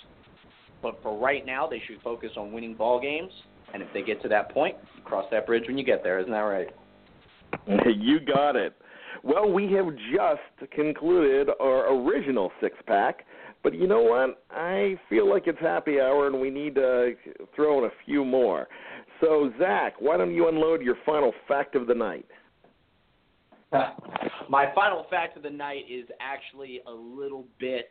But 0.83 1.01
for 1.03 1.17
right 1.19 1.47
now, 1.47 1.67
they 1.67 1.83
should 1.87 2.01
focus 2.03 2.31
on 2.37 2.53
winning 2.53 2.75
ball 2.75 3.01
games. 3.01 3.33
And 3.73 3.83
if 3.83 3.89
they 3.93 4.03
get 4.03 4.23
to 4.23 4.29
that 4.29 4.51
point, 4.51 4.77
cross 5.05 5.27
that 5.31 5.47
bridge 5.47 5.65
when 5.67 5.77
you 5.77 5.85
get 5.85 6.03
there. 6.03 6.19
Isn't 6.19 6.33
that 6.33 6.39
right? 6.39 6.69
You 7.87 8.21
got 8.21 8.57
it. 8.57 8.75
Well, 9.23 9.51
we 9.51 9.73
have 9.73 9.87
just 10.13 10.73
concluded 10.73 11.49
our 11.61 11.93
original 11.93 12.53
six 12.61 12.77
pack, 12.87 13.25
but 13.63 13.75
you 13.75 13.87
know 13.87 14.03
what? 14.03 14.43
I 14.51 14.99
feel 15.09 15.29
like 15.29 15.47
it's 15.47 15.59
happy 15.61 16.01
hour 16.01 16.27
and 16.27 16.41
we 16.41 16.51
need 16.51 16.75
to 16.77 17.15
throw 17.55 17.79
in 17.79 17.85
a 17.85 17.93
few 18.05 18.25
more. 18.25 18.69
So, 19.21 19.53
Zach, 19.59 19.95
why 20.01 20.17
don't 20.17 20.35
you 20.35 20.49
unload 20.49 20.83
your 20.83 20.97
final 21.05 21.33
fact 21.49 21.75
of 21.75 21.87
the 21.87 21.95
night? 21.95 22.27
My 24.49 24.73
final 24.75 25.07
fact 25.11 25.37
of 25.37 25.43
the 25.43 25.51
night 25.51 25.85
is 25.91 26.07
actually 26.21 26.81
a 26.87 26.93
little 26.93 27.45
bit 27.59 27.91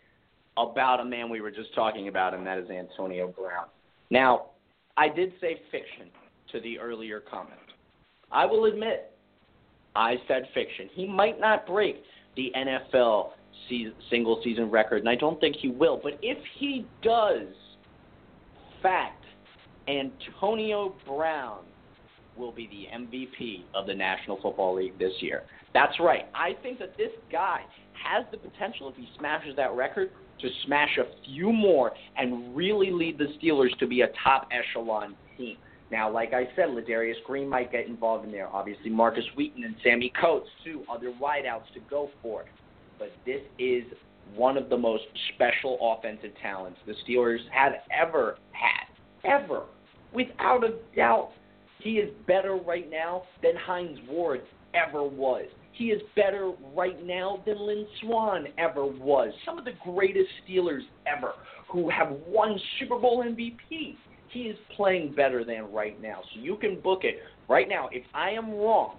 about 0.57 1.01
a 1.01 1.05
man 1.05 1.29
we 1.29 1.41
were 1.41 1.51
just 1.51 1.73
talking 1.75 2.07
about, 2.07 2.33
and 2.33 2.45
that 2.47 2.57
is 2.57 2.69
Antonio 2.69 3.27
Brown. 3.27 3.65
Now, 4.09 4.51
I 4.97 5.09
did 5.09 5.33
say 5.41 5.61
fiction 5.71 6.07
to 6.51 6.59
the 6.61 6.79
earlier 6.79 7.19
comment. 7.19 7.59
I 8.31 8.45
will 8.45 8.65
admit 8.65 9.11
I 9.95 10.15
said 10.27 10.43
fiction. 10.53 10.89
He 10.93 11.07
might 11.07 11.39
not 11.39 11.65
break 11.65 12.03
the 12.35 12.51
NFL 12.55 13.31
single 14.09 14.41
season 14.43 14.69
record, 14.69 14.99
and 14.99 15.09
I 15.09 15.15
don't 15.15 15.39
think 15.39 15.55
he 15.55 15.69
will. 15.69 15.99
But 16.01 16.19
if 16.21 16.37
he 16.59 16.85
does, 17.01 17.47
fact, 18.81 19.23
Antonio 19.87 20.93
Brown 21.07 21.59
will 22.37 22.51
be 22.51 22.67
the 22.67 22.87
MVP 22.97 23.63
of 23.73 23.87
the 23.87 23.93
National 23.93 24.39
Football 24.41 24.75
League 24.75 24.99
this 24.99 25.13
year. 25.21 25.43
That's 25.73 25.97
right. 25.99 26.27
I 26.33 26.53
think 26.61 26.79
that 26.79 26.97
this 26.97 27.11
guy 27.31 27.61
has 27.93 28.25
the 28.31 28.37
potential, 28.37 28.89
if 28.89 28.95
he 28.95 29.07
smashes 29.17 29.55
that 29.55 29.73
record, 29.73 30.11
to 30.41 30.49
smash 30.65 30.97
a 30.97 31.05
few 31.25 31.51
more 31.51 31.91
and 32.17 32.55
really 32.55 32.91
lead 32.91 33.17
the 33.17 33.27
Steelers 33.39 33.77
to 33.79 33.87
be 33.87 34.01
a 34.01 34.07
top 34.23 34.47
echelon 34.51 35.15
team. 35.37 35.57
Now, 35.91 36.11
like 36.11 36.33
I 36.33 36.45
said, 36.55 36.69
Ladarius 36.69 37.23
Green 37.25 37.47
might 37.47 37.71
get 37.71 37.87
involved 37.87 38.25
in 38.25 38.31
there. 38.31 38.47
Obviously, 38.47 38.89
Markus 38.89 39.23
Wheaton 39.35 39.63
and 39.63 39.75
Sammy 39.83 40.11
Coates, 40.19 40.49
two 40.63 40.83
other 40.91 41.13
wideouts 41.21 41.71
to 41.73 41.79
go 41.89 42.09
for. 42.21 42.45
But 42.97 43.11
this 43.25 43.41
is 43.59 43.83
one 44.35 44.57
of 44.57 44.69
the 44.69 44.77
most 44.77 45.03
special 45.33 45.77
offensive 45.81 46.31
talents 46.41 46.79
the 46.87 46.95
Steelers 47.07 47.39
have 47.51 47.73
ever 47.91 48.37
had. 48.51 49.41
Ever. 49.43 49.63
Without 50.13 50.63
a 50.63 50.73
doubt. 50.95 51.31
He 51.79 51.97
is 51.97 52.09
better 52.25 52.55
right 52.55 52.89
now 52.89 53.23
than 53.43 53.51
Hines 53.55 53.99
Ward 54.09 54.41
ever 54.73 55.03
was. 55.03 55.45
He 55.75 55.85
is 55.85 56.01
better 56.15 56.53
right 56.75 57.05
now 57.05 57.43
than 57.45 57.59
Lynn 57.59 57.85
Swann 58.01 58.47
ever 58.57 58.85
was. 58.85 59.33
Some 59.45 59.59
of 59.59 59.65
the 59.65 59.73
greatest 59.83 60.29
Steelers 60.47 60.83
ever 61.05 61.33
who 61.69 61.89
have 61.89 62.11
won 62.27 62.57
Super 62.79 62.97
Bowl 62.97 63.23
MVP 63.23 63.97
he 64.35 64.41
is 64.41 64.57
playing 64.75 65.13
better 65.15 65.45
than 65.45 65.71
right 65.71 65.99
now. 66.01 66.19
So 66.33 66.41
you 66.41 66.57
can 66.57 66.81
book 66.81 67.03
it 67.03 67.19
right 67.47 67.69
now. 67.69 67.87
If 67.91 68.03
I 68.13 68.31
am 68.31 68.51
wrong 68.51 68.97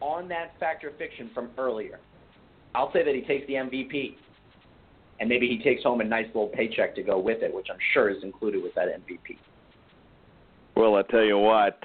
on 0.00 0.26
that 0.28 0.58
fact 0.58 0.82
or 0.84 0.92
fiction 0.92 1.30
from 1.34 1.50
earlier, 1.58 2.00
I'll 2.74 2.90
say 2.92 3.04
that 3.04 3.14
he 3.14 3.20
takes 3.20 3.46
the 3.46 3.54
MVP. 3.54 4.16
And 5.20 5.28
maybe 5.28 5.48
he 5.48 5.62
takes 5.62 5.82
home 5.82 6.00
a 6.00 6.04
nice 6.04 6.26
little 6.28 6.48
paycheck 6.48 6.94
to 6.94 7.02
go 7.02 7.18
with 7.18 7.42
it, 7.42 7.54
which 7.54 7.66
I'm 7.70 7.78
sure 7.92 8.08
is 8.08 8.22
included 8.22 8.62
with 8.62 8.74
that 8.74 8.86
MVP. 8.86 9.36
Well, 10.76 10.94
I 10.94 11.02
tell 11.02 11.24
you 11.24 11.38
what, 11.38 11.78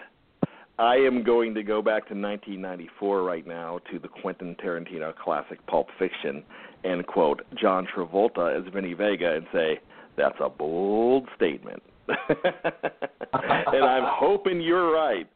I 0.79 0.95
am 0.95 1.23
going 1.23 1.53
to 1.53 1.63
go 1.63 1.81
back 1.81 2.07
to 2.07 2.15
1994 2.15 3.23
right 3.23 3.45
now 3.45 3.79
to 3.91 3.99
the 3.99 4.07
Quentin 4.07 4.55
Tarantino 4.55 5.15
classic 5.15 5.65
Pulp 5.67 5.87
Fiction 5.99 6.43
and 6.83 7.05
quote 7.05 7.41
John 7.61 7.87
Travolta 7.95 8.57
as 8.57 8.73
Vinny 8.73 8.93
Vega 8.93 9.35
and 9.35 9.45
say, 9.53 9.79
that's 10.17 10.37
a 10.39 10.49
bold 10.49 11.27
statement. 11.35 11.81
and 12.07 13.83
I'm 13.85 14.03
hoping 14.05 14.61
you're 14.61 14.91
right. 14.91 15.27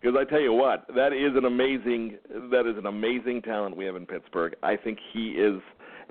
Because 0.00 0.16
I 0.20 0.28
tell 0.28 0.40
you 0.40 0.52
what, 0.52 0.86
that 0.96 1.12
is 1.12 1.36
an 1.36 1.44
amazing 1.44 2.18
that 2.50 2.66
is 2.66 2.76
an 2.76 2.86
amazing 2.86 3.40
talent 3.42 3.76
we 3.76 3.84
have 3.84 3.94
in 3.94 4.04
Pittsburgh. 4.04 4.54
I 4.62 4.76
think 4.76 4.98
he 5.12 5.30
is 5.30 5.60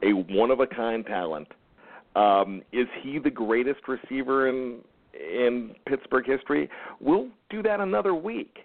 a 0.02 0.14
one 0.14 0.50
of 0.50 0.62
a 0.62 0.68
kind 0.68 1.06
talent. 1.06 1.50
Um, 2.16 2.62
is 2.72 2.88
he 3.02 3.20
the 3.20 3.30
greatest 3.30 3.82
receiver 3.88 4.48
in 4.48 4.80
in 5.14 5.76
Pittsburgh 5.86 6.26
history? 6.26 6.70
We'll 7.02 7.28
do 7.50 7.62
that 7.64 7.82
another 7.82 8.16
week. 8.16 8.60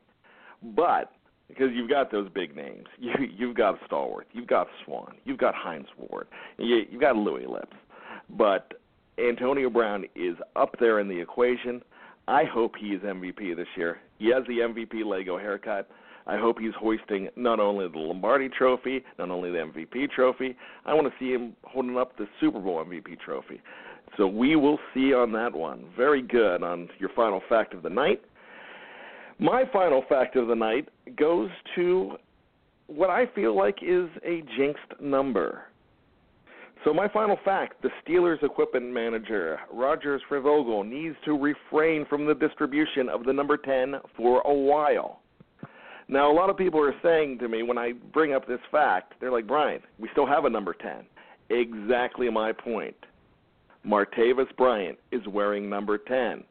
But 0.63 1.13
because 1.49 1.69
you've 1.75 1.91
got 1.91 2.11
those 2.11 2.29
big 2.35 2.55
names. 2.57 2.87
You 2.99 3.13
you've 3.37 3.57
got 3.57 3.79
Stallworth, 3.89 4.25
you've 4.33 4.49
got 4.49 4.67
Swann, 4.85 5.15
you've 5.25 5.39
got 5.39 5.55
Hines 5.55 5.87
Ward, 5.97 6.27
you, 6.59 6.83
you've 6.91 7.01
got 7.01 7.17
Louis 7.17 7.47
Lipps, 7.47 7.77
but 8.31 8.73
Antonio 9.19 9.71
Brown 9.71 10.05
is 10.15 10.37
up 10.57 10.75
there 10.81 10.99
in 11.01 11.09
the 11.09 11.19
equation. 11.19 11.83
I 12.29 12.45
hope 12.45 12.75
he 12.79 12.89
is 12.89 13.03
MVP 13.03 13.55
this 13.57 13.69
year. 13.77 13.99
He 14.19 14.33
has 14.33 14.43
the 14.49 14.59
MVP 14.59 15.05
Lego 15.05 15.39
haircut. 15.39 15.89
I 16.27 16.37
hope 16.37 16.59
he's 16.59 16.75
hoisting 16.77 17.29
not 17.37 17.61
only 17.61 17.87
the 17.89 17.99
Lombardi 17.99 18.49
Trophy, 18.49 19.05
not 19.19 19.31
only 19.31 19.53
the 19.53 19.59
MVP 19.59 20.11
trophy. 20.11 20.57
I 20.85 20.93
want 20.93 21.07
to 21.07 21.13
see 21.21 21.31
him 21.31 21.55
holding 21.63 21.97
up 21.97 22.19
the 22.19 22.27
Super 22.41 22.59
Bowl 22.59 22.85
MVP 22.85 23.21
trophy. 23.21 23.61
So 24.17 24.27
we 24.27 24.57
will 24.57 24.79
see 24.93 25.15
on 25.15 25.33
that 25.33 25.55
one. 25.55 25.85
Very 25.97 26.23
good 26.23 26.65
on 26.65 26.89
your 26.99 27.11
final 27.15 27.41
fact 27.49 27.75
of 27.75 27.83
the 27.83 27.91
night. 27.91 28.23
My 29.39 29.65
final 29.73 30.03
fact 30.09 30.37
of 30.37 30.49
the 30.49 30.55
night 30.55 30.89
goes 31.17 31.51
to 31.75 32.17
what 32.87 33.11
I 33.11 33.27
feel 33.35 33.57
like 33.57 33.79
is 33.83 34.09
a 34.25 34.43
jinxed 34.57 35.01
number. 35.01 35.65
So 36.85 36.95
my 36.95 37.09
final 37.09 37.37
fact: 37.45 37.83
the 37.83 37.91
Steelers 38.03 38.43
equipment 38.43 38.93
manager 38.93 39.59
Rodgers 39.73 40.23
Freyvogel 40.31 40.89
needs 40.89 41.17
to 41.25 41.33
refrain 41.33 42.07
from 42.07 42.27
the 42.27 42.35
distribution 42.35 43.09
of 43.09 43.25
the 43.25 43.33
number 43.33 43.57
10 43.57 43.97
for 44.17 44.41
a 44.43 44.55
while. 44.55 45.21
Now, 46.09 46.31
a 46.31 46.35
lot 46.35 46.49
of 46.49 46.57
people 46.57 46.81
are 46.81 46.95
saying 47.03 47.39
to 47.41 47.49
me 47.49 47.63
when 47.63 47.79
I 47.79 47.93
bring 48.13 48.33
up 48.33 48.47
this 48.47 48.61
fact, 48.71 49.15
they're 49.21 49.33
like, 49.33 49.47
Brian, 49.47 49.81
we 49.99 50.09
still 50.13 50.27
have 50.27 50.45
a 50.45 50.51
number 50.51 50.73
10. 50.73 51.05
Exactly 51.51 52.31
my 52.31 52.53
point. 52.53 52.97
Martavis 53.85 54.57
Bryant 54.57 54.99
is 55.11 55.27
wearing 55.27 55.69
number 55.69 55.99
10. 55.99 56.45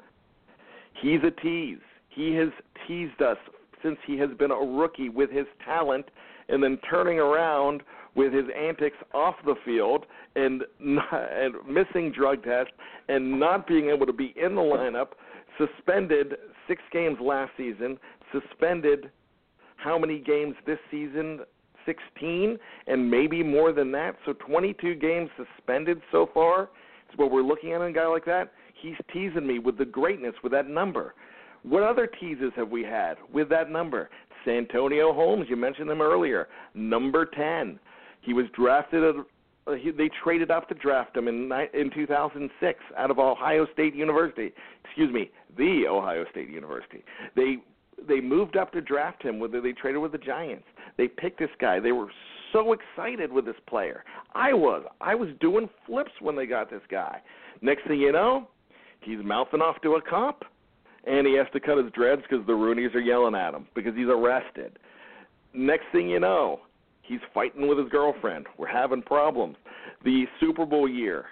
He's 1.02 1.20
a 1.24 1.32
tease. 1.42 1.78
He 2.16 2.34
has 2.36 2.50
teased 2.88 3.22
us 3.22 3.38
since 3.84 3.98
he 4.08 4.18
has 4.18 4.30
been 4.40 4.52
a 4.52 4.56
rookie 4.56 5.10
with 5.10 5.30
his 5.30 5.46
talent 5.64 6.06
and 6.50 6.64
then 6.64 6.80
turning 6.90 7.20
around 7.20 7.84
with 8.16 8.34
his 8.34 8.46
antics 8.58 8.98
off 9.14 9.36
the 9.46 9.56
field 9.66 10.06
and, 10.36 10.64
not, 10.80 11.12
and 11.12 11.56
missing 11.68 12.12
drug 12.12 12.44
tests 12.44 12.72
and 13.10 13.40
not 13.40 13.68
being 13.68 13.90
able 13.90 14.06
to 14.06 14.14
be 14.14 14.34
in 14.42 14.56
the 14.56 14.62
lineup, 14.62 15.10
suspended 15.58 16.36
six 16.68 16.82
games 16.92 17.18
last 17.22 17.52
season, 17.58 17.98
suspended 18.32 19.12
how 19.76 20.00
many 20.00 20.20
games 20.20 20.56
this 20.66 20.80
season? 20.90 21.42
16 21.86 22.58
and 22.88 23.12
maybe 23.12 23.44
more 23.44 23.72
than 23.72 23.92
that. 23.92 24.16
So 24.26 24.34
22 24.34 24.96
games 24.96 25.30
suspended 25.38 26.02
so 26.12 26.30
far. 26.34 26.70
Is 27.12 27.18
what 27.18 27.30
we're 27.30 27.44
looking 27.44 27.74
at 27.74 27.82
in 27.82 27.88
a 27.88 27.94
guy 27.94 28.08
like 28.08 28.26
that. 28.26 28.54
He's 28.82 28.96
teasing 29.14 29.46
me 29.46 29.60
with 29.60 29.78
the 29.78 29.86
greatness 29.86 30.34
with 30.42 30.52
that 30.54 30.68
number. 30.68 31.14
What 31.68 31.82
other 31.82 32.08
teases 32.08 32.52
have 32.56 32.70
we 32.70 32.84
had 32.84 33.16
with 33.34 33.50
that 33.50 33.72
number? 33.72 34.10
Santonio 34.46 35.12
Holmes, 35.14 35.48
you 35.50 35.56
mentioned 35.56 35.90
him 35.90 36.02
earlier, 36.02 36.48
number 36.76 37.26
10. 37.26 37.80
He 38.22 38.34
was 38.34 38.46
drafted. 38.56 39.16
Uh, 39.66 39.74
he, 39.74 39.90
they 39.90 40.10
traded 40.24 40.52
up 40.52 40.70
to 40.70 40.76
draft 40.76 41.18
him 41.18 41.28
in 41.28 41.52
in 41.74 41.90
2006 41.94 42.80
out 42.98 43.10
of 43.10 43.18
Ohio 43.18 43.66
State 43.74 43.96
University. 43.96 44.54
Excuse 44.84 45.12
me, 45.12 45.32
the 45.58 45.86
Ohio 45.90 46.26
State 46.30 46.50
University. 46.50 47.04
They 47.36 47.58
they 48.08 48.22
moved 48.22 48.58
up 48.58 48.72
to 48.74 48.82
draft 48.82 49.24
him. 49.24 49.40
Whether 49.40 49.60
they 49.60 49.72
traded 49.72 50.02
with 50.02 50.12
the 50.12 50.20
Giants, 50.20 50.66
they 50.98 51.08
picked 51.08 51.40
this 51.40 51.50
guy. 51.60 51.80
They 51.80 51.92
were 51.92 52.12
so 52.54 52.74
excited 52.74 53.32
with 53.32 53.46
this 53.46 53.56
player. 53.68 54.04
I 54.36 54.54
was. 54.54 54.84
I 55.02 55.16
was 55.16 55.30
doing 55.40 55.68
flips 55.88 56.12
when 56.22 56.36
they 56.36 56.46
got 56.46 56.70
this 56.70 56.84
guy. 56.92 57.22
Next 57.62 57.88
thing 57.88 58.00
you 58.00 58.12
know, 58.12 58.48
he's 59.02 59.20
mouthing 59.24 59.62
off 59.62 59.82
to 59.82 59.96
a 59.96 60.02
cop 60.02 60.46
and 61.06 61.28
he 61.28 61.36
has 61.36 61.48
to 61.54 61.60
cut 61.60 61.78
his 61.78 61.92
dreads 61.94 62.22
because 62.24 62.46
the 62.46 62.54
Rooneys 62.54 62.94
are 62.96 63.00
yelling 63.00 63.36
at 63.36 63.54
him 63.54 63.68
because 63.76 63.96
he's 63.96 64.08
arrested. 64.08 64.78
Next 65.54 65.86
thing 65.92 66.10
you 66.10 66.20
know, 66.20 66.62
he's 67.04 67.20
fighting 67.34 67.68
with 67.68 67.78
his 67.78 67.90
girlfriend. 67.90 68.48
We're 68.58 68.68
having 68.68 69.02
problems. 69.02 69.56
The 70.04 70.26
Super 70.40 70.66
Bowl 70.66 70.90
year, 70.90 71.26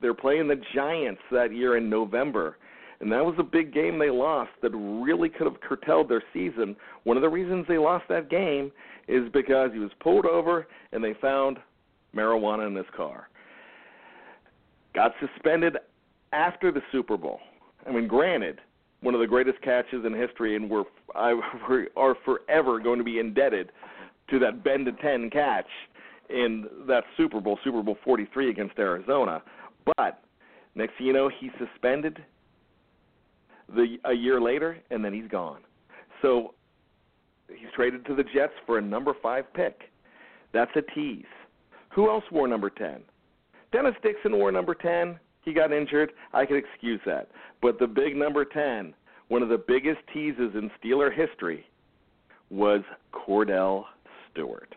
they're 0.00 0.14
playing 0.14 0.48
the 0.48 0.60
Giants 0.74 1.20
that 1.32 1.54
year 1.54 1.76
in 1.76 1.90
November. 1.90 2.56
And 3.00 3.12
that 3.12 3.24
was 3.24 3.34
a 3.38 3.42
big 3.42 3.74
game 3.74 3.98
they 3.98 4.08
lost 4.08 4.50
that 4.62 4.70
really 4.70 5.28
could 5.28 5.46
have 5.46 5.60
curtailed 5.60 6.08
their 6.08 6.22
season. 6.32 6.74
One 7.04 7.16
of 7.18 7.22
the 7.22 7.28
reasons 7.28 7.66
they 7.68 7.76
lost 7.76 8.04
that 8.08 8.30
game 8.30 8.72
is 9.06 9.30
because 9.32 9.70
he 9.72 9.78
was 9.78 9.90
pulled 10.00 10.24
over 10.24 10.66
and 10.92 11.04
they 11.04 11.14
found 11.20 11.58
marijuana 12.14 12.66
in 12.66 12.74
his 12.74 12.86
car. 12.96 13.28
Got 14.94 15.12
suspended 15.20 15.76
after 16.32 16.72
the 16.72 16.80
Super 16.90 17.18
Bowl. 17.18 17.38
I 17.86 17.92
mean, 17.92 18.08
granted, 18.08 18.60
one 19.06 19.14
of 19.14 19.20
the 19.20 19.26
greatest 19.26 19.62
catches 19.62 20.04
in 20.04 20.12
history, 20.12 20.56
and 20.56 20.68
we're 20.68 20.82
I, 21.14 21.40
are 21.96 22.16
forever 22.24 22.80
going 22.80 22.98
to 22.98 23.04
be 23.04 23.20
indebted 23.20 23.70
to 24.30 24.40
that 24.40 24.64
bend 24.64 24.86
to 24.86 24.92
ten 24.92 25.30
catch 25.30 25.68
in 26.28 26.66
that 26.88 27.04
Super 27.16 27.40
Bowl, 27.40 27.56
Super 27.62 27.84
Bowl 27.84 27.96
43 28.04 28.50
against 28.50 28.76
Arizona. 28.80 29.44
But 29.96 30.24
next 30.74 30.98
thing 30.98 31.06
you 31.06 31.12
know, 31.12 31.30
he's 31.40 31.52
suspended 31.56 32.18
the 33.68 33.96
a 34.04 34.12
year 34.12 34.40
later, 34.40 34.76
and 34.90 35.04
then 35.04 35.14
he's 35.14 35.28
gone. 35.28 35.60
So 36.20 36.54
he's 37.48 37.70
traded 37.76 38.04
to 38.06 38.16
the 38.16 38.24
Jets 38.24 38.54
for 38.66 38.78
a 38.78 38.82
number 38.82 39.14
five 39.22 39.44
pick. 39.54 39.82
That's 40.52 40.72
a 40.74 40.82
tease. 40.96 41.24
Who 41.94 42.10
else 42.10 42.24
wore 42.32 42.48
number 42.48 42.70
ten? 42.70 43.02
Dennis 43.70 43.94
Dixon 44.02 44.36
wore 44.36 44.50
number 44.50 44.74
ten 44.74 45.20
he 45.46 45.54
got 45.54 45.72
injured, 45.72 46.12
I 46.34 46.44
could 46.44 46.58
excuse 46.58 47.00
that. 47.06 47.28
But 47.62 47.78
the 47.78 47.86
big 47.86 48.14
number 48.14 48.44
10, 48.44 48.92
one 49.28 49.42
of 49.42 49.48
the 49.48 49.62
biggest 49.66 50.00
teases 50.12 50.50
in 50.54 50.70
Steeler 50.78 51.10
history, 51.14 51.64
was 52.50 52.82
Kordell 53.14 53.84
Stewart. 54.30 54.74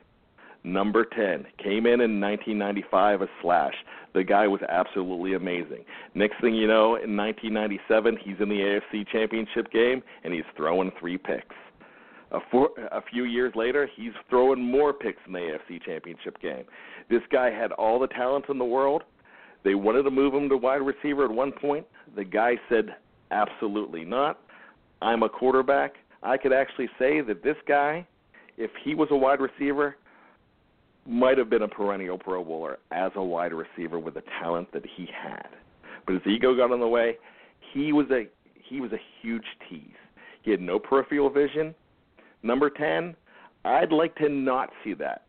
Number 0.63 1.05
10 1.05 1.45
came 1.57 1.85
in 1.85 2.01
in 2.01 2.19
1995 2.19 3.21
a 3.21 3.27
slash. 3.41 3.73
The 4.13 4.23
guy 4.23 4.47
was 4.47 4.61
absolutely 4.67 5.33
amazing. 5.33 5.85
Next 6.15 6.41
thing 6.41 6.53
you 6.53 6.67
know, 6.67 6.95
in 6.95 7.15
1997, 7.15 8.17
he's 8.23 8.35
in 8.39 8.49
the 8.49 8.79
AFC 8.93 9.07
Championship 9.07 9.71
game 9.71 10.03
and 10.23 10.33
he's 10.33 10.43
throwing 10.57 10.91
three 10.99 11.17
picks. 11.17 11.55
A, 12.31 12.39
four, 12.51 12.69
a 12.91 13.01
few 13.01 13.23
years 13.23 13.53
later, 13.55 13.89
he's 13.95 14.11
throwing 14.29 14.61
more 14.61 14.93
picks 14.93 15.21
in 15.25 15.33
the 15.33 15.39
AFC 15.39 15.83
Championship 15.83 16.39
game. 16.41 16.65
This 17.09 17.21
guy 17.31 17.49
had 17.49 17.71
all 17.71 17.97
the 17.97 18.07
talent 18.07 18.45
in 18.49 18.57
the 18.59 18.65
world, 18.65 19.03
they 19.63 19.75
wanted 19.75 20.03
to 20.03 20.11
move 20.11 20.33
him 20.33 20.49
to 20.49 20.57
wide 20.57 20.81
receiver 20.81 21.25
at 21.25 21.31
one 21.31 21.51
point. 21.51 21.85
The 22.15 22.23
guy 22.23 22.53
said, 22.69 22.95
absolutely 23.31 24.05
not. 24.05 24.39
I'm 25.01 25.23
a 25.23 25.29
quarterback. 25.29 25.93
I 26.23 26.37
could 26.37 26.53
actually 26.53 26.89
say 26.97 27.21
that 27.21 27.43
this 27.43 27.55
guy, 27.67 28.05
if 28.57 28.71
he 28.83 28.95
was 28.95 29.07
a 29.11 29.15
wide 29.15 29.39
receiver, 29.39 29.95
might 31.05 31.37
have 31.37 31.49
been 31.49 31.63
a 31.63 31.67
perennial 31.67 32.17
Pro 32.17 32.43
Bowler 32.43 32.77
as 32.91 33.11
a 33.15 33.23
wide 33.23 33.53
receiver 33.53 33.99
with 33.99 34.13
the 34.15 34.23
talent 34.41 34.71
that 34.73 34.83
he 34.95 35.07
had. 35.13 35.47
But 36.05 36.13
his 36.13 36.27
ego 36.27 36.55
got 36.55 36.71
in 36.71 36.79
the 36.79 36.87
way. 36.87 37.17
He 37.73 37.93
was 37.93 38.07
a 38.11 38.27
he 38.53 38.81
was 38.81 38.91
a 38.91 38.99
huge 39.21 39.45
tease. 39.67 39.81
He 40.43 40.51
had 40.51 40.61
no 40.61 40.77
peripheral 40.77 41.29
vision. 41.29 41.73
Number 42.43 42.69
ten, 42.69 43.15
I'd 43.65 43.91
like 43.91 44.15
to 44.17 44.29
not 44.29 44.69
see 44.83 44.93
that. 44.95 45.23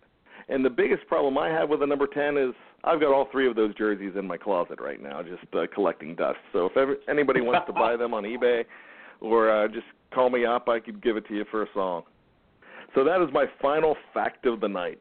And 0.49 0.64
the 0.64 0.70
biggest 0.70 1.07
problem 1.07 1.39
I 1.39 1.49
have 1.49 1.68
with 1.70 1.81
the 1.81 1.87
number 1.87 2.07
ten 2.07 2.37
is 2.37 2.55
I've 2.85 3.01
got 3.01 3.12
all 3.12 3.28
three 3.31 3.49
of 3.49 3.57
those 3.57 3.74
jerseys 3.74 4.12
in 4.16 4.26
my 4.26 4.37
closet 4.37 4.81
right 4.81 5.03
now, 5.03 5.22
just 5.22 5.43
uh, 5.55 5.66
collecting 5.74 6.14
dust. 6.14 6.39
So 6.53 6.66
if 6.66 6.76
ever, 6.76 6.97
anybody 7.09 7.41
wants 7.41 7.66
to 7.66 7.72
buy 7.72 7.97
them 7.97 8.14
on 8.14 8.24
eBay, 8.24 8.64
or 9.20 9.51
uh, 9.51 9.68
just 9.68 9.87
call 10.14 10.31
me 10.31 10.47
up, 10.47 10.68
I 10.68 10.81
could 10.81 11.03
give 11.03 11.16
it 11.16 11.26
to 11.28 11.35
you 11.35 11.45
for 11.51 11.62
a 11.62 11.66
song. 11.74 12.05
So 12.95 13.05
that 13.05 13.22
is 13.22 13.28
my 13.33 13.47
final 13.61 13.97
fact 14.14 14.47
of 14.47 14.61
the 14.61 14.68
night. 14.68 15.01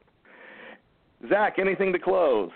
Zach, 1.29 1.55
anything 1.57 1.93
to 1.93 1.99
close? 1.99 2.51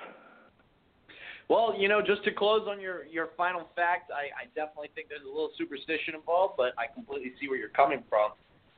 Well, 1.49 1.75
you 1.77 1.87
know, 1.89 2.01
just 2.01 2.23
to 2.23 2.31
close 2.31 2.67
on 2.69 2.79
your 2.79 3.05
your 3.05 3.29
final 3.35 3.67
fact, 3.75 4.11
I, 4.11 4.43
I 4.43 4.45
definitely 4.55 4.89
think 4.95 5.09
there's 5.09 5.23
a 5.23 5.27
little 5.27 5.51
superstition 5.57 6.15
involved, 6.15 6.55
but 6.57 6.73
I 6.77 6.91
completely 6.93 7.33
see 7.39 7.47
where 7.47 7.57
you're 7.57 7.69
coming 7.69 8.03
from. 8.09 8.31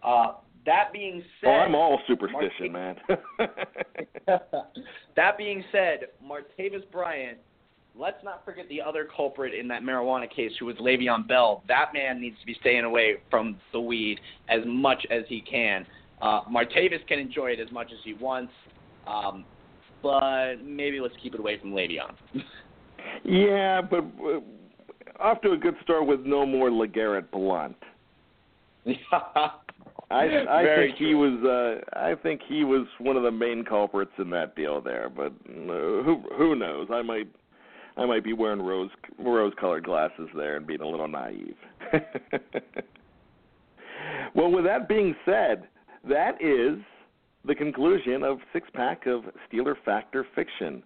Uh, 0.03 0.33
that 0.65 0.91
being 0.91 1.23
said, 1.41 1.47
oh, 1.49 1.51
I'm 1.51 1.75
all 1.75 1.99
superstition, 2.07 2.71
man. 2.71 2.95
that 5.15 5.37
being 5.37 5.63
said, 5.71 6.07
Martavis 6.23 6.89
Bryant. 6.91 7.37
Let's 7.97 8.21
not 8.25 8.43
forget 8.43 8.67
the 8.67 8.81
other 8.81 9.07
culprit 9.15 9.53
in 9.53 9.69
that 9.69 9.81
marijuana 9.81 10.29
case, 10.29 10.51
who 10.59 10.65
was 10.65 10.75
Le'Veon 10.77 11.25
Bell. 11.27 11.63
That 11.69 11.91
man 11.93 12.19
needs 12.19 12.37
to 12.41 12.45
be 12.45 12.55
staying 12.59 12.83
away 12.83 13.17
from 13.29 13.57
the 13.71 13.79
weed 13.79 14.19
as 14.49 14.59
much 14.65 15.05
as 15.09 15.23
he 15.29 15.39
can. 15.39 15.85
Uh, 16.21 16.41
Martavis 16.43 17.07
can 17.07 17.19
enjoy 17.19 17.51
it 17.51 17.59
as 17.59 17.71
much 17.71 17.87
as 17.93 17.99
he 18.03 18.13
wants, 18.13 18.51
um, 19.07 19.45
but 20.03 20.55
maybe 20.61 20.99
let's 20.99 21.15
keep 21.23 21.33
it 21.33 21.39
away 21.39 21.57
from 21.59 21.71
Le'Veon. 21.71 22.13
yeah, 23.23 23.81
but 23.81 24.03
uh, 24.21 24.41
off 25.19 25.39
to 25.41 25.51
a 25.51 25.57
good 25.57 25.75
start 25.81 26.05
with 26.05 26.21
no 26.25 26.45
more 26.45 26.69
LeGarrette 26.69 27.31
Blount. 27.31 27.77
I 30.11 30.23
I 30.23 30.63
Very 30.63 30.87
think 30.87 30.97
he 30.99 31.15
was 31.15 31.43
uh 31.43 31.99
I 31.99 32.15
think 32.15 32.41
he 32.47 32.63
was 32.63 32.85
one 32.99 33.17
of 33.17 33.23
the 33.23 33.31
main 33.31 33.63
culprits 33.63 34.11
in 34.17 34.29
that 34.31 34.55
deal 34.55 34.81
there, 34.81 35.09
but 35.09 35.33
uh, 35.49 36.03
who 36.03 36.23
who 36.37 36.55
knows? 36.55 36.87
I 36.91 37.01
might 37.01 37.27
I 37.97 38.05
might 38.05 38.23
be 38.23 38.33
wearing 38.33 38.61
rose 38.61 38.91
rose 39.19 39.53
colored 39.59 39.85
glasses 39.85 40.29
there 40.35 40.57
and 40.57 40.67
being 40.67 40.81
a 40.81 40.87
little 40.87 41.07
naive. 41.07 41.55
well, 44.35 44.51
with 44.51 44.65
that 44.65 44.87
being 44.87 45.15
said, 45.25 45.67
that 46.07 46.41
is 46.41 46.77
the 47.45 47.55
conclusion 47.55 48.23
of 48.23 48.39
six 48.53 48.67
pack 48.73 49.07
of 49.07 49.23
Steeler 49.49 49.75
Fact 49.83 50.15
or 50.15 50.25
Fiction. 50.35 50.83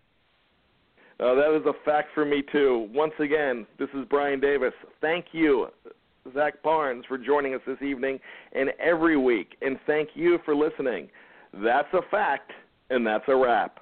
Uh, 1.18 1.34
that 1.34 1.56
is 1.56 1.64
a 1.64 1.72
fact 1.82 2.08
for 2.14 2.26
me, 2.26 2.42
too. 2.52 2.90
Once 2.92 3.14
again, 3.18 3.66
this 3.78 3.88
is 3.94 4.04
Brian 4.10 4.38
Davis. 4.38 4.74
Thank 5.00 5.26
you, 5.32 5.68
Zach 6.34 6.62
Barnes, 6.62 7.06
for 7.08 7.16
joining 7.16 7.54
us 7.54 7.62
this 7.66 7.80
evening 7.80 8.20
and 8.52 8.68
every 8.78 9.16
week. 9.16 9.56
And 9.62 9.78
thank 9.86 10.10
you 10.12 10.40
for 10.44 10.54
listening. 10.54 11.08
That's 11.54 11.88
a 11.94 12.02
fact, 12.10 12.52
and 12.90 13.06
that's 13.06 13.24
a 13.28 13.34
wrap. 13.34 13.81